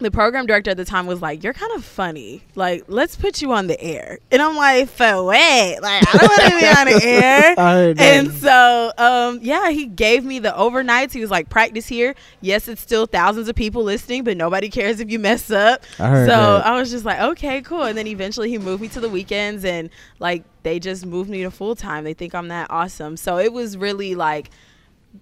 the 0.00 0.10
program 0.12 0.46
director 0.46 0.70
at 0.70 0.76
the 0.76 0.84
time 0.84 1.06
was 1.06 1.20
like, 1.20 1.42
"You're 1.42 1.52
kind 1.52 1.72
of 1.74 1.84
funny. 1.84 2.42
Like, 2.54 2.84
let's 2.86 3.16
put 3.16 3.42
you 3.42 3.52
on 3.52 3.66
the 3.66 3.80
air." 3.80 4.18
And 4.30 4.40
I'm 4.40 4.54
like, 4.56 4.88
"For 4.88 5.24
what? 5.24 5.82
Like, 5.82 6.14
I 6.14 6.18
don't 6.18 6.28
want 6.28 6.52
to 6.52 6.58
be 6.58 6.66
on 6.66 6.86
the 6.86 7.04
air." 7.04 7.54
I 7.58 7.72
heard 7.72 7.96
that. 7.96 8.02
and 8.02 8.32
so, 8.32 8.92
um, 8.96 9.40
yeah, 9.42 9.70
he 9.70 9.86
gave 9.86 10.24
me 10.24 10.38
the 10.38 10.50
overnights. 10.50 11.12
He 11.12 11.20
was 11.20 11.30
like, 11.30 11.48
"Practice 11.48 11.86
here. 11.88 12.14
Yes, 12.40 12.68
it's 12.68 12.80
still 12.80 13.06
thousands 13.06 13.48
of 13.48 13.56
people 13.56 13.82
listening, 13.82 14.22
but 14.24 14.36
nobody 14.36 14.68
cares 14.68 15.00
if 15.00 15.10
you 15.10 15.18
mess 15.18 15.50
up." 15.50 15.82
I 15.98 16.14
so 16.20 16.26
that. 16.26 16.66
I 16.66 16.78
was 16.78 16.90
just 16.90 17.04
like, 17.04 17.20
"Okay, 17.20 17.60
cool." 17.62 17.82
And 17.82 17.98
then 17.98 18.06
eventually, 18.06 18.50
he 18.50 18.58
moved 18.58 18.80
me 18.82 18.88
to 18.88 19.00
the 19.00 19.08
weekends, 19.08 19.64
and 19.64 19.90
like 20.20 20.44
they 20.62 20.78
just 20.78 21.06
moved 21.06 21.28
me 21.28 21.42
to 21.42 21.50
full 21.50 21.74
time. 21.74 22.04
They 22.04 22.14
think 22.14 22.34
I'm 22.34 22.48
that 22.48 22.68
awesome. 22.70 23.16
So 23.16 23.38
it 23.38 23.52
was 23.52 23.76
really 23.76 24.14
like. 24.14 24.50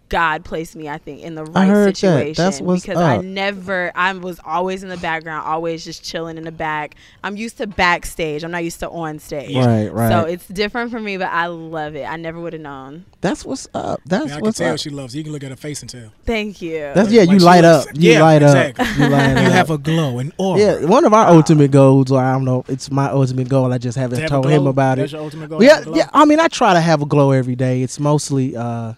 God 0.09 0.45
placed 0.45 0.77
me, 0.77 0.89
I 0.89 0.99
think, 0.99 1.23
in 1.23 1.35
the 1.35 1.45
right 1.45 1.67
heard 1.67 1.89
that. 1.89 1.97
situation 1.97 2.35
That's 2.45 2.61
what's 2.61 2.83
because 2.83 2.99
I 2.99 3.19
never, 3.19 3.91
I 3.95 4.13
was 4.13 4.39
always 4.45 4.83
in 4.85 4.89
the 4.89 4.97
background, 4.99 5.45
always 5.47 5.85
just 5.85 6.05
chilling 6.05 6.37
in 6.39 6.45
the 6.45 6.53
back. 6.53 6.95
I'm 7.25 7.37
used 7.37 7.57
to 7.59 7.67
backstage. 7.67 8.45
I'm 8.45 8.51
not 8.53 8.63
used 8.63 8.79
to 8.81 8.91
on 8.91 9.19
stage. 9.19 9.57
Right, 9.57 9.93
right. 9.93 10.09
So 10.11 10.21
it's 10.23 10.47
different 10.47 10.91
for 10.93 11.01
me, 11.01 11.17
but 11.17 11.29
I 11.33 11.47
love 11.47 11.97
it. 11.97 12.05
I 12.05 12.17
never 12.17 12.39
would 12.39 12.53
have 12.53 12.63
known. 12.63 13.05
That's 13.21 13.45
what's 13.45 13.67
up. 13.75 14.01
That's 14.07 14.27
Yeah, 14.27 14.33
I 14.33 14.37
can 14.37 14.43
what's 14.45 14.59
tell 14.59 14.75
up. 14.75 14.79
she 14.81 14.91
loves. 14.91 15.15
it. 15.15 15.19
You 15.19 15.25
can 15.25 15.33
look 15.33 15.43
at 15.45 15.51
her 15.51 15.57
face 15.57 15.81
and 15.81 15.91
tell. 15.91 16.13
Thank 16.25 16.63
you. 16.63 16.79
That's 16.95 17.11
yeah. 17.11 17.23
You 17.23 17.39
Like 17.39 17.41
she 17.41 17.45
light 17.45 17.65
up. 17.65 17.87
You 17.95 18.13
yeah, 18.13 18.23
light 18.23 18.43
exactly. 18.43 18.85
up. 18.85 18.97
You 18.99 19.09
light 19.09 19.29
You 19.45 19.51
have 19.51 19.71
a 19.71 19.79
glow, 19.79 20.19
and 20.19 20.33
aura. 20.39 20.61
Yeah, 20.61 20.85
one 20.85 21.05
of 21.05 21.15
our 21.15 21.27
ultimate 21.29 21.71
goals, 21.73 22.13
or 22.13 22.21
I 22.21 22.33
don't 22.33 22.45
know, 22.45 22.65
it's 22.69 22.91
my 22.91 23.09
ultimate 23.11 23.49
goal. 23.49 23.73
I 23.73 23.79
just 23.79 23.97
haven't 23.99 24.21
have 24.21 24.29
told 24.31 24.49
him 24.51 24.67
about 24.69 24.99
That's 24.99 25.13
it. 25.13 25.17
your 25.17 25.25
ultimate 25.25 25.49
goal, 25.49 25.63
Yeah, 25.63 25.69
to 25.71 25.75
have 25.77 25.83
a 25.83 25.91
glow? 25.91 25.97
yeah. 25.97 26.11
I 26.13 26.25
mean, 26.27 26.39
I 26.39 26.49
try 26.49 26.75
to 26.75 26.81
have 26.81 27.03
a 27.03 27.07
glow 27.07 27.33
every 27.33 27.57
day. 27.57 27.83
It's 27.83 27.99
mostly 27.99 28.57
uh, 28.57 28.93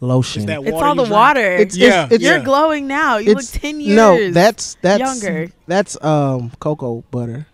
lotion. 0.00 0.46
that 0.46 0.62
It's 0.62 0.70
all 0.72 0.94
the 0.94 1.02
drink? 1.02 1.12
water. 1.14 1.52
It's- 1.56 1.76
Yeah, 1.76 1.86
it's- 1.86 2.12
it's- 2.12 2.20
You're 2.22 2.38
yeah. 2.38 2.44
glowing 2.44 2.86
now. 2.86 3.16
You 3.18 3.30
It's- 3.32 3.52
look 3.54 3.62
10 3.62 3.80
years 3.80 3.96
No, 3.96 4.30
that's 4.30 4.76
that's 4.82 5.00
younger. 5.00 5.48
That's 5.66 6.02
um 6.04 6.52
cocoa 6.60 7.02
butter. 7.10 7.46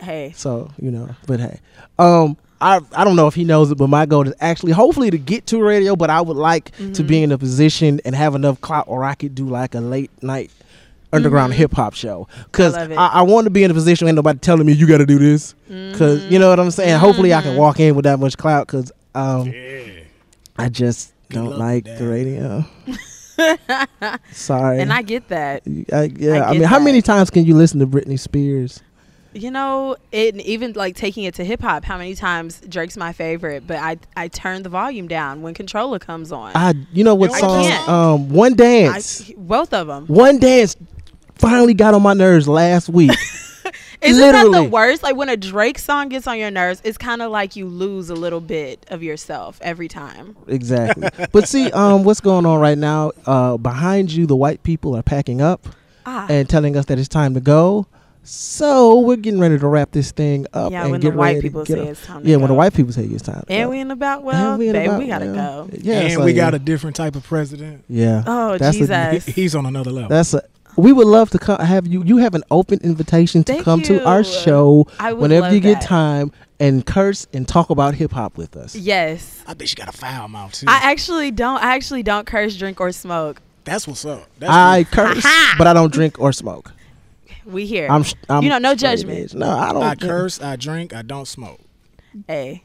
Hey. 0.00 0.32
So 0.36 0.70
you 0.80 0.90
know, 0.92 1.08
but 1.26 1.40
hey, 1.40 1.58
um, 1.98 2.36
I 2.60 2.80
I 2.94 3.04
don't 3.04 3.16
know 3.16 3.26
if 3.26 3.34
he 3.34 3.44
knows 3.44 3.70
it, 3.72 3.78
but 3.78 3.88
my 3.88 4.06
goal 4.06 4.26
is 4.28 4.34
actually 4.40 4.72
hopefully 4.72 5.10
to 5.10 5.18
get 5.18 5.46
to 5.46 5.60
radio. 5.62 5.96
But 5.96 6.10
I 6.10 6.20
would 6.20 6.36
like 6.36 6.70
to 6.76 6.82
Mm-hmm. 6.84 7.06
be 7.06 7.22
in 7.22 7.32
a 7.32 7.38
position 7.38 8.00
and 8.04 8.14
have 8.14 8.34
enough 8.36 8.60
clout 8.60 8.84
or 8.88 9.02
I 9.04 9.14
could 9.14 9.34
do 9.34 9.46
like 9.48 9.74
a 9.74 9.80
late 9.80 10.10
night 10.22 10.50
underground 11.12 11.54
hip 11.54 11.72
hop 11.72 11.94
show. 11.94 12.28
Cause 12.52 12.74
Mm-hmm. 12.74 12.80
love 12.82 12.90
it. 12.92 12.96
I, 12.98 13.06
I, 13.08 13.22
want 13.22 13.46
to 13.46 13.50
be 13.50 13.64
in 13.64 13.70
a 13.70 13.74
position 13.74 14.04
where 14.04 14.10
ain't 14.10 14.16
nobody 14.16 14.38
telling 14.40 14.66
me 14.66 14.72
you 14.74 14.86
got 14.86 14.98
to 14.98 15.06
do 15.06 15.18
this. 15.18 15.54
Cause 15.96 16.22
you 16.26 16.38
know 16.38 16.50
what 16.50 16.60
I'm 16.60 16.70
saying. 16.70 16.98
Hopefully 16.98 17.32
I 17.34 17.40
can 17.42 17.52
Mm-hmm. 17.52 17.58
walk 17.60 17.80
in 17.80 17.94
with 17.96 18.04
that 18.04 18.20
much 18.20 18.36
clout. 18.36 18.66
Cause 18.68 18.92
um, 19.14 19.52
I 20.58 20.68
just 20.68 21.12
don't 21.30 21.58
like 21.58 21.84
the 21.84 22.08
radio. 22.08 22.64
Sorry. 24.32 24.80
And 24.80 24.92
I 24.92 25.02
get 25.02 25.28
that. 25.28 25.62
I, 25.92 26.04
yeah, 26.16 26.48
I, 26.48 26.52
get 26.52 26.52
mean, 26.52 26.62
how 26.62 26.78
many 26.78 27.02
times 27.02 27.30
can 27.30 27.44
you 27.44 27.54
listen 27.54 27.78
to 27.80 27.86
Britney 27.86 28.18
Spears? 28.18 28.82
You 29.34 29.50
know, 29.50 29.96
it 30.10 30.36
even 30.36 30.72
like 30.72 30.96
taking 30.96 31.24
it 31.24 31.34
to 31.34 31.44
hip 31.44 31.60
hop. 31.60 31.84
How 31.84 31.98
many 31.98 32.14
times 32.14 32.60
Drake's 32.68 32.96
my 32.96 33.12
favorite, 33.12 33.66
but 33.66 33.76
I 33.76 33.98
I 34.16 34.28
turn 34.28 34.62
the 34.62 34.70
volume 34.70 35.06
down 35.06 35.42
when 35.42 35.54
Controlla 35.54 35.98
comes 36.00 36.32
on. 36.32 36.52
I, 36.54 36.74
you 36.92 37.04
know 37.04 37.14
what 37.14 37.32
I 37.32 37.40
song? 37.40 37.62
can't. 37.62 37.88
Um, 37.88 38.28
One 38.30 38.54
I- 38.54 38.56
Dance. 38.56 39.30
both 39.36 39.72
of 39.74 39.86
them. 39.86 40.06
One 40.06 40.38
Dance 40.38 40.76
finally 41.34 41.74
got 41.74 41.94
on 41.94 42.02
my 42.02 42.14
nerves 42.14 42.48
last 42.48 42.88
week. 42.88 43.12
Isn't 44.02 44.32
that 44.32 44.50
the 44.52 44.62
worst? 44.64 45.02
Like 45.02 45.16
when 45.16 45.28
a 45.28 45.36
Drake 45.36 45.78
song 45.78 46.08
gets 46.08 46.26
on 46.26 46.38
your 46.38 46.50
nerves, 46.50 46.80
it's 46.84 46.98
kind 46.98 47.22
of 47.22 47.30
like 47.30 47.56
you 47.56 47.66
lose 47.66 48.10
a 48.10 48.14
little 48.14 48.40
bit 48.40 48.84
of 48.90 49.02
yourself 49.02 49.58
every 49.62 49.88
time. 49.88 50.36
exactly. 50.46 51.08
But 51.32 51.48
see, 51.48 51.70
um, 51.72 52.04
what's 52.04 52.20
going 52.20 52.46
on 52.46 52.60
right 52.60 52.78
now? 52.78 53.12
Uh, 53.26 53.56
behind 53.56 54.12
you, 54.12 54.26
the 54.26 54.36
white 54.36 54.62
people 54.62 54.96
are 54.96 55.02
packing 55.02 55.40
up 55.40 55.66
Ah. 56.06 56.26
and 56.30 56.48
telling 56.48 56.76
us 56.76 56.86
that 56.86 56.98
it's 56.98 57.08
time 57.08 57.34
to 57.34 57.40
go. 57.40 57.86
So 58.30 59.00
we're 59.00 59.16
getting 59.16 59.40
ready 59.40 59.58
to 59.58 59.66
wrap 59.66 59.92
this 59.92 60.10
thing 60.12 60.46
up. 60.52 60.70
Yeah, 60.70 60.82
and 60.82 60.90
when 60.92 61.00
the 61.00 61.08
get 61.08 61.16
white 61.16 61.36
ready 61.36 61.40
people 61.48 61.64
say 61.64 61.80
up. 61.80 61.86
it's 61.88 62.04
time 62.04 62.22
to 62.22 62.28
Yeah, 62.28 62.36
when 62.36 62.48
the 62.48 62.54
white 62.54 62.74
people 62.74 62.92
say 62.92 63.04
it's 63.04 63.22
time. 63.22 63.42
to 63.46 63.50
And 63.52 63.64
go. 63.66 63.70
we 63.70 63.80
in 63.80 63.90
about 63.90 64.18
And 64.18 64.26
well, 64.26 64.58
we 64.58 64.68
in 64.68 64.72
baby, 64.74 64.86
about 64.86 64.98
we 65.00 65.06
gotta 65.06 65.26
well. 65.26 65.64
go. 65.66 65.76
Yeah, 65.80 66.00
and 66.00 66.12
so 66.12 66.24
we 66.24 66.32
yeah. 66.32 66.44
got 66.44 66.54
a 66.54 66.58
different 66.58 66.96
type 66.96 67.16
of 67.16 67.24
president. 67.24 67.84
Yeah. 67.88 68.24
Oh 68.26 68.58
That's 68.58 68.76
a- 68.76 68.80
Jesus! 68.80 69.24
He- 69.26 69.32
he's 69.32 69.54
on 69.54 69.64
another 69.64 69.90
level. 69.90 70.08
That's 70.10 70.34
a. 70.34 70.42
We 70.78 70.92
would 70.92 71.08
love 71.08 71.30
to 71.30 71.38
come, 71.40 71.58
have 71.58 71.88
you. 71.88 72.04
You 72.04 72.18
have 72.18 72.34
an 72.36 72.44
open 72.52 72.78
invitation 72.84 73.42
to 73.44 73.52
Thank 73.54 73.64
come 73.64 73.82
to 73.82 74.04
our 74.06 74.22
show 74.22 74.86
whenever 75.00 75.46
love 75.46 75.52
you 75.52 75.58
get 75.58 75.80
that. 75.80 75.88
time 75.88 76.30
and 76.60 76.86
curse 76.86 77.26
and 77.32 77.48
talk 77.48 77.70
about 77.70 77.94
hip 77.96 78.12
hop 78.12 78.36
with 78.38 78.56
us. 78.56 78.76
yes, 78.76 79.42
I 79.46 79.54
bet 79.54 79.68
you 79.70 79.74
got 79.74 79.88
a 79.88 79.96
foul 79.98 80.28
mouth 80.28 80.52
too. 80.52 80.66
I 80.68 80.78
actually 80.92 81.32
don't. 81.32 81.60
I 81.60 81.74
actually 81.74 82.04
don't 82.04 82.26
curse, 82.28 82.56
drink, 82.56 82.80
or 82.80 82.92
smoke. 82.92 83.42
That's 83.64 83.88
what's 83.88 84.04
up. 84.04 84.24
That's 84.38 84.52
I 84.52 84.84
good. 84.84 84.92
curse, 84.92 85.26
but 85.58 85.66
I 85.66 85.72
don't 85.74 85.92
drink 85.92 86.20
or 86.20 86.32
smoke. 86.32 86.72
We 87.44 87.66
here. 87.66 87.88
I'm, 87.90 88.04
I'm 88.28 88.44
you 88.44 88.48
know, 88.48 88.58
no 88.58 88.76
judgment. 88.76 89.18
edge. 89.18 89.34
No, 89.34 89.50
I 89.50 89.72
don't. 89.72 89.82
I 89.82 89.96
curse. 89.96 90.40
I 90.40 90.54
drink. 90.54 90.94
I 90.94 91.02
don't 91.02 91.26
smoke. 91.26 91.60
Hey, 92.28 92.62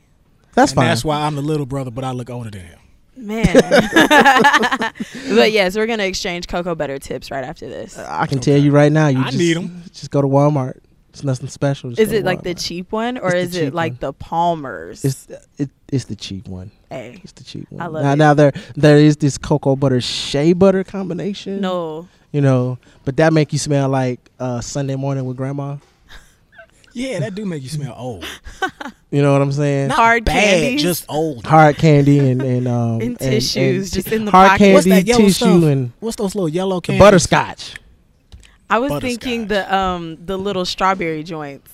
That's 0.54 0.71
and 0.71 0.76
fine. 0.78 0.88
That's 0.88 1.04
why 1.04 1.21
I'm 1.21 1.36
the 1.36 1.41
little 1.41 1.65
brother, 1.65 1.89
but 1.89 2.04
I 2.04 2.12
look 2.12 2.30
older 2.30 2.52
than 2.52 2.62
him. 2.62 2.80
Man. 3.17 3.45
but 5.36 5.52
yes, 5.52 5.76
we're 5.76 5.88
gonna 5.88 6.04
exchange 6.04 6.47
cocoa 6.47 6.76
butter 6.76 6.99
tips 6.99 7.32
right 7.32 7.44
after 7.44 7.67
this. 7.67 7.98
I 7.98 8.25
can 8.27 8.40
tell 8.40 8.58
you 8.58 8.71
right 8.71 8.92
now. 8.92 9.08
You 9.08 9.19
I 9.21 9.25
just, 9.25 9.37
need 9.37 9.58
'em. 9.58 9.83
Just 9.92 10.12
go 10.12 10.21
to 10.21 10.27
Walmart. 10.27 10.79
It's 11.10 11.23
nothing 11.23 11.48
special. 11.48 11.92
Just 11.92 12.02
Is 12.02 12.12
it 12.12 12.25
like 12.25 12.42
the 12.42 12.56
cheap 12.56 12.92
one 12.92 13.19
or 13.19 13.35
It's 13.35 13.52
is 13.52 13.62
it 13.62 13.73
like 13.75 13.94
one. 13.94 13.98
the 14.00 14.13
Palmer's? 14.13 15.06
It's 15.06 15.27
it, 15.60 15.69
it's 15.92 16.06
the 16.06 16.15
cheap 16.15 16.48
one. 16.48 16.71
hey, 16.90 17.19
It's 17.23 17.33
the 17.33 17.44
cheap 17.44 17.71
one. 17.71 17.81
I 17.81 17.85
love 17.85 18.04
now, 18.04 18.13
it. 18.13 18.15
now 18.15 18.33
there 18.33 18.52
there 18.75 18.98
is 18.98 19.17
this 19.17 19.37
cocoa 19.37 19.75
butter 19.75 20.02
shea 20.02 20.54
butter 20.54 20.83
combination. 20.83 21.62
no. 21.62 22.08
you 22.31 22.42
know, 22.42 22.79
but 23.06 23.15
that 23.17 23.31
make 23.31 23.54
you 23.54 23.60
smell 23.60 23.90
like 23.90 24.19
uh, 24.40 24.60
Sunday 24.60 24.96
morning 24.96 25.25
with 25.25 25.37
grandma. 25.37 25.77
Yeah, 26.94 27.19
that 27.19 27.35
do 27.35 27.46
make 27.46 27.63
you 27.63 27.69
smell 27.69 27.94
old. 27.98 28.25
You 29.12 29.21
know 29.21 29.33
what 29.33 29.41
I'm 29.41 29.52
saying? 29.52 29.89
Not 29.89 29.98
Hard 29.98 30.25
bad, 30.25 30.33
candies? 30.62 30.81
just 30.81 31.06
old. 31.10 31.46
hard 31.46 31.75
candy 31.77 32.19
and 32.19 32.41
and 32.41 32.67
um 32.67 33.02
And 33.02 33.19
tissues 33.19 33.91
just 33.91 34.12
in 34.12 34.25
the 34.25 34.31
hard 34.31 34.52
pocket. 34.52 34.73
What's 34.73 34.85
candy 34.85 35.02
that 35.02 35.08
yellow 35.08 35.21
tissue 35.25 35.33
stuff? 35.33 35.63
and 35.63 35.91
What's 36.00 36.15
those 36.17 36.35
little 36.35 36.50
yellow 36.50 36.77
the 36.77 36.87
candies? 36.87 37.00
butterscotch. 37.00 37.75
I 38.69 38.79
was 38.79 38.89
Butterscotch. 38.89 39.21
thinking 39.23 39.48
the 39.48 39.75
um 39.75 40.17
the 40.25 40.37
little 40.37 40.65
strawberry 40.65 41.23
joints. 41.23 41.69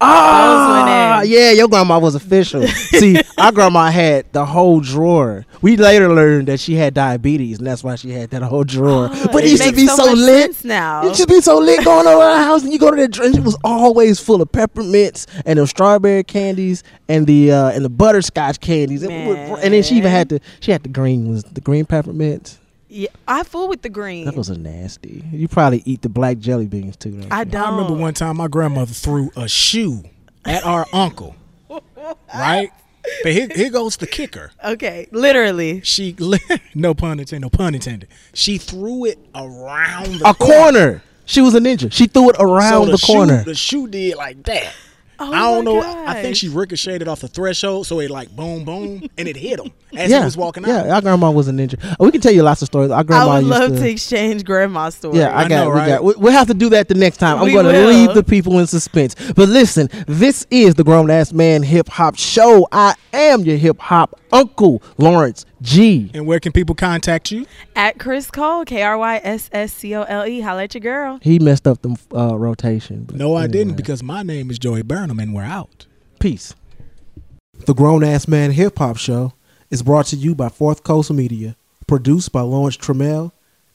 Ah, 0.00 1.22
yeah, 1.22 1.50
your 1.50 1.68
grandma 1.68 1.98
was 1.98 2.14
official. 2.14 2.66
See, 2.66 3.16
our 3.38 3.50
grandma 3.52 3.90
had 3.90 4.32
the 4.32 4.44
whole 4.44 4.80
drawer. 4.80 5.44
We 5.60 5.76
later 5.76 6.08
learned 6.12 6.48
that 6.48 6.60
she 6.60 6.74
had 6.74 6.94
diabetes, 6.94 7.58
and 7.58 7.66
that's 7.66 7.82
why 7.82 7.96
she 7.96 8.10
had 8.10 8.30
that 8.30 8.42
whole 8.42 8.64
drawer. 8.64 9.08
Oh, 9.10 9.26
but 9.32 9.42
it 9.44 9.50
used 9.50 9.64
to 9.64 9.72
be 9.72 9.86
so 9.86 9.96
so, 9.96 10.12
lit. 10.12 10.64
now. 10.64 11.04
It 11.04 11.08
used 11.08 11.20
to 11.22 11.26
be 11.26 11.40
so 11.40 11.58
lit 11.58 11.84
going 11.84 12.06
around 12.06 12.38
the 12.38 12.44
house, 12.44 12.62
and 12.62 12.72
you 12.72 12.78
go 12.78 12.90
to 12.90 12.96
the 12.96 13.08
drawer, 13.08 13.28
it 13.28 13.40
was 13.42 13.58
always 13.64 14.20
full 14.20 14.40
of 14.40 14.52
peppermints 14.52 15.26
and 15.44 15.58
the 15.58 15.66
strawberry 15.66 16.22
candies 16.24 16.84
and 17.08 17.26
the 17.26 17.50
uh, 17.52 17.70
and 17.70 17.84
the 17.84 17.88
butterscotch 17.90 18.60
candies. 18.60 19.02
Would- 19.02 19.12
and 19.12 19.74
then 19.74 19.82
she 19.82 19.96
even 19.96 20.10
had 20.10 20.28
the 20.28 20.40
she 20.60 20.70
had 20.70 20.82
the 20.84 20.88
green 20.88 21.28
was 21.28 21.42
the 21.44 21.60
green 21.60 21.84
peppermints. 21.86 22.58
Yeah, 22.88 23.08
I 23.26 23.42
fool 23.42 23.68
with 23.68 23.82
the 23.82 23.88
green. 23.90 24.24
That 24.24 24.34
was 24.34 24.48
a 24.48 24.58
nasty. 24.58 25.22
You 25.30 25.46
probably 25.48 25.82
eat 25.84 26.00
the 26.02 26.08
black 26.08 26.38
jelly 26.38 26.66
beans 26.66 26.96
too. 26.96 27.10
Though. 27.12 27.28
I 27.30 27.44
don't. 27.44 27.62
I 27.62 27.70
remember 27.70 27.94
one 27.94 28.14
time 28.14 28.38
my 28.38 28.48
grandmother 28.48 28.92
threw 28.94 29.30
a 29.36 29.46
shoe 29.48 30.04
at 30.44 30.64
our 30.64 30.86
uncle. 30.92 31.36
Right? 32.34 32.70
But 33.22 33.32
here, 33.32 33.48
here 33.54 33.70
goes 33.70 33.96
the 33.96 34.06
kicker. 34.06 34.50
Okay, 34.64 35.06
literally. 35.12 35.80
She 35.82 36.14
no 36.74 36.94
pun 36.94 37.20
intended, 37.20 37.40
no 37.42 37.50
pun 37.50 37.74
intended. 37.74 38.08
She 38.34 38.58
threw 38.58 39.04
it 39.06 39.18
around 39.34 40.20
the 40.20 40.28
a 40.28 40.34
corner. 40.34 41.02
She 41.24 41.40
was 41.42 41.54
a 41.54 41.60
ninja. 41.60 41.92
She 41.92 42.06
threw 42.06 42.30
it 42.30 42.36
around 42.38 42.86
So 42.86 42.90
the, 42.92 42.98
shoe- 42.98 43.12
corner. 43.12 43.44
the 43.44 43.54
shoe 43.54 43.86
did 43.88 44.16
like 44.16 44.42
that. 44.44 44.72
Oh 45.20 45.32
I 45.32 45.40
don't 45.40 45.64
my 45.64 45.70
know. 45.72 46.04
I 46.06 46.22
think 46.22 46.36
she 46.36 46.48
ricocheted 46.48 47.08
off 47.08 47.20
the 47.20 47.28
threshold, 47.28 47.86
so 47.86 47.98
it 48.00 48.10
like 48.10 48.30
boom, 48.34 48.64
boom, 48.64 49.08
and 49.18 49.26
it 49.28 49.36
hit 49.36 49.58
him 49.58 49.72
as 49.96 50.10
yeah, 50.10 50.18
he 50.20 50.24
was 50.24 50.36
walking 50.36 50.64
out. 50.64 50.68
yeah. 50.68 50.94
Our 50.94 51.00
grandma 51.00 51.30
was 51.30 51.48
a 51.48 51.52
ninja. 51.52 51.96
Oh, 51.98 52.04
we 52.04 52.12
can 52.12 52.20
tell 52.20 52.32
you 52.32 52.42
lots 52.42 52.62
of 52.62 52.66
stories. 52.66 52.90
Our 52.90 53.04
I 53.10 53.24
would 53.26 53.38
used 53.38 53.48
love 53.48 53.70
to. 53.72 53.78
to 53.80 53.88
exchange 53.90 54.44
grandma 54.44 54.90
stories. 54.90 55.18
yeah, 55.18 55.30
I, 55.30 55.44
I 55.44 55.48
got. 55.48 55.64
know, 55.64 55.70
We 55.70 55.86
got. 55.86 56.04
We, 56.04 56.14
we'll 56.18 56.32
have 56.32 56.46
to 56.48 56.54
do 56.54 56.68
that 56.70 56.88
the 56.88 56.94
next 56.94 57.16
time. 57.16 57.38
I'm 57.38 57.52
going 57.52 57.66
to 57.66 57.86
leave 57.88 58.14
the 58.14 58.22
people 58.22 58.58
in 58.60 58.66
suspense. 58.68 59.14
But 59.32 59.48
listen, 59.48 59.88
this 60.06 60.46
is 60.50 60.74
the 60.76 60.84
Grown 60.84 61.10
Ass 61.10 61.32
Man 61.32 61.62
Hip 61.62 61.88
Hop 61.88 62.16
Show. 62.16 62.68
I 62.70 62.94
am 63.12 63.42
your 63.42 63.56
hip 63.56 63.78
hop 63.80 64.20
uncle, 64.32 64.82
Lawrence 64.96 65.44
G. 65.62 66.10
And 66.14 66.26
where 66.26 66.40
can 66.40 66.52
people 66.52 66.74
contact 66.74 67.30
you? 67.30 67.46
At 67.76 67.98
Kryss 67.98 68.32
Cole, 68.32 68.64
K 68.64 68.82
R 68.82 68.98
Y 68.98 69.20
S 69.22 69.48
S 69.52 69.72
C 69.72 69.94
O 69.94 70.02
L 70.02 70.26
E. 70.26 70.40
Holla 70.40 70.64
at 70.64 70.74
your 70.74 70.80
girl. 70.80 71.18
He 71.22 71.38
messed 71.38 71.66
up 71.66 71.82
the 71.82 71.96
uh, 72.14 72.36
rotation. 72.36 73.04
but 73.04 73.16
No, 73.16 73.34
I 73.34 73.46
didn't 73.46 73.76
because 73.76 74.02
my 74.02 74.22
name 74.22 74.50
is 74.50 74.58
Joey 74.58 74.82
Burnham, 74.82 75.18
and 75.18 75.34
we're 75.34 75.42
out. 75.42 75.86
Peace. 76.18 76.54
The 77.66 77.74
Grown 77.74 78.04
Ass 78.04 78.28
Man 78.28 78.52
Hip 78.52 78.78
Hop 78.78 78.96
Show 78.96 79.32
is 79.70 79.82
brought 79.82 80.06
to 80.06 80.16
you 80.16 80.34
by 80.34 80.48
Fourth 80.48 80.82
Coast 80.84 81.10
Media, 81.12 81.56
produced 81.86 82.32
by 82.32 82.40
Lawrence 82.40 82.76
Trammell, 82.76 83.32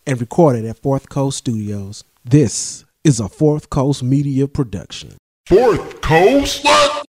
and 0.07 0.19
recorded 0.19 0.65
at 0.65 0.79
Fourth 0.79 1.09
Coast 1.09 1.37
Studios. 1.37 2.03
This 2.23 2.85
is 3.03 3.19
a 3.19 3.27
Fourth 3.27 3.69
Coast 3.69 4.01
Media 4.01 4.47
production. 4.47 5.15
Fourth 5.47 6.01
Coast? 6.01 6.63
What? 6.63 7.05